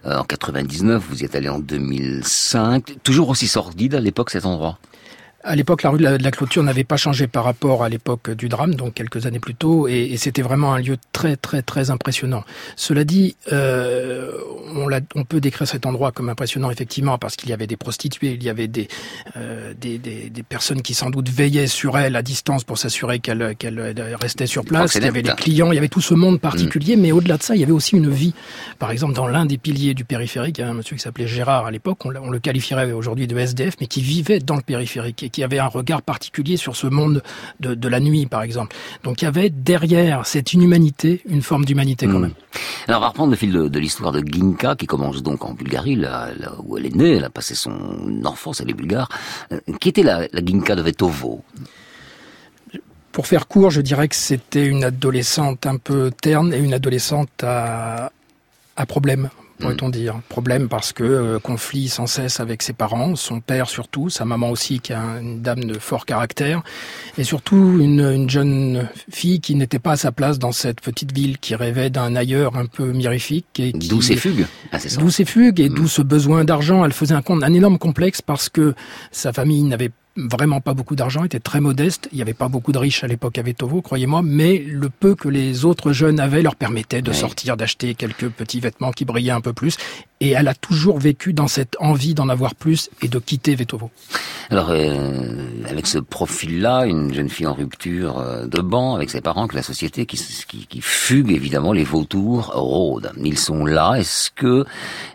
euh, 0.06 0.18
en 0.18 0.24
99. 0.24 1.04
Vous 1.10 1.22
y 1.22 1.26
êtes 1.26 1.36
allé 1.36 1.50
en 1.50 1.60
2005. 1.60 2.98
Toujours 3.04 3.30
aussi 3.30 3.48
sordide 3.48 3.96
à 3.96 4.00
l'époque 4.00 4.30
cet 4.30 4.46
endroit? 4.46 4.78
À 5.44 5.56
l'époque, 5.56 5.84
la 5.84 5.90
rue 5.90 6.00
de 6.00 6.04
la, 6.04 6.32
Clôture 6.32 6.64
n'avait 6.64 6.84
pas 6.84 6.98
changé 6.98 7.28
par 7.28 7.44
rapport 7.44 7.84
à 7.84 7.90
l'époque 7.90 8.32
du 8.32 8.50
drame, 8.50 8.76
donc 8.76 8.94
quelques 8.94 9.26
années 9.26 9.40
plus 9.40 9.56
tôt, 9.56 9.88
et, 9.88 10.16
c'était 10.18 10.42
vraiment 10.42 10.74
un 10.74 10.80
lieu 10.80 10.98
très 11.14 11.38
très 11.38 11.62
très 11.62 11.92
impressionnant. 11.92 12.44
Cela 12.76 13.06
dit, 13.06 13.38
euh, 13.54 14.32
on, 14.76 14.90
on, 15.16 15.24
peut 15.24 15.40
décrire 15.40 15.68
cet 15.68 15.86
endroit 15.86 16.12
comme 16.12 16.28
impressionnant 16.30 16.70
effectivement 16.72 17.18
parce 17.18 17.38
qu'il 17.38 17.50
y 17.50 17.54
avait 17.54 17.68
des 17.68 17.78
prostituées, 17.78 18.34
il 18.34 18.44
y 18.44 18.50
avait 18.50 18.68
des, 18.68 18.90
euh, 19.38 19.74
des, 19.80 19.98
des, 19.98 20.30
des, 20.30 20.44
personnes 20.44 20.82
qui 20.82 20.94
sans 20.94 21.10
doute 21.10 21.30
veillaient 21.30 21.68
sur 21.68 21.98
elle 21.98 22.16
à 22.18 22.22
distance 22.22 22.66
pour 22.66 22.78
s'assurer 22.78 23.20
qu'elle 23.20 23.56
qu'elle 23.58 23.80
restait 24.22 24.48
sur 24.48 24.66
place. 24.66 24.96
Il 24.96 25.04
y 25.04 25.08
avait 25.08 25.22
des 25.22 25.32
clients, 25.32 25.72
il 25.72 25.76
y 25.76 25.78
avait 25.80 25.88
tout 25.88 26.02
ce 26.02 26.14
monde 26.14 26.42
particulier, 26.42 26.98
mm. 26.98 27.02
mais 27.02 27.12
au-delà 27.14 27.38
de 27.38 27.44
ça, 27.44 27.56
il 27.56 27.62
y 27.62 27.64
avait 27.64 27.72
aussi 27.72 27.96
une 27.96 28.10
vie. 28.10 28.34
Par 28.78 28.92
exemple, 28.92 29.14
dans 29.14 29.28
l'un 29.28 29.46
des 29.46 29.58
piliers 29.58 29.94
du 29.94 30.04
périphérique, 30.04 30.58
il 30.58 30.62
y 30.62 30.64
avait 30.64 30.72
un 30.72 30.78
monsieur 30.78 30.98
qui 30.98 31.02
s'appelait 31.02 31.28
Gérard 31.28 31.66
à 31.66 31.72
l'époque, 31.72 32.06
on, 32.06 32.14
on, 32.16 32.30
le 32.30 32.40
qualifierait 32.40 32.92
aujourd'hui 32.92 33.28
de 33.28 33.38
SDF, 33.38 33.76
mais 33.80 33.88
qui 33.88 34.02
vivait 34.02 34.40
dans 34.40 34.56
le 34.56 34.62
périphérique 34.62 35.29
qui 35.30 35.44
avait 35.44 35.60
un 35.60 35.68
regard 35.68 36.02
particulier 36.02 36.58
sur 36.58 36.76
ce 36.76 36.88
monde 36.88 37.24
de, 37.60 37.88
la 37.88 38.00
nuit, 38.00 38.26
par 38.26 38.42
exemple. 38.42 38.76
Donc 39.04 39.22
il 39.22 39.26
y 39.26 39.28
avait 39.28 39.50
derrière 39.50 40.26
cette 40.26 40.54
inhumanité 40.54 41.22
une 41.28 41.42
forme 41.42 41.66
d'humanité 41.66 42.06
quand 42.06 42.20
hmm. 42.20 42.22
même. 42.22 42.34
Alors 42.88 43.00
on 43.00 43.04
va 43.04 43.10
reprendre 43.10 43.32
le 43.32 43.38
fil 43.38 43.52
de, 43.52 43.80
l'histoire 43.80 44.12
de 44.12 44.22
Ginka 44.26 44.76
qui 44.76 44.86
commence 44.86 45.22
donc 45.24 45.46
en 45.46 45.54
Bulgarie, 45.54 45.96
là, 45.96 46.30
où 46.64 46.78
elle 46.78 46.86
est 46.86 46.96
née, 46.96 47.16
elle 47.18 47.26
a 47.26 47.30
passé 47.30 47.56
son 47.56 48.24
enfance, 48.26 48.62
elle 48.62 48.70
est 48.70 48.74
bulgare. 48.74 49.10
Euh, 49.52 49.60
qui 49.80 49.90
était 49.90 50.04
la, 50.04 50.28
la 50.32 50.46
Ginka 50.46 50.76
de 50.76 50.82
Vetovo? 50.82 51.44
Pour 53.12 53.28
faire 53.28 53.48
court, 53.48 53.72
je 53.72 53.82
dirais 53.82 54.08
que 54.08 54.16
c'était 54.16 54.66
une 54.66 54.84
adolescente 54.84 55.66
un 55.66 55.78
peu 55.78 56.12
terne 56.12 56.54
et 56.54 56.58
une 56.58 56.74
adolescente 56.74 57.44
à, 57.44 58.12
à 58.76 58.86
problème 58.86 59.30
pourrait-on 59.60 59.90
dire. 59.90 60.20
Problème 60.30 60.68
parce 60.68 60.94
que 60.94 61.04
euh, 61.04 61.40
conflit 61.40 61.90
sans 61.90 62.08
cesse 62.08 62.40
avec 62.40 62.64
ses 62.64 62.74
parents, 62.74 63.16
son 63.16 63.42
père 63.42 63.70
surtout, 63.70 64.10
sa 64.10 64.26
maman 64.26 64.50
aussi 64.50 64.80
qui 64.80 64.94
a 64.94 65.20
une 65.22 65.42
dame 65.42 65.64
de 65.64 65.78
fort 65.78 66.06
caractère, 66.06 66.64
et 67.18 67.24
surtout 67.24 67.78
une, 67.80 68.02
une 68.02 68.30
jeune 68.30 68.90
fille 69.12 69.42
qui 69.42 69.56
n'était 69.56 69.80
pas 69.80 69.92
à 69.92 69.98
sa 69.98 70.12
place 70.12 70.40
dans 70.40 70.52
cette 70.52 70.82
petite 70.82 71.14
ville, 71.14 71.38
qui 71.38 71.56
rêvait 71.56 71.90
d'un 71.90 72.16
ailleurs 72.16 72.58
un 72.58 72.66
peu 72.66 72.92
mirifique. 72.92 73.48
Et 73.60 73.74
qui, 73.74 73.88
d'où 73.88 74.02
ses 74.02 74.16
fugues. 74.16 74.46
Ah, 74.72 74.78
d'où 74.98 75.10
ses 75.10 75.26
fugues 75.26 75.60
et 75.60 75.70
d'où 75.70 75.88
ce 75.88 76.02
besoin 76.02 76.44
d'argent. 76.46 76.86
Elle 76.86 76.94
faisait 76.94 77.16
un, 77.16 77.24
un 77.30 77.54
énorme 77.54 77.78
complexe 77.78 78.22
parce 78.22 78.50
que 78.50 78.74
sa 79.12 79.34
famille 79.34 79.64
n'avait 79.64 79.92
vraiment 80.28 80.62
pas 80.62 80.74
beaucoup 80.74 80.96
d'argent, 80.96 81.24
était 81.24 81.40
très 81.40 81.62
modeste. 81.62 82.10
Il 82.12 82.16
n'y 82.16 82.22
avait 82.22 82.34
pas 82.34 82.48
beaucoup 82.48 82.72
de 82.72 82.78
riches 82.78 83.04
à 83.04 83.08
l'époque 83.08 83.38
à 83.38 83.42
Vetovo, 83.42 83.82
croyez-moi, 83.82 84.22
mais 84.24 84.58
le 84.58 84.90
peu 84.90 85.16
que 85.16 85.30
les 85.30 85.66
autres 85.66 85.94
jeunes 85.94 86.20
avaient 86.20 86.42
leur 86.42 86.56
permettait 86.56 87.02
de 87.02 87.12
sortir, 87.12 87.58
d'acheter 87.58 87.96
quelques 87.96 88.30
petits 88.30 88.60
vêtements 88.60 88.92
qui 88.92 89.06
brillaient 89.06 89.32
un 89.32 89.42
peu 89.42 89.54
plus. 89.54 89.78
Et 90.22 90.32
elle 90.32 90.48
a 90.48 90.54
toujours 90.54 91.00
vécu 91.00 91.34
dans 91.34 91.48
cette 91.48 91.76
envie 91.80 92.14
d'en 92.14 92.28
avoir 92.30 92.56
plus 92.56 92.90
et 93.02 93.08
de 93.08 93.20
quitter 93.20 93.56
Vetovo. 93.56 93.90
Alors, 94.50 94.70
euh, 94.72 95.46
avec 95.70 95.88
ce 95.88 96.00
profil-là, 96.00 96.86
une 96.86 97.14
jeune 97.14 97.30
fille 97.30 97.46
en 97.48 97.54
rupture 97.54 98.20
euh, 98.20 98.46
de 98.48 98.62
banc 98.62 98.96
avec 98.96 99.10
ses 99.10 99.22
parents, 99.22 99.48
que 99.48 99.56
la 99.56 99.64
société 99.64 100.06
qui, 100.06 100.18
qui, 100.48 100.66
qui 100.66 100.82
fugue 100.82 101.32
évidemment 101.32 101.72
les 101.72 101.84
vautours 101.84 102.52
rôde. 102.54 103.12
Ils 103.18 103.38
sont 103.38 103.66
là. 103.66 103.96
Est-ce 103.96 104.32
que 104.32 104.66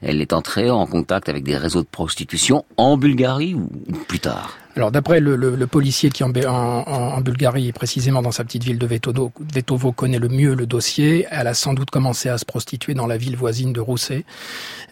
elle 0.02 0.20
est 0.20 0.32
entrée 0.32 0.70
en 0.70 0.86
contact 0.86 1.28
avec 1.28 1.44
des 1.44 1.56
réseaux 1.56 1.82
de 1.82 1.88
prostitution 1.88 2.64
en 2.76 2.96
Bulgarie 2.96 3.54
ou 3.54 3.68
plus 4.06 4.20
tard? 4.20 4.56
Alors 4.76 4.90
d'après 4.90 5.20
le, 5.20 5.36
le, 5.36 5.54
le, 5.54 5.66
policier 5.68 6.10
qui 6.10 6.24
en, 6.24 6.32
en, 6.32 6.48
en, 6.48 7.20
Bulgarie, 7.20 7.70
précisément 7.70 8.22
dans 8.22 8.32
sa 8.32 8.42
petite 8.42 8.64
ville 8.64 8.78
de 8.78 8.86
Vetovo, 8.86 9.30
Vetovo, 9.54 9.92
connaît 9.92 10.18
le 10.18 10.28
mieux 10.28 10.54
le 10.54 10.66
dossier, 10.66 11.26
elle 11.30 11.46
a 11.46 11.54
sans 11.54 11.74
doute 11.74 11.90
commencé 11.90 12.28
à 12.28 12.38
se 12.38 12.44
prostituer 12.44 12.94
dans 12.94 13.06
la 13.06 13.16
ville 13.16 13.36
voisine 13.36 13.72
de 13.72 13.80
Rousset, 13.80 14.24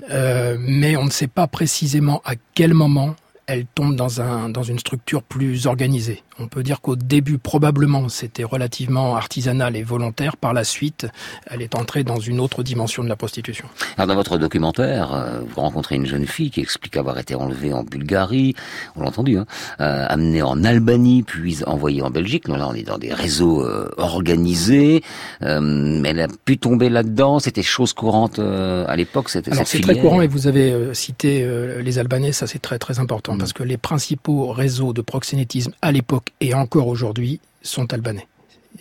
mais 0.09 0.97
on 0.97 1.05
ne 1.05 1.11
sait 1.11 1.27
pas 1.27 1.47
précisément 1.47 2.23
à 2.25 2.35
quel 2.55 2.75
moment 2.75 3.15
elle 3.53 3.67
tombe 3.67 3.97
dans, 3.97 4.21
un, 4.21 4.49
dans 4.49 4.63
une 4.63 4.79
structure 4.79 5.23
plus 5.23 5.67
organisée. 5.67 6.23
On 6.39 6.49
peut 6.49 6.63
dire 6.63 6.81
qu'au 6.81 6.97
début, 6.97 7.39
probablement, 7.39 8.09
c'était 8.09 8.45
relativement 8.45 9.15
artisanal 9.15 9.77
et 9.77 9.83
volontaire. 9.83 10.37
Par 10.37 10.55
la 10.55 10.65
suite, 10.65 11.07
elle 11.47 11.61
est 11.61 11.75
entrée 11.75 12.05
dans 12.05 12.19
une 12.19 12.41
autre 12.41 12.63
dimension 12.63 13.05
de 13.05 13.09
la 13.09 13.17
prostitution. 13.17 13.67
Alors 13.97 14.07
dans 14.07 14.15
votre 14.15 14.39
documentaire, 14.39 15.13
euh, 15.13 15.41
vous 15.41 15.61
rencontrez 15.61 15.97
une 15.97 16.07
jeune 16.07 16.27
fille 16.27 16.51
qui 16.51 16.61
explique 16.61 16.97
avoir 16.97 17.19
été 17.19 17.35
enlevée 17.35 17.73
en 17.73 17.85
Bulgarie, 17.85 18.55
on 18.97 19.03
l'a 19.03 19.09
entendu, 19.09 19.37
hein, 19.37 19.47
euh, 19.81 20.07
amenée 20.09 20.43
en 20.43 20.65
Albanie, 20.65 21.23
puis 21.23 21.59
envoyée 21.67 22.03
en 22.03 22.11
Belgique. 22.11 22.49
là, 22.49 22.67
on 22.69 22.75
est 22.75 22.83
dans 22.83 22.99
des 22.99 23.13
réseaux 23.13 23.63
euh, 23.63 23.91
organisés. 23.99 25.03
Euh, 25.43 26.03
elle 26.05 26.21
a 26.21 26.29
pu 26.29 26.57
tomber 26.57 26.89
là-dedans. 26.89 27.39
C'était 27.41 27.63
chose 27.63 27.93
courante 27.93 28.39
à 28.39 28.97
l'époque. 28.97 29.29
C'était 29.29 29.53
c'est 29.65 29.81
très 29.81 29.99
courant 29.99 30.23
et 30.23 30.27
vous 30.27 30.47
avez 30.47 30.95
cité 30.95 31.47
les 31.83 31.99
Albanais. 31.99 32.33
Ça, 32.33 32.47
c'est 32.47 32.59
très 32.59 32.79
très 32.79 32.99
important 32.99 33.37
parce 33.43 33.53
que 33.53 33.65
les 33.65 33.77
principaux 33.77 34.53
réseaux 34.53 34.93
de 34.93 35.01
proxénétisme 35.01 35.73
à 35.83 35.91
l'époque 35.91 36.29
et 36.41 36.55
encore 36.55 36.87
aujourd'hui 36.87 37.41
sont 37.63 37.93
albanais. 37.93 38.29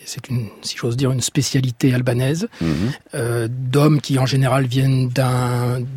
C'est 0.05 0.29
une, 0.29 0.49
si 0.61 0.77
j'ose 0.77 0.95
dire, 0.95 1.11
une 1.11 1.21
spécialité 1.21 1.95
albanaise 1.95 2.47
mhm. 2.61 2.69
euh, 3.15 3.47
d'hommes 3.49 3.99
qui 3.99 4.19
en 4.19 4.27
général 4.27 4.65
viennent 4.67 5.09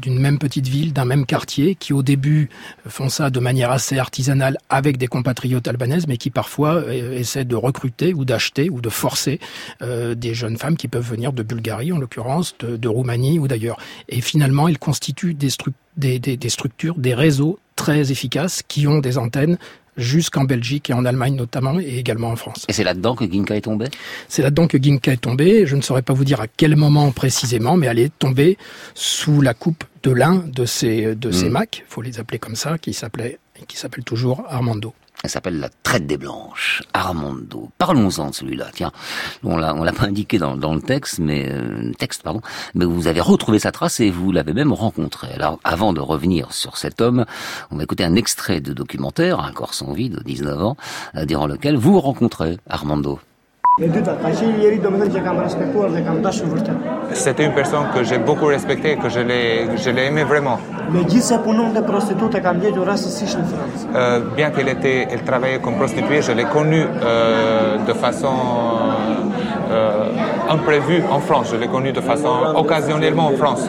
d'une 0.01 0.19
même 0.19 0.39
petite 0.39 0.67
ville, 0.67 0.95
d'un 0.95 1.05
même 1.05 1.27
quartier, 1.27 1.75
qui 1.75 1.93
au 1.93 2.03
début 2.03 2.49
font 2.89 3.11
ça 3.11 3.29
de 3.29 3.39
manière 3.39 3.71
assez 3.71 3.99
artisanale 3.99 4.57
avec 4.71 4.97
des 4.97 5.09
compatriotes 5.09 5.69
albanaises, 5.69 6.07
mais 6.07 6.17
qui 6.17 6.31
parfois 6.31 6.77
euh, 6.77 7.19
essaient 7.19 7.45
de 7.45 7.57
recruter 7.57 8.15
ou 8.15 8.25
d'acheter 8.25 8.71
ou 8.71 8.81
de 8.81 8.89
forcer 8.89 9.41
euh, 9.83 10.15
des 10.15 10.33
jeunes 10.33 10.57
femmes 10.57 10.79
qui 10.79 10.89
peuvent 10.89 11.07
venir 11.07 11.35
de 11.35 11.43
Bulgarie, 11.43 11.93
en 11.93 11.99
l'occurrence, 11.99 12.55
de, 12.61 12.79
de, 12.79 12.89
Roumanie 12.89 13.39
ou 13.39 13.47
d'ailleurs. 13.47 13.79
Et 14.09 14.23
finalement, 14.23 14.69
ils 14.69 14.79
constituent 14.79 15.35
des, 15.35 15.51
des, 15.99 16.19
des, 16.19 16.39
des 16.39 16.49
structures, 16.49 16.95
des 16.97 17.15
réseaux 17.15 17.59
très 17.77 18.11
efficaces 18.11 18.62
qui 18.66 18.87
ont 18.87 18.99
des 18.99 19.18
antennes 19.18 19.59
jusqu'en 19.97 20.45
Belgique 20.45 20.91
et 20.91 20.93
en 20.93 21.05
Allemagne 21.05 21.35
notamment, 21.37 21.79
et 21.79 21.99
également 21.99 22.31
en 22.31 22.37
France. 22.37 22.64
Et 22.68 22.72
c'est 22.72 22.85
là-dedans 22.85 23.14
que 23.14 23.31
Ginka 23.31 23.57
est 23.57 23.62
tombée 23.62 23.87
C'est 24.29 24.43
là-dedans 24.43 24.66
que 24.66 24.83
Ginka 24.83 25.12
est 25.12 25.20
tombée. 25.20 25.66
Je 25.66 25.77
ne 25.77 25.83
saurais 25.83 26.03
pas 26.03 26.12
vous 26.12 26.25
dire 26.25 26.41
à 26.41 26.47
quel 26.49 26.77
moment 26.77 27.11
précisément, 27.12 27.77
mais 27.77 27.87
elle 27.87 27.99
est 27.99 28.16
tombée 28.18 28.59
sous 28.95 29.41
la 29.41 29.55
coupe 29.55 29.85
de 30.03 30.11
l'un 30.11 30.45
de 30.47 30.66
ces 30.66 31.14
de 31.14 31.31
ces 31.31 31.49
hmm. 31.49 31.53
Macs, 31.53 31.85
faut 31.89 32.03
les 32.03 32.18
appeler 32.18 32.39
comme 32.39 32.57
ça, 32.57 32.79
qui 32.79 32.93
s'appelait 32.93 33.39
qui 33.68 33.77
s'appelle 33.77 34.05
toujours 34.05 34.45
Armando. 34.49 34.93
Elle 35.25 35.31
s'appelle 35.31 35.59
La 35.59 35.70
Traite 35.70 36.07
des 36.07 36.18
Blanches, 36.18 36.83
Armando. 36.93 37.70
Parlons-en 37.79 38.29
de 38.29 38.35
celui-là. 38.35 38.66
Tiens, 38.75 38.93
on 39.43 39.57
l'a, 39.57 39.75
on 39.75 39.83
l'a 39.83 39.95
pas 39.95 40.05
indiqué 40.05 40.37
dans, 40.37 40.75
le 40.75 40.83
texte, 40.83 41.18
mais 41.18 41.49
euh, 41.51 41.93
texte, 41.99 42.22
pardon. 42.22 42.43
Mais 42.75 42.85
vous 42.85 43.07
avez 43.07 43.22
retrouvé 43.22 43.59
sa 43.59 43.72
trace 43.72 44.01
et 44.01 44.11
vous 44.11 44.33
l'avez 44.33 44.53
même 44.53 44.75
rencontré. 44.75 45.33
Alors, 45.33 45.59
avant 45.64 45.95
de 45.95 46.01
revenir 46.03 46.53
sur 46.53 46.77
cet 46.77 47.01
homme, 47.01 47.25
on 47.70 47.77
va 47.79 47.85
écouter 47.85 48.05
un 48.05 48.16
extrait 48.16 48.61
de 48.61 48.75
documentaire, 48.75 49.41
Un 49.41 49.53
corps 49.53 49.72
sans 49.72 49.95
vie 49.95 50.11
de 50.11 50.22
19 50.22 50.62
ans, 50.62 50.77
euh, 51.14 51.25
durant 51.25 51.47
lequel 51.47 51.79
vous 51.79 51.99
rencontrez 52.01 52.59
Armando. 52.68 53.18
C'était 57.12 57.45
une 57.45 57.55
personne 57.55 57.87
que 57.93 58.05
j'ai 58.05 58.18
beaucoup 58.18 58.47
respectée, 58.47 58.97
que 58.97 59.09
je 59.09 59.18
l'ai, 59.18 59.77
je 59.77 59.91
l'ai 59.91 60.07
aimé 60.07 60.22
vraiment. 60.22 60.61
Euh, 63.97 64.20
bien 64.37 64.51
qu'elle 64.51 64.68
était, 64.68 65.09
elle 65.11 65.25
travaillait 65.25 65.59
comme 65.59 65.75
prostituée, 65.75 66.22
je 66.22 66.31
l'ai 66.31 66.45
connue 66.45 66.85
euh, 67.03 67.79
de 67.85 67.93
façon 67.95 68.37
euh, 69.72 70.09
imprévue 70.49 71.03
en 71.11 71.18
France. 71.18 71.49
Je 71.51 71.57
l'ai 71.57 71.66
connue 71.66 71.91
de 71.93 72.01
façon 72.01 72.33
occasionnellement 72.55 73.27
en 73.27 73.33
France. 73.33 73.68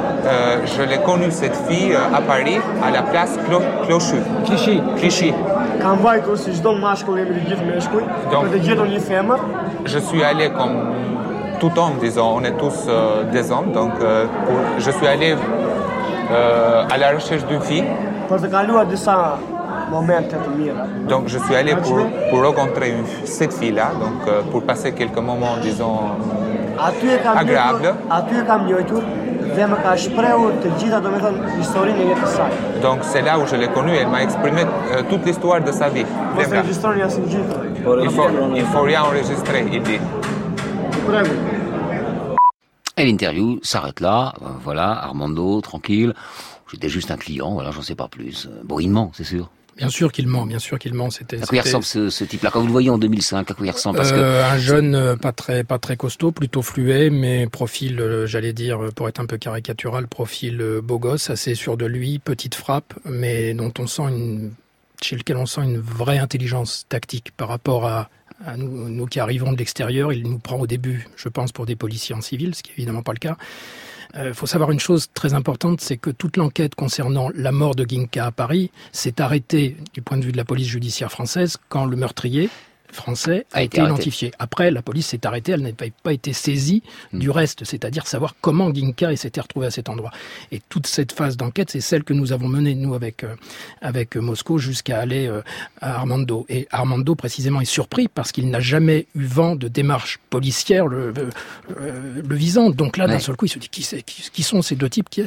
Euh, 0.23 0.57
je 0.65 0.81
l'ai 0.83 0.99
connue, 0.99 1.31
cette 1.31 1.55
fille, 1.67 1.93
euh, 1.93 2.15
à 2.17 2.21
Paris, 2.21 2.59
à 2.83 2.91
la 2.91 3.01
place 3.01 3.37
Clo 3.47 3.59
Clochu. 3.85 4.17
Clichy. 4.45 4.81
Clichy. 4.97 5.33
Donc, 8.31 8.45
je 9.85 9.97
suis 9.99 10.23
allé 10.23 10.49
comme 10.51 10.75
tout 11.59 11.71
homme, 11.77 11.93
disons, 11.99 12.35
on 12.37 12.43
est 12.43 12.57
tous 12.57 12.85
euh, 12.87 13.23
des 13.31 13.51
hommes, 13.51 13.71
donc 13.71 13.91
euh, 14.01 14.25
pour, 14.45 14.55
je 14.79 14.91
suis 14.91 15.07
allé 15.07 15.35
euh, 16.31 16.83
à 16.93 16.97
la 16.97 17.11
recherche 17.11 17.45
d'une 17.45 17.61
fille. 17.61 17.83
Donc 21.07 21.23
je 21.27 21.37
suis 21.39 21.55
allé 21.55 21.75
pour, 21.75 21.97
pour 22.29 22.43
rencontrer 22.45 22.89
une, 22.91 23.05
cette 23.25 23.53
fille-là, 23.53 23.89
donc 23.99 24.27
euh, 24.27 24.41
pour 24.51 24.61
passer 24.63 24.91
quelques 24.93 25.17
moments, 25.17 25.57
disons, 25.61 25.99
agréables. 27.35 27.93
Donc 32.81 32.99
c'est 33.03 33.21
là 33.21 33.37
où 33.39 33.45
je 33.45 33.55
l'ai 33.55 33.67
connue, 33.67 33.95
elle 33.95 34.07
m'a 34.07 34.23
exprimé 34.23 34.61
euh, 34.63 35.03
toute 35.09 35.25
l'histoire 35.25 35.61
de 35.61 35.71
sa 35.71 35.89
vie. 35.89 36.05
Il 38.03 38.09
faut, 38.09 38.29
il 38.55 38.65
faut 38.65 38.81
rien 38.81 39.03
enregistrer, 39.03 39.65
il 39.71 39.81
dit. 39.83 39.99
Et 42.97 43.05
l'interview 43.05 43.59
s'arrête 43.63 43.99
là, 43.99 44.33
euh, 44.41 44.45
voilà, 44.63 44.91
Armando, 44.91 45.61
tranquille. 45.61 46.13
J'étais 46.71 46.89
juste 46.89 47.11
un 47.11 47.17
client, 47.17 47.51
voilà, 47.53 47.71
j'en 47.71 47.81
sais 47.81 47.95
pas 47.95 48.07
plus. 48.07 48.47
Bon, 48.63 48.79
il 48.79 48.89
ment, 48.89 49.11
c'est 49.13 49.23
sûr. 49.25 49.49
Bien 49.81 49.89
sûr 49.89 50.11
qu'il 50.11 50.27
ment, 50.27 50.45
bien 50.45 50.59
sûr 50.59 50.77
qu'il 50.77 50.93
ment. 50.93 51.09
C'était. 51.09 51.41
À 51.41 51.45
quoi 51.45 51.57
il 51.57 51.61
ressemble 51.61 51.83
ce, 51.83 52.09
ce 52.11 52.23
type-là 52.23 52.51
Quand 52.51 52.59
vous 52.59 52.67
le 52.67 52.71
voyez 52.71 52.91
en 52.91 52.99
2005, 52.99 53.49
à 53.49 53.53
quoi 53.55 53.65
il 53.65 53.71
ressemble? 53.71 53.97
Parce 53.97 54.11
euh, 54.11 54.43
que... 54.43 54.53
Un 54.53 54.57
jeune 54.59 54.93
euh, 54.93 55.15
pas 55.15 55.31
très 55.31 55.63
pas 55.63 55.79
très 55.79 55.97
costaud, 55.97 56.31
plutôt 56.31 56.61
fluet, 56.61 57.09
mais 57.09 57.47
profil, 57.47 57.99
euh, 57.99 58.27
j'allais 58.27 58.53
dire, 58.53 58.89
pour 58.95 59.09
être 59.09 59.19
un 59.19 59.25
peu 59.25 59.37
caricatural, 59.37 60.07
profil 60.07 60.63
beau 60.83 60.99
gosse, 60.99 61.31
assez 61.31 61.55
sûr 61.55 61.77
de 61.77 61.85
lui, 61.85 62.19
petite 62.19 62.53
frappe, 62.53 62.93
mais 63.05 63.55
dont 63.55 63.73
on 63.79 63.87
sent 63.87 64.03
une, 64.03 64.51
chez 65.01 65.15
lequel 65.15 65.37
on 65.37 65.47
sent 65.47 65.61
une 65.61 65.79
vraie 65.79 66.19
intelligence 66.19 66.85
tactique 66.87 67.31
par 67.35 67.47
rapport 67.47 67.87
à, 67.87 68.09
à 68.45 68.57
nous, 68.57 68.87
nous 68.87 69.05
qui 69.07 69.19
arrivons 69.19 69.51
de 69.51 69.57
l'extérieur. 69.57 70.13
Il 70.13 70.29
nous 70.29 70.37
prend 70.37 70.59
au 70.59 70.67
début, 70.67 71.07
je 71.15 71.27
pense, 71.27 71.51
pour 71.51 71.65
des 71.65 71.75
policiers 71.75 72.13
en 72.13 72.21
civil, 72.21 72.53
ce 72.53 72.61
qui 72.61 72.71
est 72.71 72.75
évidemment 72.75 73.03
pas 73.03 73.13
le 73.13 73.19
cas. 73.19 73.37
Il 74.13 74.19
euh, 74.19 74.33
faut 74.33 74.45
savoir 74.45 74.71
une 74.71 74.79
chose 74.79 75.09
très 75.13 75.33
importante, 75.33 75.81
c'est 75.81 75.97
que 75.97 76.09
toute 76.09 76.37
l'enquête 76.37 76.75
concernant 76.75 77.29
la 77.33 77.51
mort 77.51 77.75
de 77.75 77.85
Ginka 77.87 78.25
à 78.25 78.31
Paris 78.31 78.71
s'est 78.91 79.21
arrêtée 79.21 79.77
du 79.93 80.01
point 80.01 80.17
de 80.17 80.25
vue 80.25 80.31
de 80.31 80.37
la 80.37 80.45
police 80.45 80.67
judiciaire 80.67 81.11
française 81.11 81.57
quand 81.69 81.85
le 81.85 81.95
meurtrier 81.95 82.49
français 82.91 83.45
a, 83.51 83.63
été, 83.63 83.81
identifié. 83.81 84.31
Après, 84.39 84.71
la 84.71 84.81
police 84.81 85.07
s'est 85.07 85.25
arrêtée, 85.25 85.53
elle 85.53 85.61
n'a 85.61 85.69
pas 86.03 86.13
été 86.13 86.33
saisie 86.33 86.83
hmm. 87.13 87.19
du 87.19 87.29
reste, 87.29 87.63
c'est-à-dire 87.65 88.07
savoir 88.07 88.35
comment 88.41 88.73
Ginka 88.73 89.15
s'était 89.15 89.41
retrouvé 89.41 89.67
à 89.67 89.71
cet 89.71 89.89
endroit. 89.89 90.11
Et 90.51 90.61
toute 90.69 90.87
cette 90.87 91.11
phase 91.11 91.37
d'enquête, 91.37 91.71
c'est 91.71 91.81
celle 91.81 92.03
que 92.03 92.13
nous 92.13 92.31
avons 92.31 92.47
menée, 92.47 92.75
nous, 92.75 92.93
avec, 92.93 93.23
euh, 93.23 93.35
avec 93.81 94.15
Moscou, 94.15 94.57
jusqu'à 94.57 94.99
aller 94.99 95.27
euh, 95.27 95.41
à 95.81 95.95
Armando. 95.95 96.45
Et 96.49 96.67
Armando, 96.71 97.15
précisément, 97.15 97.61
est 97.61 97.65
surpris 97.65 98.07
parce 98.07 98.31
qu'il 98.31 98.49
n'a 98.49 98.59
jamais 98.59 99.07
eu 99.15 99.25
vent 99.25 99.55
de 99.55 99.67
démarche 99.67 100.19
policière 100.29 100.87
le, 100.87 101.13
euh, 101.79 102.21
le 102.27 102.35
visant. 102.35 102.69
Donc 102.69 102.97
là, 102.97 103.07
d'un 103.07 103.19
seul 103.19 103.35
coup, 103.35 103.45
il 103.45 103.49
se 103.49 103.59
dit 103.59 103.69
qui, 103.69 103.83
qui, 104.05 104.29
qui 104.31 104.43
sont 104.43 104.61
ces 104.61 104.75
deux 104.75 104.89
types? 104.89 105.09
Qui, 105.09 105.23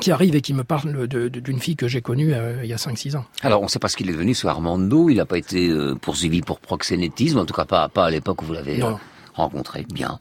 qui 0.00 0.10
arrive 0.10 0.34
et 0.34 0.40
qui 0.40 0.54
me 0.54 0.64
parle 0.64 1.06
d'une 1.06 1.58
fille 1.60 1.76
que 1.76 1.88
j'ai 1.88 2.00
connue 2.00 2.32
euh, 2.32 2.60
il 2.62 2.68
y 2.68 2.72
a 2.72 2.76
5-6 2.76 3.16
ans. 3.16 3.24
Alors, 3.42 3.60
on 3.60 3.64
ne 3.64 3.68
sait 3.70 3.78
pas 3.78 3.88
ce 3.88 3.96
qu'il 3.96 4.08
est 4.08 4.12
devenu, 4.12 4.34
ce 4.34 4.46
Armando. 4.46 5.08
Il 5.08 5.16
n'a 5.16 5.26
pas 5.26 5.38
été 5.38 5.68
euh, 5.68 5.94
poursuivi 5.94 6.40
pour 6.40 6.60
proxénétisme, 6.60 7.38
en 7.38 7.44
tout 7.44 7.54
cas 7.54 7.64
pas, 7.64 7.88
pas 7.88 8.06
à 8.06 8.10
l'époque 8.10 8.42
où 8.42 8.46
vous 8.46 8.52
l'avez 8.54 8.82
euh, 8.82 8.92
rencontré. 9.34 9.86
Bien, 9.92 10.18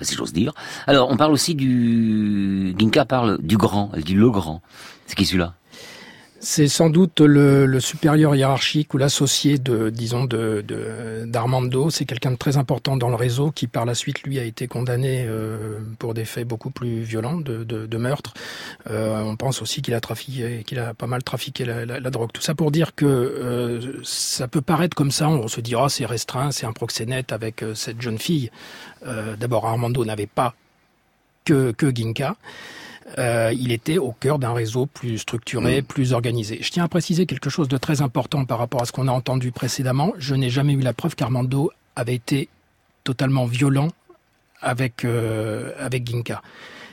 si 0.00 0.14
j'ose 0.14 0.32
dire. 0.32 0.52
Alors, 0.86 1.10
on 1.10 1.16
parle 1.16 1.32
aussi 1.32 1.54
du... 1.54 2.74
Ginka 2.78 3.04
parle 3.04 3.38
du 3.40 3.56
grand, 3.56 3.90
elle 3.94 4.04
dit 4.04 4.14
le 4.14 4.30
grand. 4.30 4.62
C'est 5.06 5.16
qui 5.16 5.24
celui-là? 5.24 5.54
C'est 6.48 6.68
sans 6.68 6.90
doute 6.90 7.20
le, 7.20 7.80
supérieur 7.80 8.36
hiérarchique 8.36 8.94
ou 8.94 8.98
l'associé 8.98 9.58
de, 9.58 9.90
disons, 9.90 10.26
de 10.26 10.64
d'Armando. 11.26 11.90
C'est 11.90 12.04
quelqu'un 12.04 12.30
de 12.30 12.36
très 12.36 12.56
important 12.56 12.96
dans 12.96 13.08
le 13.08 13.16
réseau 13.16 13.50
qui, 13.50 13.66
par 13.66 13.84
la 13.84 13.96
suite, 13.96 14.22
lui, 14.22 14.38
a 14.38 14.44
été 14.44 14.68
condamné 14.68 15.24
euh, 15.26 15.80
pour 15.98 16.14
des 16.14 16.24
faits 16.24 16.46
beaucoup 16.46 16.70
plus 16.70 17.00
violents 17.00 17.36
de, 17.36 17.64
de, 17.64 17.96
meurtre. 17.96 18.32
Euh, 18.88 19.22
on 19.22 19.34
pense 19.34 19.60
aussi 19.60 19.82
qu'il 19.82 19.92
a 19.94 20.00
trafiqué, 20.00 20.62
qu'il 20.64 20.78
a 20.78 20.94
pas 20.94 21.08
mal 21.08 21.24
trafiqué 21.24 21.64
la, 21.64 22.10
drogue. 22.10 22.30
Tout 22.32 22.42
ça 22.42 22.54
pour 22.54 22.70
dire 22.70 22.94
que 22.94 23.04
euh, 23.04 24.00
ça 24.04 24.46
peut 24.46 24.62
paraître 24.62 24.94
comme 24.94 25.10
ça. 25.10 25.28
On 25.28 25.48
se 25.48 25.60
dira, 25.60 25.88
c'est 25.88 26.06
restreint, 26.06 26.52
c'est 26.52 26.64
un 26.64 26.72
proxénète 26.72 27.32
avec 27.32 27.64
cette 27.74 28.00
jeune 28.00 28.18
fille. 28.18 28.52
D'abord, 29.04 29.66
Armando 29.66 30.04
n'avait 30.04 30.28
pas 30.28 30.54
que, 31.44 31.72
que 31.72 31.92
Ginka. 31.92 32.36
Euh, 33.18 33.52
il 33.56 33.72
était 33.72 33.98
au 33.98 34.12
cœur 34.12 34.38
d'un 34.38 34.52
réseau 34.52 34.86
plus 34.86 35.18
structuré, 35.18 35.80
mm. 35.80 35.84
plus 35.84 36.12
organisé. 36.12 36.58
Je 36.60 36.70
tiens 36.70 36.84
à 36.84 36.88
préciser 36.88 37.26
quelque 37.26 37.50
chose 37.50 37.68
de 37.68 37.76
très 37.76 38.02
important 38.02 38.44
par 38.44 38.58
rapport 38.58 38.82
à 38.82 38.84
ce 38.84 38.92
qu'on 38.92 39.08
a 39.08 39.12
entendu 39.12 39.52
précédemment. 39.52 40.12
Je 40.18 40.34
n'ai 40.34 40.50
jamais 40.50 40.72
eu 40.72 40.80
la 40.80 40.92
preuve 40.92 41.14
qu'Armando 41.14 41.70
avait 41.94 42.14
été 42.14 42.48
totalement 43.04 43.46
violent 43.46 43.88
avec 44.60 45.04
euh, 45.04 45.72
avec 45.78 46.06
Ginka. 46.08 46.42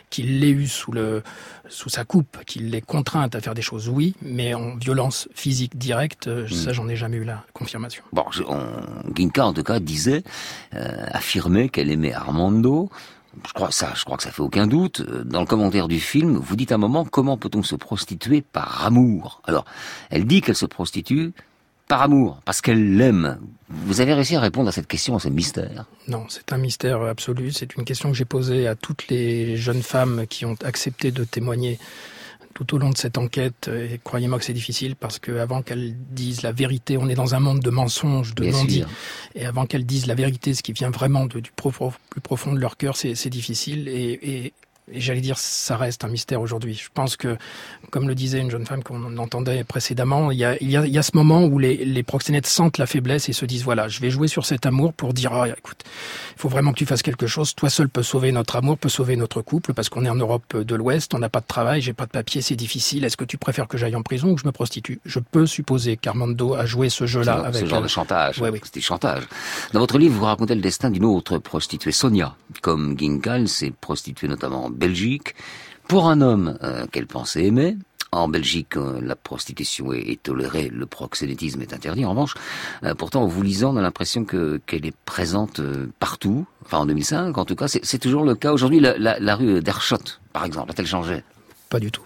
Qu'il 0.09 0.41
l'ait 0.41 0.51
eu 0.51 0.67
sous 0.67 0.91
le 0.91 1.23
sous 1.69 1.89
sa 1.89 2.05
coupe, 2.05 2.37
qu'il 2.45 2.69
l'ait 2.69 2.81
contrainte 2.81 3.33
à 3.33 3.41
faire 3.41 3.55
des 3.55 3.63
choses, 3.63 3.89
oui, 3.89 4.13
mais 4.21 4.53
en 4.53 4.75
violence 4.75 5.27
physique 5.33 5.75
directe, 5.75 6.27
euh, 6.27 6.47
ça 6.47 6.69
mm. 6.69 6.73
j'en 6.73 6.87
ai 6.87 6.95
jamais 6.95 7.17
eu 7.17 7.23
la 7.23 7.43
confirmation. 7.53 8.03
Bon, 8.11 8.25
Ginka 9.15 9.47
en 9.47 9.53
tout 9.53 9.63
cas 9.63 9.79
disait, 9.79 10.23
affirmait 10.71 11.69
qu'elle 11.69 11.89
aimait 11.89 12.13
Armando, 12.13 12.91
je 13.47 13.53
crois 13.53 13.71
ça, 13.71 13.93
je 13.95 14.03
crois 14.03 14.17
que 14.17 14.23
ça 14.23 14.31
fait 14.31 14.41
aucun 14.41 14.67
doute. 14.67 15.01
Euh, 15.01 15.23
dans 15.23 15.39
le 15.39 15.45
commentaire 15.45 15.87
du 15.87 15.99
film, 15.99 16.37
vous 16.37 16.55
dites 16.55 16.71
un 16.71 16.77
moment 16.77 17.05
comment 17.05 17.37
peut-on 17.37 17.63
se 17.63 17.75
prostituer 17.75 18.41
par 18.41 18.85
amour? 18.85 19.41
Alors, 19.45 19.65
elle 20.09 20.25
dit 20.25 20.41
qu'elle 20.41 20.55
se 20.55 20.65
prostitue 20.65 21.33
par 21.87 22.01
amour, 22.01 22.39
parce 22.45 22.61
qu'elle 22.61 22.95
l'aime. 22.95 23.39
Vous 23.69 23.99
avez 23.99 24.13
réussi 24.13 24.35
à 24.35 24.39
répondre 24.39 24.69
à 24.69 24.71
cette 24.71 24.87
question, 24.87 25.15
à 25.15 25.19
ce 25.19 25.27
mystère? 25.27 25.85
Non, 26.07 26.25
c'est 26.29 26.53
un 26.53 26.57
mystère 26.57 27.01
absolu. 27.01 27.51
C'est 27.51 27.75
une 27.75 27.83
question 27.83 28.09
que 28.09 28.17
j'ai 28.17 28.25
posée 28.25 28.67
à 28.67 28.75
toutes 28.75 29.07
les 29.09 29.57
jeunes 29.57 29.81
femmes 29.81 30.25
qui 30.27 30.45
ont 30.45 30.55
accepté 30.63 31.11
de 31.11 31.23
témoigner 31.23 31.79
tout 32.53 32.75
au 32.75 32.77
long 32.77 32.89
de 32.89 32.97
cette 32.97 33.17
enquête. 33.17 33.69
Et 33.69 33.99
croyez-moi 34.03 34.39
que 34.39 34.45
c'est 34.45 34.53
difficile 34.53 34.95
parce 34.95 35.19
que 35.19 35.37
avant 35.37 35.61
qu'elles 35.61 35.95
disent 36.11 36.41
la 36.41 36.51
vérité, 36.51 36.97
on 36.97 37.07
est 37.09 37.15
dans 37.15 37.35
un 37.35 37.39
monde 37.39 37.59
de 37.59 37.69
mensonges, 37.69 38.35
de 38.35 38.45
non-dits. 38.45 38.85
Et 39.35 39.45
avant 39.45 39.65
qu'elles 39.65 39.85
disent 39.85 40.07
la 40.07 40.15
vérité, 40.15 40.53
ce 40.53 40.63
qui 40.63 40.73
vient 40.73 40.91
vraiment 40.91 41.25
du 41.25 41.41
plus 41.41 42.21
profond 42.21 42.53
de 42.53 42.59
leur 42.59 42.77
cœur, 42.77 42.95
c'est 42.95 43.29
difficile. 43.29 43.87
Et, 43.87 44.19
et, 44.23 44.53
et 44.91 44.99
j'allais 44.99 45.21
dire, 45.21 45.37
ça 45.37 45.77
reste 45.77 46.03
un 46.03 46.09
mystère 46.09 46.41
aujourd'hui. 46.41 46.73
Je 46.73 46.89
pense 46.93 47.15
que, 47.15 47.37
comme 47.89 48.07
le 48.07 48.15
disait 48.15 48.39
une 48.39 48.51
jeune 48.51 48.65
femme 48.65 48.83
qu'on 48.83 49.17
entendait 49.17 49.63
précédemment, 49.63 50.29
il 50.31 50.37
y 50.37 50.43
a, 50.43 50.57
il 50.61 50.69
y 50.69 50.75
a, 50.75 50.85
il 50.85 50.91
y 50.91 50.97
a 50.97 51.03
ce 51.03 51.11
moment 51.15 51.45
où 51.45 51.57
les, 51.57 51.85
les, 51.85 52.03
proxénètes 52.03 52.47
sentent 52.47 52.77
la 52.77 52.85
faiblesse 52.85 53.29
et 53.29 53.33
se 53.33 53.45
disent, 53.45 53.63
voilà, 53.63 53.87
je 53.87 54.01
vais 54.01 54.09
jouer 54.09 54.27
sur 54.27 54.45
cet 54.45 54.65
amour 54.65 54.93
pour 54.93 55.13
dire, 55.13 55.31
oh, 55.33 55.45
écoute, 55.45 55.83
il 56.35 56.41
faut 56.41 56.49
vraiment 56.49 56.73
que 56.73 56.77
tu 56.77 56.85
fasses 56.85 57.01
quelque 57.01 57.27
chose. 57.27 57.55
Toi 57.55 57.69
seul 57.69 57.87
peux 57.87 58.03
sauver 58.03 58.33
notre 58.33 58.57
amour, 58.57 58.77
peut 58.77 58.89
sauver 58.89 59.15
notre 59.15 59.41
couple, 59.41 59.73
parce 59.73 59.87
qu'on 59.87 60.03
est 60.03 60.09
en 60.09 60.15
Europe 60.15 60.57
de 60.57 60.75
l'Ouest, 60.75 61.13
on 61.13 61.19
n'a 61.19 61.29
pas 61.29 61.39
de 61.39 61.47
travail, 61.47 61.81
j'ai 61.81 61.93
pas 61.93 62.05
de 62.05 62.11
papier, 62.11 62.41
c'est 62.41 62.57
difficile. 62.57 63.05
Est-ce 63.05 63.17
que 63.17 63.25
tu 63.25 63.37
préfères 63.37 63.69
que 63.69 63.77
j'aille 63.77 63.95
en 63.95 64.03
prison 64.03 64.31
ou 64.31 64.35
que 64.35 64.41
je 64.41 64.47
me 64.47 64.51
prostitue? 64.51 64.99
Je 65.05 65.19
peux 65.19 65.45
supposer 65.45 65.95
qu'Armando 65.95 66.55
a 66.55 66.65
joué 66.65 66.89
ce 66.89 67.05
jeu-là 67.05 67.35
avec 67.45 67.63
ce 67.63 67.69
genre 67.69 67.81
de 67.81 67.87
chantage. 67.87 68.41
Oui, 68.41 68.49
oui. 68.51 68.59
C'était 68.63 68.81
chantage. 68.81 69.23
Dans 69.71 69.79
votre 69.79 69.97
livre, 69.97 70.15
vous 70.15 70.25
racontez 70.25 70.55
le 70.55 70.61
destin 70.61 70.89
d'une 70.89 71.05
autre 71.05 71.37
prostituée, 71.37 71.91
Sonia. 71.91 72.35
Comme 72.61 72.97
Ginkal 72.99 73.47
s'est 73.47 73.71
prostituée 73.79 74.27
notamment 74.27 74.72
Belgique, 74.73 75.35
pour 75.87 76.07
un 76.07 76.21
homme 76.21 76.57
euh, 76.63 76.85
qu'elle 76.91 77.07
pensait 77.07 77.45
aimer. 77.45 77.77
En 78.11 78.27
Belgique, 78.27 78.77
euh, 78.77 79.01
la 79.01 79.15
prostitution 79.15 79.91
est, 79.91 80.21
tolérée, 80.21 80.69
le 80.69 80.85
proxénétisme 80.85 81.61
est 81.61 81.73
interdit. 81.73 82.05
En 82.05 82.11
revanche, 82.11 82.35
euh, 82.83 82.93
pourtant, 82.93 83.23
en 83.23 83.27
vous 83.27 83.41
lisant, 83.41 83.73
on 83.73 83.77
a 83.77 83.81
l'impression 83.81 84.23
que 84.23 84.61
qu'elle 84.67 84.85
est 84.85 84.95
présente 85.05 85.61
partout. 85.99 86.45
Enfin, 86.65 86.79
en 86.79 86.85
2005, 86.85 87.35
en 87.37 87.45
tout 87.45 87.55
cas, 87.55 87.67
c'est 87.67 87.97
toujours 87.97 88.23
le 88.23 88.35
cas. 88.35 88.51
Aujourd'hui, 88.53 88.79
la, 88.79 89.35
rue 89.35 89.61
d'Erschot, 89.61 89.97
par 90.31 90.45
exemple, 90.45 90.71
a-t-elle 90.71 90.87
changé? 90.87 91.23
Pas 91.69 91.79
du 91.79 91.91
tout 91.91 92.03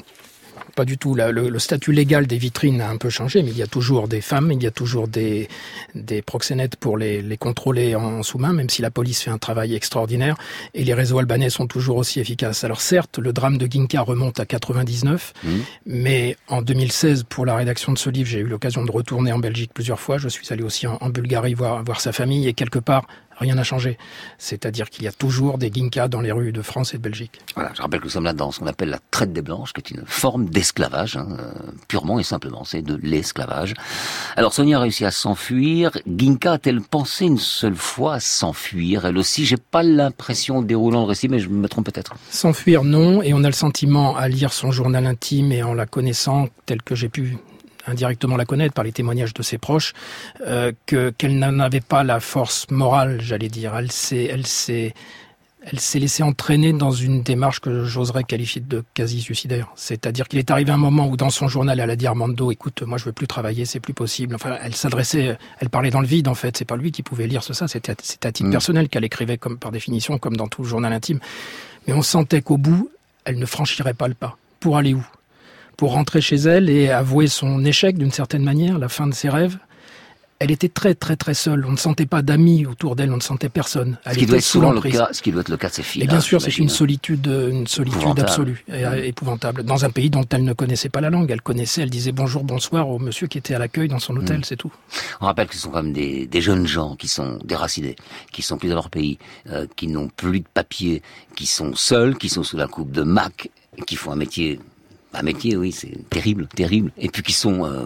pas 0.78 0.86
du 0.86 1.00
tout. 1.00 1.16
Le, 1.16 1.60
statut 1.60 1.92
légal 1.92 2.28
des 2.28 2.38
vitrines 2.38 2.82
a 2.82 2.90
un 2.90 2.98
peu 2.98 3.10
changé, 3.10 3.42
mais 3.42 3.50
il 3.50 3.58
y 3.58 3.64
a 3.64 3.68
toujours 3.68 4.08
des 4.08 4.22
femmes, 4.22 4.52
il 4.52 4.62
y 4.62 4.68
a 4.68 4.72
toujours 4.72 5.08
des, 5.08 5.50
des 5.96 6.22
proxénètes 6.22 6.76
pour 6.76 7.00
les, 7.00 7.24
les 7.24 7.36
contrôler 7.36 7.96
en 7.96 8.22
sous-main, 8.22 8.54
même 8.54 8.70
si 8.70 8.84
la 8.84 8.92
police 8.92 9.24
fait 9.24 9.32
un 9.32 9.40
travail 9.40 9.74
extraordinaire. 9.74 10.38
Et 10.76 10.84
les 10.84 10.94
réseaux 10.94 11.18
albanais 11.18 11.50
sont 11.50 11.66
toujours 11.66 11.98
aussi 11.98 12.20
efficaces. 12.20 12.64
Alors 12.64 12.80
certes, 12.80 13.18
le 13.18 13.34
drame 13.34 13.58
de 13.58 13.66
Ginka 13.66 14.02
remonte 14.02 14.40
à 14.40 14.46
99, 14.46 15.34
mmh. 15.44 15.50
mais 15.88 16.38
en 16.48 16.62
2016, 16.62 17.24
pour 17.24 17.48
la 17.48 17.56
rédaction 17.56 17.92
de 17.92 17.98
ce 17.98 18.12
livre, 18.12 18.30
j'ai 18.30 18.40
eu 18.40 18.48
l'occasion 18.48 18.86
de 18.86 18.92
retourner 18.92 19.32
en 19.32 19.40
Belgique 19.40 19.72
plusieurs 19.74 20.00
fois. 20.00 20.20
Je 20.20 20.30
suis 20.30 20.46
allé 20.52 20.62
aussi 20.62 20.86
en, 20.86 21.00
en 21.02 21.10
Bulgarie 21.10 21.56
voir, 21.56 21.84
voir 21.84 22.02
sa 22.02 22.12
famille, 22.12 22.48
et 22.48 22.54
quelque 22.54 22.80
part, 22.80 23.08
rien 23.40 23.56
n'a 23.56 23.64
changé. 23.64 23.98
C'est-à-dire 24.38 24.90
qu'il 24.90 25.04
y 25.04 25.08
a 25.08 25.12
toujours 25.12 25.58
des 25.58 25.72
Ginkas 25.72 26.08
dans 26.08 26.22
les 26.22 26.32
rues 26.32 26.52
de 26.52 26.62
France 26.62 26.94
et 26.94 26.98
de 26.98 27.04
Belgique. 27.04 27.40
Voilà, 27.56 27.72
je 27.76 27.82
rappelle 27.82 28.00
que 28.00 28.06
nous 28.06 28.12
sommes 28.12 28.24
là 28.24 28.34
dans 28.34 28.52
ce 28.52 28.60
qu'on 28.60 28.68
appelle 28.68 28.90
la 28.90 29.00
traite 29.12 29.34
des 29.34 29.42
blanches, 29.42 29.74
qui 29.74 29.82
est 29.82 29.98
une 29.98 30.06
forme 30.06 30.50
d'esclavage, 30.50 31.18
hein, 31.18 31.28
euh, 31.40 31.52
purement 31.88 32.20
et 32.20 32.24
simplement, 32.24 32.64
c'est 32.64 32.82
de 32.82 33.00
l'esclavage. 33.02 33.74
Alors 34.36 34.54
Sonia 34.54 34.78
a 34.78 34.82
réussi 34.82 35.06
à 35.06 35.12
s'enfuir. 35.12 35.92
Ginka 36.08 36.54
a-t-elle 36.54 36.82
pensé 36.82 37.26
une 37.26 37.38
seule 37.38 37.76
fois 37.76 38.16
à 38.16 38.20
s'enfuir? 38.20 39.06
Elle 39.06 39.18
aussi, 39.18 39.46
j'ai 39.46 39.58
pas 39.58 39.84
l'impression, 39.84 40.62
déroulant 40.62 41.02
le 41.02 41.08
récit, 41.08 41.28
mais 41.28 41.40
je 41.40 41.50
me 41.50 41.68
trompe 41.68 41.86
peut-être. 41.86 42.16
S'enfuir, 42.30 42.84
non, 42.84 43.22
et 43.22 43.34
on 43.34 43.44
a 43.44 43.48
le 43.48 43.54
sentiment 43.54 44.16
à 44.16 44.28
lire 44.28 44.54
son 44.54 44.72
journal 44.72 45.06
intime 45.06 45.52
et 45.52 45.64
en 45.64 45.74
la 45.74 45.86
connaissant 45.86 46.48
tel 46.66 46.82
que 46.82 46.96
j'ai 46.96 47.10
pu 47.10 47.38
indirectement 47.88 48.38
la 48.38 48.46
connaître 48.46 48.74
par 48.74 48.84
les 48.84 48.92
témoignages 48.92 49.34
de 49.34 49.42
ses 49.44 49.58
proches, 49.58 49.94
euh, 50.46 50.72
que 50.86 51.10
qu'elle 51.10 51.40
n'en 51.40 51.60
avait 51.60 51.82
pas 51.82 52.04
la 52.04 52.20
force 52.20 52.70
morale, 52.70 53.20
j'allais 53.22 53.50
dire. 53.50 53.76
Elle 53.76 53.92
s'est, 53.92 54.26
elle 54.26 54.46
s'est, 54.46 54.94
elle 55.70 55.80
s'est 55.80 56.00
laissée 56.00 56.24
entraîner 56.24 56.74
dans 56.74 56.92
une 56.92 57.24
démarche 57.24 57.60
que 57.60 57.84
j'oserais 57.84 58.24
qualifier 58.24 58.62
de 58.62 58.84
quasi 58.94 59.22
suicidaire. 59.22 59.70
C'est-à-dire 59.76 60.28
qu'il 60.28 60.40
est 60.40 60.52
arrivé 60.52 60.72
un 60.72 60.78
moment 60.78 61.08
où 61.08 61.18
dans 61.18 61.30
son 61.30 61.48
journal, 61.48 61.80
elle 61.80 61.90
a 61.90 61.96
dit 61.96 62.08
Armando, 62.08 62.52
écoute, 62.52 62.84
moi 62.84 62.98
je 62.98 63.06
veux 63.06 63.12
plus 63.12 63.28
travailler, 63.28 63.66
c'est 63.66 63.80
plus 63.80 63.94
possible. 63.94 64.36
Enfin, 64.36 64.58
elle 64.62 64.76
s'adressait, 64.76 65.38
elle 65.60 65.70
parlait 65.70 65.90
dans 65.90 66.02
le 66.02 66.08
vide 66.08 66.28
en 66.28 66.36
fait. 66.36 66.58
C'est 66.58 66.66
pas 66.66 66.78
lui 66.78 66.92
qui 66.92 67.04
pouvait 67.04 67.28
lire 67.28 67.44
ça. 67.44 67.68
C'était, 67.68 67.96
c'était 68.02 68.28
à 68.28 68.32
titre 68.32 68.50
mm. 68.50 68.52
personnel 68.52 68.90
qu'elle 68.90 69.06
écrivait 69.06 69.38
comme 69.38 69.58
par 69.58 69.72
définition, 69.72 70.18
comme 70.18 70.38
dans 70.38 70.48
tout 70.48 70.64
le 70.64 70.70
journal 70.70 70.94
intime. 70.94 71.20
Mais 71.88 71.94
on 71.94 72.02
sentait 72.02 72.42
qu'au 72.42 72.58
bout, 72.58 72.90
elle 73.26 73.40
ne 73.40 73.46
franchirait 73.46 73.94
pas 73.94 74.08
le 74.08 74.14
pas. 74.14 74.38
Pour 74.60 74.78
aller 74.78 74.94
où? 74.94 75.06
Pour 75.78 75.94
rentrer 75.94 76.22
chez 76.22 76.36
elle 76.36 76.70
et 76.70 76.90
avouer 76.90 77.28
son 77.28 77.64
échec 77.64 77.98
d'une 77.98 78.12
certaine 78.12 78.44
manière, 78.44 78.80
la 78.80 78.90
fin 78.90 79.08
de 79.08 79.14
ses 79.14 79.30
rêves. 79.30 79.58
Elle 80.40 80.52
était 80.52 80.70
très 80.70 80.94
très 80.94 81.16
très 81.16 81.34
seule. 81.34 81.66
On 81.66 81.72
ne 81.72 81.78
sentait 81.78 82.06
pas 82.06 82.22
d'amis 82.22 82.68
autour 82.68 82.96
d'elle, 82.96 83.12
on 83.12 83.16
ne 83.16 83.22
sentait 83.22 83.50
personne. 83.50 83.98
Elle 84.06 84.14
ce 84.14 84.20
qui 84.20 84.26
doit 84.28 84.38
être 84.38 84.44
souvent 84.44 84.72
le 84.72 84.82
cas, 84.82 85.10
ce 85.12 85.24
qui 85.24 85.32
doit 85.32 85.42
être 85.42 85.50
le 85.50 85.58
cas 85.58 85.70
de 85.70 85.74
ses 85.74 85.82
filles. 85.82 86.04
Et 86.04 86.08
bien 86.08 86.20
sûr, 86.20 86.40
c'est 86.40 86.60
une 86.60 86.70
solitude, 86.70 87.26
une 87.26 87.66
solitude 87.66 88.20
absolue, 88.20 88.64
et 88.68 88.86
euh, 88.86 89.04
épouvantable. 89.04 89.64
Dans 89.64 89.84
un 89.84 89.90
pays 89.90 90.12
dont 90.12 90.26
elle 90.30 90.44
ne 90.44 90.54
connaissait 90.54 90.90
pas 90.90 91.02
la 91.02 91.10
langue, 91.10 91.32
elle 91.32 91.42
connaissait, 91.42 91.82
elle 91.82 91.90
disait 91.90 92.12
bonjour, 92.12 92.44
bonsoir 92.44 92.88
au 92.88 93.00
monsieur 93.00 93.26
qui 93.26 93.40
était 93.40 93.56
à 93.56 93.60
l'accueil 93.60 93.88
dans 93.88 93.98
son 93.98 94.14
mm. 94.14 94.18
hôtel, 94.20 94.46
c'est 94.46 94.58
tout. 94.58 94.72
On 95.22 95.26
rappelle 95.26 95.48
que 95.48 95.56
ce 95.56 95.62
sont 95.62 95.72
comme 95.72 95.92
des, 95.92 96.28
des, 96.28 96.42
jeunes 96.42 96.68
gens 96.68 96.96
qui 96.96 97.08
sont 97.08 97.40
déracinés, 97.44 97.96
qui 98.32 98.44
sont 98.44 98.60
plus 98.60 98.70
dans 98.70 98.76
leur 98.76 98.92
pays, 98.92 99.18
euh, 99.50 99.66
qui 99.76 99.88
n'ont 99.88 100.08
plus 100.08 100.42
de 100.42 100.48
papier, 100.54 101.02
qui 101.36 101.48
sont 101.48 101.74
seuls, 101.74 102.16
qui 102.16 102.30
sont 102.30 102.44
sous 102.44 102.58
la 102.58 102.68
coupe 102.68 102.92
de 102.92 103.02
Mac, 103.02 103.50
qui 103.88 103.96
font 103.96 104.12
un 104.12 104.16
métier 104.16 104.60
un 105.20 105.24
métier, 105.24 105.56
oui, 105.56 105.72
c'est 105.72 106.10
terrible, 106.10 106.48
terrible. 106.48 106.92
Et 106.98 107.10
puis 107.10 107.24
qui 107.24 107.34
sont 107.34 107.66
euh, 107.66 107.86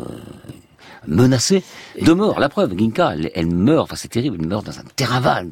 menacés 1.08 1.64
de 2.00 2.12
mort. 2.14 2.40
La 2.40 2.50
preuve, 2.50 2.78
Ginka, 2.78 3.16
elle, 3.34 3.48
meurt, 3.48 3.84
enfin 3.84 3.96
c'est 3.96 4.08
terrible, 4.08 4.38
elle 4.40 4.48
meurt 4.48 4.66
dans 4.66 4.80
un 4.80 4.84
terrain 4.96 5.20
vague. 5.20 5.50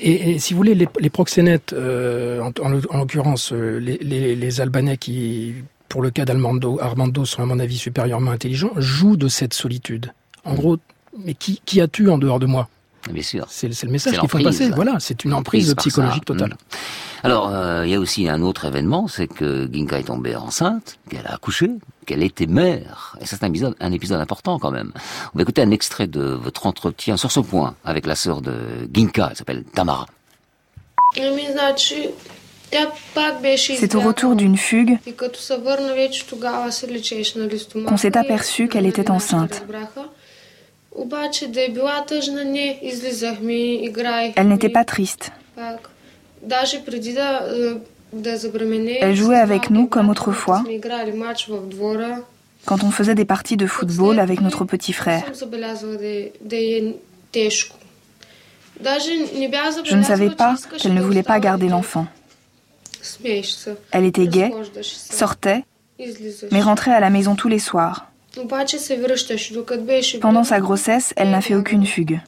Et, 0.00 0.38
si 0.38 0.52
vous 0.52 0.58
voulez, 0.58 0.74
les, 0.74 1.10
proxénètes, 1.10 1.72
euh, 1.72 2.40
en, 2.40 2.98
l'occurrence 2.98 3.52
euh, 3.52 3.78
les, 3.78 4.60
Albanais 4.60 4.96
qui, 4.96 5.54
pour 5.88 6.02
le 6.02 6.10
cas 6.10 6.24
d'Armando, 6.24 6.78
Armando 6.80 7.24
sont 7.24 7.42
à 7.42 7.46
mon 7.46 7.58
avis 7.58 7.78
supérieurement 7.78 8.30
intelligents, 8.30 8.72
jouent 8.76 9.16
de 9.16 9.28
cette 9.28 9.54
solitude. 9.54 10.12
En 10.44 10.54
gros, 10.54 10.78
mais 11.24 11.34
qui, 11.34 11.60
qui 11.64 11.80
as-tu 11.80 12.10
en 12.10 12.18
dehors 12.18 12.40
de 12.40 12.46
moi? 12.46 12.68
Bien 13.10 13.22
sûr. 13.22 13.46
C'est 13.48 13.68
le 13.68 13.90
message 13.90 14.18
qu'il 14.18 14.28
faut 14.28 14.38
passer. 14.38 14.70
Voilà, 14.70 14.96
c'est 15.00 15.24
une 15.24 15.34
emprise 15.34 15.74
psychologique 15.74 16.24
totale. 16.24 16.50
Mm. 16.50 16.76
Alors, 17.24 17.50
euh, 17.52 17.86
il 17.86 17.92
y 17.92 17.94
a 17.94 18.00
aussi 18.00 18.28
un 18.28 18.42
autre 18.42 18.64
événement, 18.64 19.06
c'est 19.06 19.28
que 19.28 19.68
Ginka 19.72 19.98
est 20.00 20.04
tombée 20.04 20.34
enceinte, 20.34 20.98
qu'elle 21.08 21.26
a 21.26 21.34
accouché, 21.34 21.70
qu'elle 22.04 22.22
était 22.22 22.46
mère. 22.46 23.16
Et 23.20 23.26
ça, 23.26 23.36
c'est 23.36 23.44
un 23.44 23.48
épisode, 23.48 23.76
un 23.78 23.92
épisode 23.92 24.20
important 24.20 24.58
quand 24.58 24.72
même. 24.72 24.92
On 25.32 25.38
va 25.38 25.42
écouter 25.42 25.62
un 25.62 25.70
extrait 25.70 26.08
de 26.08 26.22
votre 26.22 26.66
entretien 26.66 27.16
sur 27.16 27.30
ce 27.30 27.38
point 27.40 27.76
avec 27.84 28.06
la 28.06 28.16
sœur 28.16 28.40
de 28.40 28.54
Ginka, 28.92 29.28
elle 29.30 29.36
s'appelle 29.36 29.64
Tamara. 29.72 30.06
C'est 33.76 33.94
au 33.94 34.00
retour 34.00 34.34
d'une 34.34 34.56
fugue 34.56 34.98
qu'on 37.86 37.96
s'est 37.98 38.16
aperçu 38.16 38.68
qu'elle 38.68 38.86
était 38.86 39.10
enceinte. 39.10 39.62
Elle 44.36 44.48
n'était 44.48 44.68
pas 44.70 44.84
triste. 44.84 45.32
Elle 49.00 49.16
jouait 49.16 49.36
avec 49.36 49.70
nous 49.70 49.86
comme 49.86 50.10
autrefois, 50.10 50.64
quand 52.64 52.84
on 52.84 52.90
faisait 52.90 53.14
des 53.14 53.24
parties 53.24 53.56
de 53.56 53.66
football 53.66 54.18
avec 54.18 54.40
notre 54.40 54.64
petit 54.64 54.92
frère. 54.92 55.24
Je 59.84 59.96
ne 59.96 60.02
savais 60.02 60.30
pas 60.30 60.56
qu'elle 60.78 60.94
ne 60.94 61.02
voulait 61.02 61.22
pas 61.22 61.40
garder 61.40 61.68
l'enfant. 61.68 62.06
Elle 63.92 64.04
était 64.04 64.26
gaie, 64.26 64.52
sortait, 64.82 65.64
mais 66.50 66.60
rentrait 66.60 66.92
à 66.92 67.00
la 67.00 67.10
maison 67.10 67.34
tous 67.34 67.48
les 67.48 67.58
soirs. 67.58 68.06
Pendant 70.20 70.44
sa 70.44 70.60
grossesse, 70.60 71.12
elle 71.16 71.30
n'a 71.30 71.40
fait 71.40 71.54
aucune 71.54 71.86
fugue. 71.86 72.20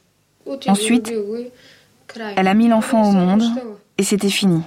Ensuite, 0.67 1.13
elle 2.35 2.47
a 2.47 2.53
mis 2.53 2.67
l'enfant 2.67 3.09
au 3.09 3.11
monde 3.11 3.43
et 3.97 4.03
c'était 4.03 4.29
fini. 4.29 4.61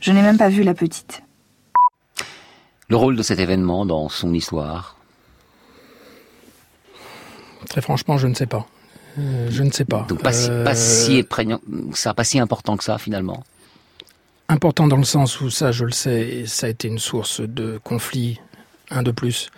Je 0.00 0.12
n'ai 0.12 0.22
même 0.22 0.38
pas 0.38 0.48
vu 0.48 0.62
la 0.62 0.74
petite. 0.74 1.22
Le 2.88 2.96
rôle 2.96 3.16
de 3.16 3.22
cet 3.22 3.38
événement 3.38 3.84
dans 3.84 4.08
son 4.08 4.32
histoire 4.32 4.96
Très 7.68 7.82
franchement, 7.82 8.16
je 8.16 8.26
ne 8.26 8.34
sais 8.34 8.46
pas. 8.46 8.66
Euh, 9.18 9.48
je 9.50 9.62
ne 9.62 9.70
sais 9.70 9.84
pas. 9.84 10.06
Donc 10.08 10.22
pas, 10.22 10.32
si, 10.32 10.48
pas 10.64 10.74
si 10.74 11.26
euh, 11.40 11.56
ça 11.92 12.14
pas 12.14 12.24
si 12.24 12.38
important 12.38 12.76
que 12.76 12.84
ça 12.84 12.98
finalement. 12.98 13.44
Important 14.48 14.88
dans 14.88 14.96
le 14.96 15.04
sens 15.04 15.40
où 15.40 15.50
ça, 15.50 15.72
je 15.72 15.84
le 15.84 15.90
sais, 15.90 16.44
ça 16.46 16.66
a 16.66 16.70
été 16.70 16.88
une 16.88 16.98
source 16.98 17.40
de 17.42 17.78
conflit, 17.84 18.40
un 18.90 19.02
de 19.02 19.10
plus, 19.10 19.50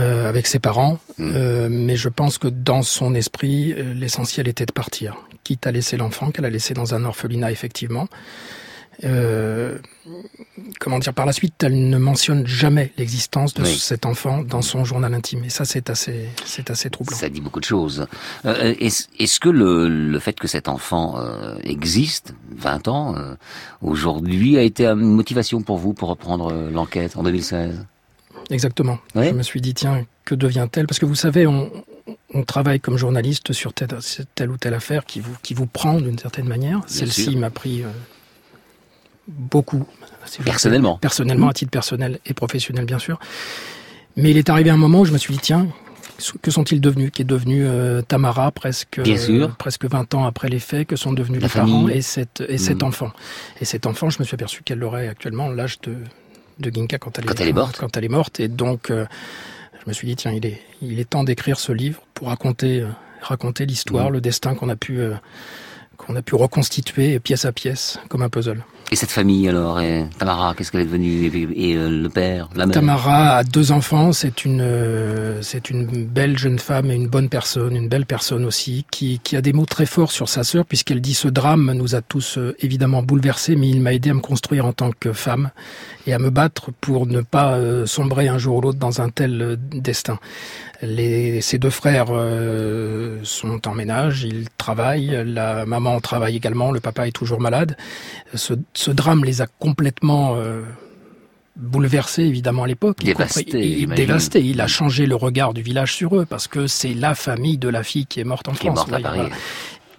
euh, 0.00 0.28
avec 0.28 0.48
ses 0.48 0.58
parents. 0.58 0.98
Mm. 1.18 1.68
mais 1.68 1.96
je 1.96 2.08
pense 2.08 2.38
que 2.38 2.48
dans 2.48 2.82
son 2.82 3.14
esprit, 3.14 3.74
l'essentiel 3.94 4.48
était 4.48 4.66
de 4.66 4.72
partir, 4.72 5.16
quitte 5.44 5.66
à 5.66 5.72
laisser 5.72 5.96
l'enfant 5.96 6.30
qu'elle 6.30 6.44
a 6.44 6.50
laissé 6.50 6.74
dans 6.74 6.94
un 6.94 7.04
orphelinat 7.04 7.50
effectivement. 7.50 8.08
Euh, 9.04 9.78
comment 10.78 10.98
dire, 10.98 11.14
par 11.14 11.26
la 11.26 11.32
suite, 11.32 11.54
elle 11.62 11.88
ne 11.88 11.98
mentionne 11.98 12.46
jamais 12.46 12.92
l'existence 12.98 13.54
de 13.54 13.64
cet 13.64 14.06
enfant 14.06 14.42
dans 14.42 14.62
son 14.62 14.84
journal 14.84 15.12
intime. 15.14 15.44
Et 15.44 15.48
ça, 15.48 15.64
c'est 15.64 15.90
assez, 15.90 16.28
c'est 16.44 16.70
assez 16.70 16.90
troublant. 16.90 17.16
Ça 17.16 17.28
dit 17.28 17.40
beaucoup 17.40 17.58
de 17.58 17.64
choses. 17.64 18.06
Euh, 18.44 18.74
est-ce, 18.78 19.40
que 19.40 19.48
le, 19.48 19.88
le, 19.88 20.18
fait 20.18 20.38
que 20.38 20.46
cet 20.46 20.68
enfant 20.68 21.18
euh, 21.18 21.56
existe, 21.64 22.34
20 22.56 22.88
ans, 22.88 23.14
aujourd'hui, 23.80 24.58
a 24.58 24.62
été 24.62 24.86
une 24.86 25.00
motivation 25.00 25.62
pour 25.62 25.78
vous 25.78 25.94
pour 25.94 26.08
reprendre 26.08 26.52
l'enquête 26.70 27.16
en 27.16 27.22
2016 27.22 27.86
Exactement. 28.50 28.98
Je 29.14 29.30
me 29.30 29.42
suis 29.42 29.60
dit, 29.60 29.74
tiens, 29.74 30.04
que 30.24 30.34
devient-elle? 30.34 30.86
Parce 30.86 30.98
que 30.98 31.06
vous 31.06 31.14
savez, 31.14 31.46
on, 31.46 31.70
on 32.34 32.42
travaille 32.44 32.80
comme 32.80 32.96
journaliste 32.96 33.52
sur 33.52 33.72
telle, 33.72 33.88
telle, 34.34 34.50
ou 34.50 34.56
telle 34.56 34.74
affaire 34.74 35.04
qui 35.04 35.20
vous, 35.20 35.34
qui 35.42 35.54
vous 35.54 35.66
prend 35.66 36.00
d'une 36.00 36.18
certaine 36.18 36.46
manière. 36.46 36.80
Celle-ci 36.86 37.36
m'a 37.36 37.50
pris 37.50 37.84
beaucoup. 39.28 39.86
personnellement 40.44 40.98
Personnellement, 40.98 41.48
à 41.48 41.52
titre 41.52 41.70
personnel 41.70 42.18
et 42.26 42.34
professionnel, 42.34 42.84
bien 42.84 42.98
sûr. 42.98 43.18
Mais 44.16 44.30
il 44.30 44.38
est 44.38 44.50
arrivé 44.50 44.70
un 44.70 44.76
moment 44.76 45.00
où 45.00 45.04
je 45.04 45.12
me 45.12 45.18
suis 45.18 45.34
dit, 45.34 45.40
tiens, 45.40 45.68
que 46.42 46.50
sont-ils 46.50 46.80
devenus? 46.80 47.10
Qui 47.10 47.22
est 47.22 47.26
devenu 47.26 47.64
euh, 47.66 48.02
Tamara 48.02 48.50
presque, 48.50 49.00
presque 49.58 49.84
20 49.86 50.14
ans 50.14 50.24
après 50.26 50.48
les 50.48 50.58
faits 50.58 50.86
Que 50.86 50.96
sont 50.96 51.12
devenus 51.12 51.42
les 51.42 51.48
parents 51.48 51.88
et, 51.88 52.02
cet, 52.02 52.42
et 52.46 52.58
cet 52.58 52.82
mm. 52.82 52.86
enfant 52.86 53.12
Et 53.60 53.64
cet 53.64 53.86
enfant, 53.86 54.10
je 54.10 54.18
me 54.20 54.24
suis 54.24 54.34
aperçu 54.34 54.62
qu'elle 54.62 54.82
aurait 54.84 55.08
actuellement 55.08 55.48
l'âge 55.48 55.80
de, 55.80 55.96
de 56.58 56.70
Ginka 56.72 56.98
quand 56.98 57.18
elle, 57.18 57.24
est, 57.24 57.52
morte. 57.52 57.78
Quand 57.78 57.96
elle 57.96 58.04
est 58.04 58.08
morte. 58.08 58.40
Et 58.40 58.48
donc, 58.48 58.90
euh, 58.90 59.06
je 59.82 59.88
me 59.88 59.92
suis 59.92 60.06
dit, 60.06 60.16
tiens, 60.16 60.32
il 60.32 60.46
est, 60.46 60.60
il 60.80 61.00
est 61.00 61.10
temps 61.10 61.24
d'écrire 61.24 61.58
ce 61.58 61.72
livre 61.72 62.02
pour 62.14 62.28
raconter, 62.28 62.80
euh, 62.80 62.88
raconter 63.20 63.66
l'histoire, 63.66 64.10
mm. 64.10 64.12
le 64.12 64.20
destin 64.20 64.54
qu'on 64.54 64.68
a 64.68 64.76
pu 64.76 65.00
qu'on 65.96 66.16
a 66.16 66.22
pu 66.22 66.34
reconstituer 66.34 67.20
pièce 67.20 67.44
à 67.44 67.52
pièce 67.52 67.98
comme 68.08 68.22
un 68.22 68.28
puzzle. 68.28 68.64
Et 68.92 68.94
cette 68.94 69.10
famille 69.10 69.48
alors, 69.48 69.80
et 69.80 70.04
Tamara, 70.18 70.54
qu'est-ce 70.54 70.70
qu'elle 70.70 70.82
est 70.82 70.84
devenue 70.84 71.50
et, 71.56 71.74
euh, 71.76 71.88
le 71.88 72.10
père, 72.10 72.50
la 72.54 72.66
mère? 72.66 72.74
Tamara 72.74 73.38
a 73.38 73.42
deux 73.42 73.72
enfants, 73.72 74.12
c'est 74.12 74.44
une 74.44 74.60
euh, 74.60 75.40
une 75.70 75.86
belle 76.04 76.36
jeune 76.36 76.58
femme 76.58 76.90
et 76.90 76.94
une 76.94 77.08
bonne 77.08 77.30
personne, 77.30 77.74
une 77.74 77.88
belle 77.88 78.04
personne 78.04 78.44
aussi, 78.44 78.84
qui, 78.90 79.18
qui 79.24 79.34
a 79.34 79.40
des 79.40 79.54
mots 79.54 79.64
très 79.64 79.86
forts 79.86 80.12
sur 80.12 80.28
sa 80.28 80.44
sœur 80.44 80.66
puisqu'elle 80.66 81.00
dit 81.00 81.14
ce 81.14 81.28
drame 81.28 81.72
nous 81.72 81.94
a 81.94 82.02
tous 82.02 82.36
euh, 82.36 82.54
évidemment 82.60 83.02
bouleversés, 83.02 83.56
mais 83.56 83.70
il 83.70 83.80
m'a 83.80 83.94
aidé 83.94 84.10
à 84.10 84.14
me 84.14 84.20
construire 84.20 84.66
en 84.66 84.74
tant 84.74 84.90
que 84.90 85.14
femme 85.14 85.52
et 86.06 86.12
à 86.12 86.18
me 86.18 86.28
battre 86.28 86.70
pour 86.82 87.06
ne 87.06 87.22
pas 87.22 87.58
sombrer 87.86 88.28
un 88.28 88.36
jour 88.36 88.56
ou 88.56 88.60
l'autre 88.60 88.78
dans 88.78 89.00
un 89.00 89.08
tel 89.08 89.56
destin. 89.72 90.18
Les, 90.82 91.40
ses 91.40 91.58
deux 91.58 91.70
frères 91.70 92.08
sont 93.22 93.68
en 93.68 93.74
ménage, 93.74 94.24
ils 94.24 94.48
travaillent, 94.58 95.22
la 95.24 95.64
maman 95.64 96.00
travaille 96.00 96.36
également, 96.36 96.72
le 96.72 96.80
papa 96.80 97.06
est 97.06 97.12
toujours 97.12 97.40
malade. 97.40 97.76
Ce, 98.34 98.54
ce 98.74 98.90
drame 98.90 99.24
les 99.24 99.42
a 99.42 99.46
complètement 99.46 100.34
euh, 100.34 100.62
bouleversés, 101.54 102.24
évidemment, 102.24 102.64
à 102.64 102.66
l'époque. 102.66 102.98
Dévastés. 103.04 103.86
Dévasté. 103.86 104.40
Il 104.40 104.60
a 104.60 104.66
changé 104.66 105.06
le 105.06 105.14
regard 105.14 105.54
du 105.54 105.62
village 105.62 105.94
sur 105.94 106.16
eux, 106.16 106.26
parce 106.26 106.48
que 106.48 106.66
c'est 106.66 106.94
la 106.94 107.14
famille 107.14 107.58
de 107.58 107.68
la 107.68 107.84
fille 107.84 108.06
qui 108.06 108.18
est 108.18 108.24
morte 108.24 108.48
en 108.48 108.54
France. 108.54 108.84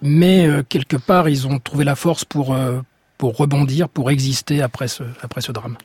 Mais 0.02 0.46
euh, 0.46 0.62
quelque 0.68 0.98
part, 0.98 1.30
ils 1.30 1.46
ont 1.46 1.58
trouvé 1.58 1.84
la 1.84 1.96
force 1.96 2.26
pour, 2.26 2.54
euh, 2.54 2.80
pour 3.18 3.36
rebondir, 3.36 3.88
pour 3.88 4.10
exister 4.10 4.62
après 4.62 4.88
ce, 4.88 5.02
après 5.22 5.40
ce 5.40 5.52
drame. 5.52 5.76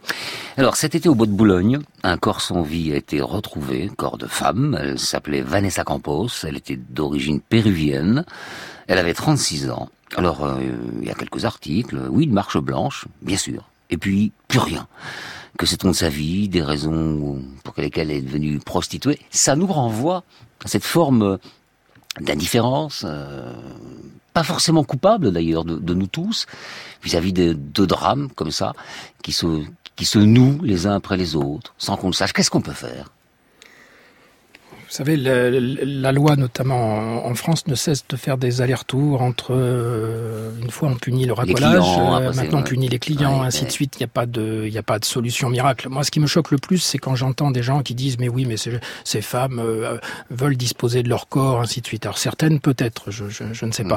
Alors 0.57 0.75
cet 0.75 0.95
été 0.95 1.09
au 1.09 1.15
bois 1.15 1.27
de 1.27 1.31
Boulogne, 1.31 1.79
un 2.03 2.17
corps 2.17 2.41
sans 2.41 2.61
vie 2.61 2.91
a 2.91 2.95
été 2.95 3.21
retrouvé, 3.21 3.89
corps 3.95 4.17
de 4.17 4.27
femme. 4.27 4.77
Elle 4.79 4.99
s'appelait 4.99 5.41
Vanessa 5.41 5.83
Campos, 5.83 6.29
elle 6.43 6.57
était 6.57 6.77
d'origine 6.77 7.39
péruvienne, 7.39 8.25
elle 8.87 8.97
avait 8.97 9.13
36 9.13 9.69
ans. 9.69 9.89
Alors, 10.15 10.43
euh, 10.43 10.59
il 11.01 11.07
y 11.07 11.11
a 11.11 11.13
quelques 11.13 11.45
articles, 11.45 11.99
oui, 12.09 12.23
une 12.23 12.33
marche 12.33 12.57
blanche, 12.57 13.05
bien 13.21 13.37
sûr, 13.37 13.69
et 13.89 13.97
puis 13.97 14.31
plus 14.47 14.59
rien. 14.59 14.87
Que 15.57 15.65
sait-on 15.65 15.89
de 15.89 15.93
sa 15.93 16.09
vie, 16.09 16.49
des 16.49 16.63
raisons 16.63 17.43
pour 17.63 17.73
lesquelles 17.77 18.09
elle 18.11 18.17
est 18.17 18.21
devenue 18.21 18.59
prostituée? 18.59 19.19
Ça 19.29 19.55
nous 19.55 19.67
renvoie 19.67 20.23
à 20.63 20.67
cette 20.67 20.83
forme 20.83 21.37
d'indifférence, 22.19 23.03
euh, 23.07 23.53
pas 24.33 24.43
forcément 24.43 24.83
coupable 24.83 25.31
d'ailleurs 25.31 25.65
de, 25.65 25.93
nous 25.93 26.07
tous, 26.07 26.45
vis-à-vis 27.03 27.33
de, 27.33 27.53
de, 27.53 27.85
drames 27.85 28.29
comme 28.35 28.51
ça, 28.51 28.73
qui 29.23 29.31
se, 29.31 30.17
nouent 30.17 30.59
les 30.63 30.87
uns 30.87 30.95
après 30.95 31.17
les 31.17 31.35
autres, 31.35 31.73
sans 31.77 31.97
qu'on 31.97 32.07
le 32.07 32.13
sache. 32.13 32.33
Qu'est-ce 32.33 32.51
qu'on 32.51 32.61
peut 32.61 32.71
faire? 32.71 33.11
Vous 34.89 34.95
savez, 34.95 35.17
la, 35.17 36.11
loi, 36.11 36.35
notamment 36.35 37.23
en, 37.23 37.35
France, 37.35 37.67
ne 37.67 37.75
cesse 37.75 38.07
de 38.07 38.15
faire 38.15 38.39
des 38.39 38.61
allers-retours 38.61 39.21
entre 39.21 39.51
euh, 39.51 40.49
une 40.63 40.71
fois 40.71 40.89
on 40.89 40.95
punit 40.95 41.25
le 41.25 41.33
racolage, 41.33 41.83
euh, 41.99 42.33
maintenant 42.33 42.59
on 42.59 42.63
punit 42.63 42.87
les 42.87 42.97
clients, 42.97 43.43
ainsi 43.43 43.65
de 43.65 43.69
suite. 43.69 43.97
Il 43.97 43.99
n'y 43.99 44.05
a 44.05 44.07
pas 44.07 44.25
de, 44.25 44.65
il 44.67 44.75
a 44.75 44.81
pas 44.81 44.97
de 44.97 45.05
solution 45.05 45.47
miracle. 45.49 45.89
Moi, 45.89 46.03
ce 46.03 46.09
qui 46.09 46.19
me 46.19 46.25
choque 46.25 46.49
le 46.49 46.57
plus, 46.57 46.79
c'est 46.79 46.97
quand 46.97 47.13
j'entends 47.13 47.51
des 47.51 47.61
gens 47.61 47.83
qui 47.83 47.93
disent 47.93 48.17
mais 48.17 48.29
oui, 48.29 48.45
mais 48.45 48.55
ces 48.57 49.21
femmes 49.21 49.59
euh, 49.59 49.99
veulent 50.31 50.57
disposer 50.57 51.03
de 51.03 51.09
leur 51.09 51.27
corps, 51.27 51.61
ainsi 51.61 51.81
de 51.81 51.85
suite. 51.85 52.07
Alors 52.07 52.17
certaines 52.17 52.59
peut-être, 52.59 53.11
je, 53.11 53.29
je, 53.29 53.43
je, 53.53 53.65
ne 53.65 53.71
sais 53.71 53.83
mm. 53.83 53.89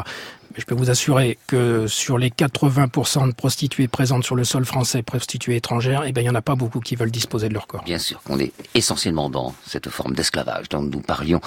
Je 0.57 0.64
peux 0.64 0.74
vous 0.74 0.90
assurer 0.90 1.38
que 1.46 1.86
sur 1.86 2.18
les 2.18 2.30
80% 2.30 3.28
de 3.28 3.32
prostituées 3.32 3.88
présentes 3.88 4.24
sur 4.24 4.34
le 4.34 4.44
sol 4.44 4.64
français, 4.64 5.03
prostituées 5.03 5.57
étrangères, 5.57 6.03
eh 6.07 6.12
ben, 6.12 6.20
il 6.20 6.24
n'y 6.24 6.30
en 6.30 6.34
a 6.34 6.42
pas 6.42 6.55
beaucoup 6.55 6.80
qui 6.80 6.96
veulent 6.96 7.11
disposer 7.11 7.48
de 7.48 7.55
leur 7.55 7.66
corps. 7.66 7.84
Bien 7.84 7.98
sûr 7.98 8.22
qu'on 8.22 8.38
est 8.38 8.53
essentiellement 8.74 9.30
dans 9.30 9.55
cette 9.66 9.88
forme 9.88 10.14
d'esclavage 10.14 10.68
dont 10.68 10.82
nous 10.82 11.00
parlions. 11.00 11.40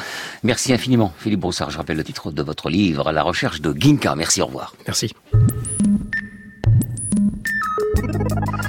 Merci 0.43 0.73
infiniment, 0.73 1.13
Philippe 1.17 1.41
Broussard. 1.41 1.71
Je 1.71 1.77
rappelle 1.77 1.97
le 1.97 2.03
titre 2.03 2.31
de 2.31 2.43
votre 2.43 2.69
livre, 2.69 3.07
À 3.07 3.11
la 3.11 3.23
recherche 3.23 3.61
de 3.61 3.73
Ginka. 3.77 4.15
Merci, 4.15 4.41
au 4.41 4.47
revoir. 4.47 4.73
Merci. 4.87 5.13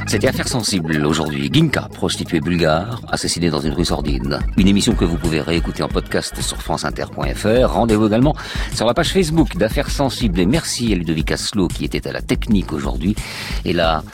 C'était 0.08 0.28
Affaire 0.28 0.46
sensible 0.46 1.04
aujourd'hui. 1.04 1.50
Ginka, 1.52 1.88
prostituée 1.92 2.40
bulgare, 2.40 3.00
assassinée 3.08 3.50
dans 3.50 3.58
une 3.58 3.72
rue 3.72 3.84
sordide. 3.84 4.38
Une 4.56 4.68
émission 4.68 4.94
que 4.94 5.04
vous 5.04 5.16
pouvez 5.16 5.40
réécouter 5.40 5.82
en 5.82 5.88
podcast 5.88 6.40
sur 6.40 6.62
franceinter.fr. 6.62 7.68
Rendez-vous 7.68 8.06
également 8.06 8.36
sur 8.72 8.86
la 8.86 8.94
page 8.94 9.12
Facebook 9.12 9.56
d'Affaires 9.56 9.90
sensibles. 9.90 10.38
Et 10.38 10.46
merci 10.46 10.92
à 10.92 10.96
Ludovic 10.96 11.32
Aslo 11.32 11.66
qui 11.66 11.84
était 11.84 12.06
à 12.06 12.12
la 12.12 12.22
technique 12.22 12.72
aujourd'hui. 12.72 13.16
Et 13.64 13.72
la 13.72 14.04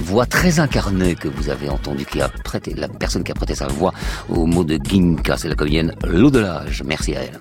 voix 0.00 0.26
très 0.26 0.58
incarnée 0.58 1.14
que 1.14 1.28
vous 1.28 1.48
avez 1.48 1.68
entendue, 1.68 2.06
qui 2.06 2.20
a 2.20 2.28
prêté, 2.28 2.74
la 2.74 2.88
personne 2.88 3.22
qui 3.22 3.30
a 3.30 3.34
prêté 3.34 3.54
sa 3.54 3.68
voix 3.68 3.94
au 4.28 4.46
mot 4.46 4.64
de 4.64 4.80
Ginka, 4.82 5.36
c'est 5.36 5.48
la 5.48 5.54
comédienne 5.54 5.94
L'Au-delage. 6.04 6.82
Merci 6.84 7.14
à 7.14 7.20
elle. 7.22 7.40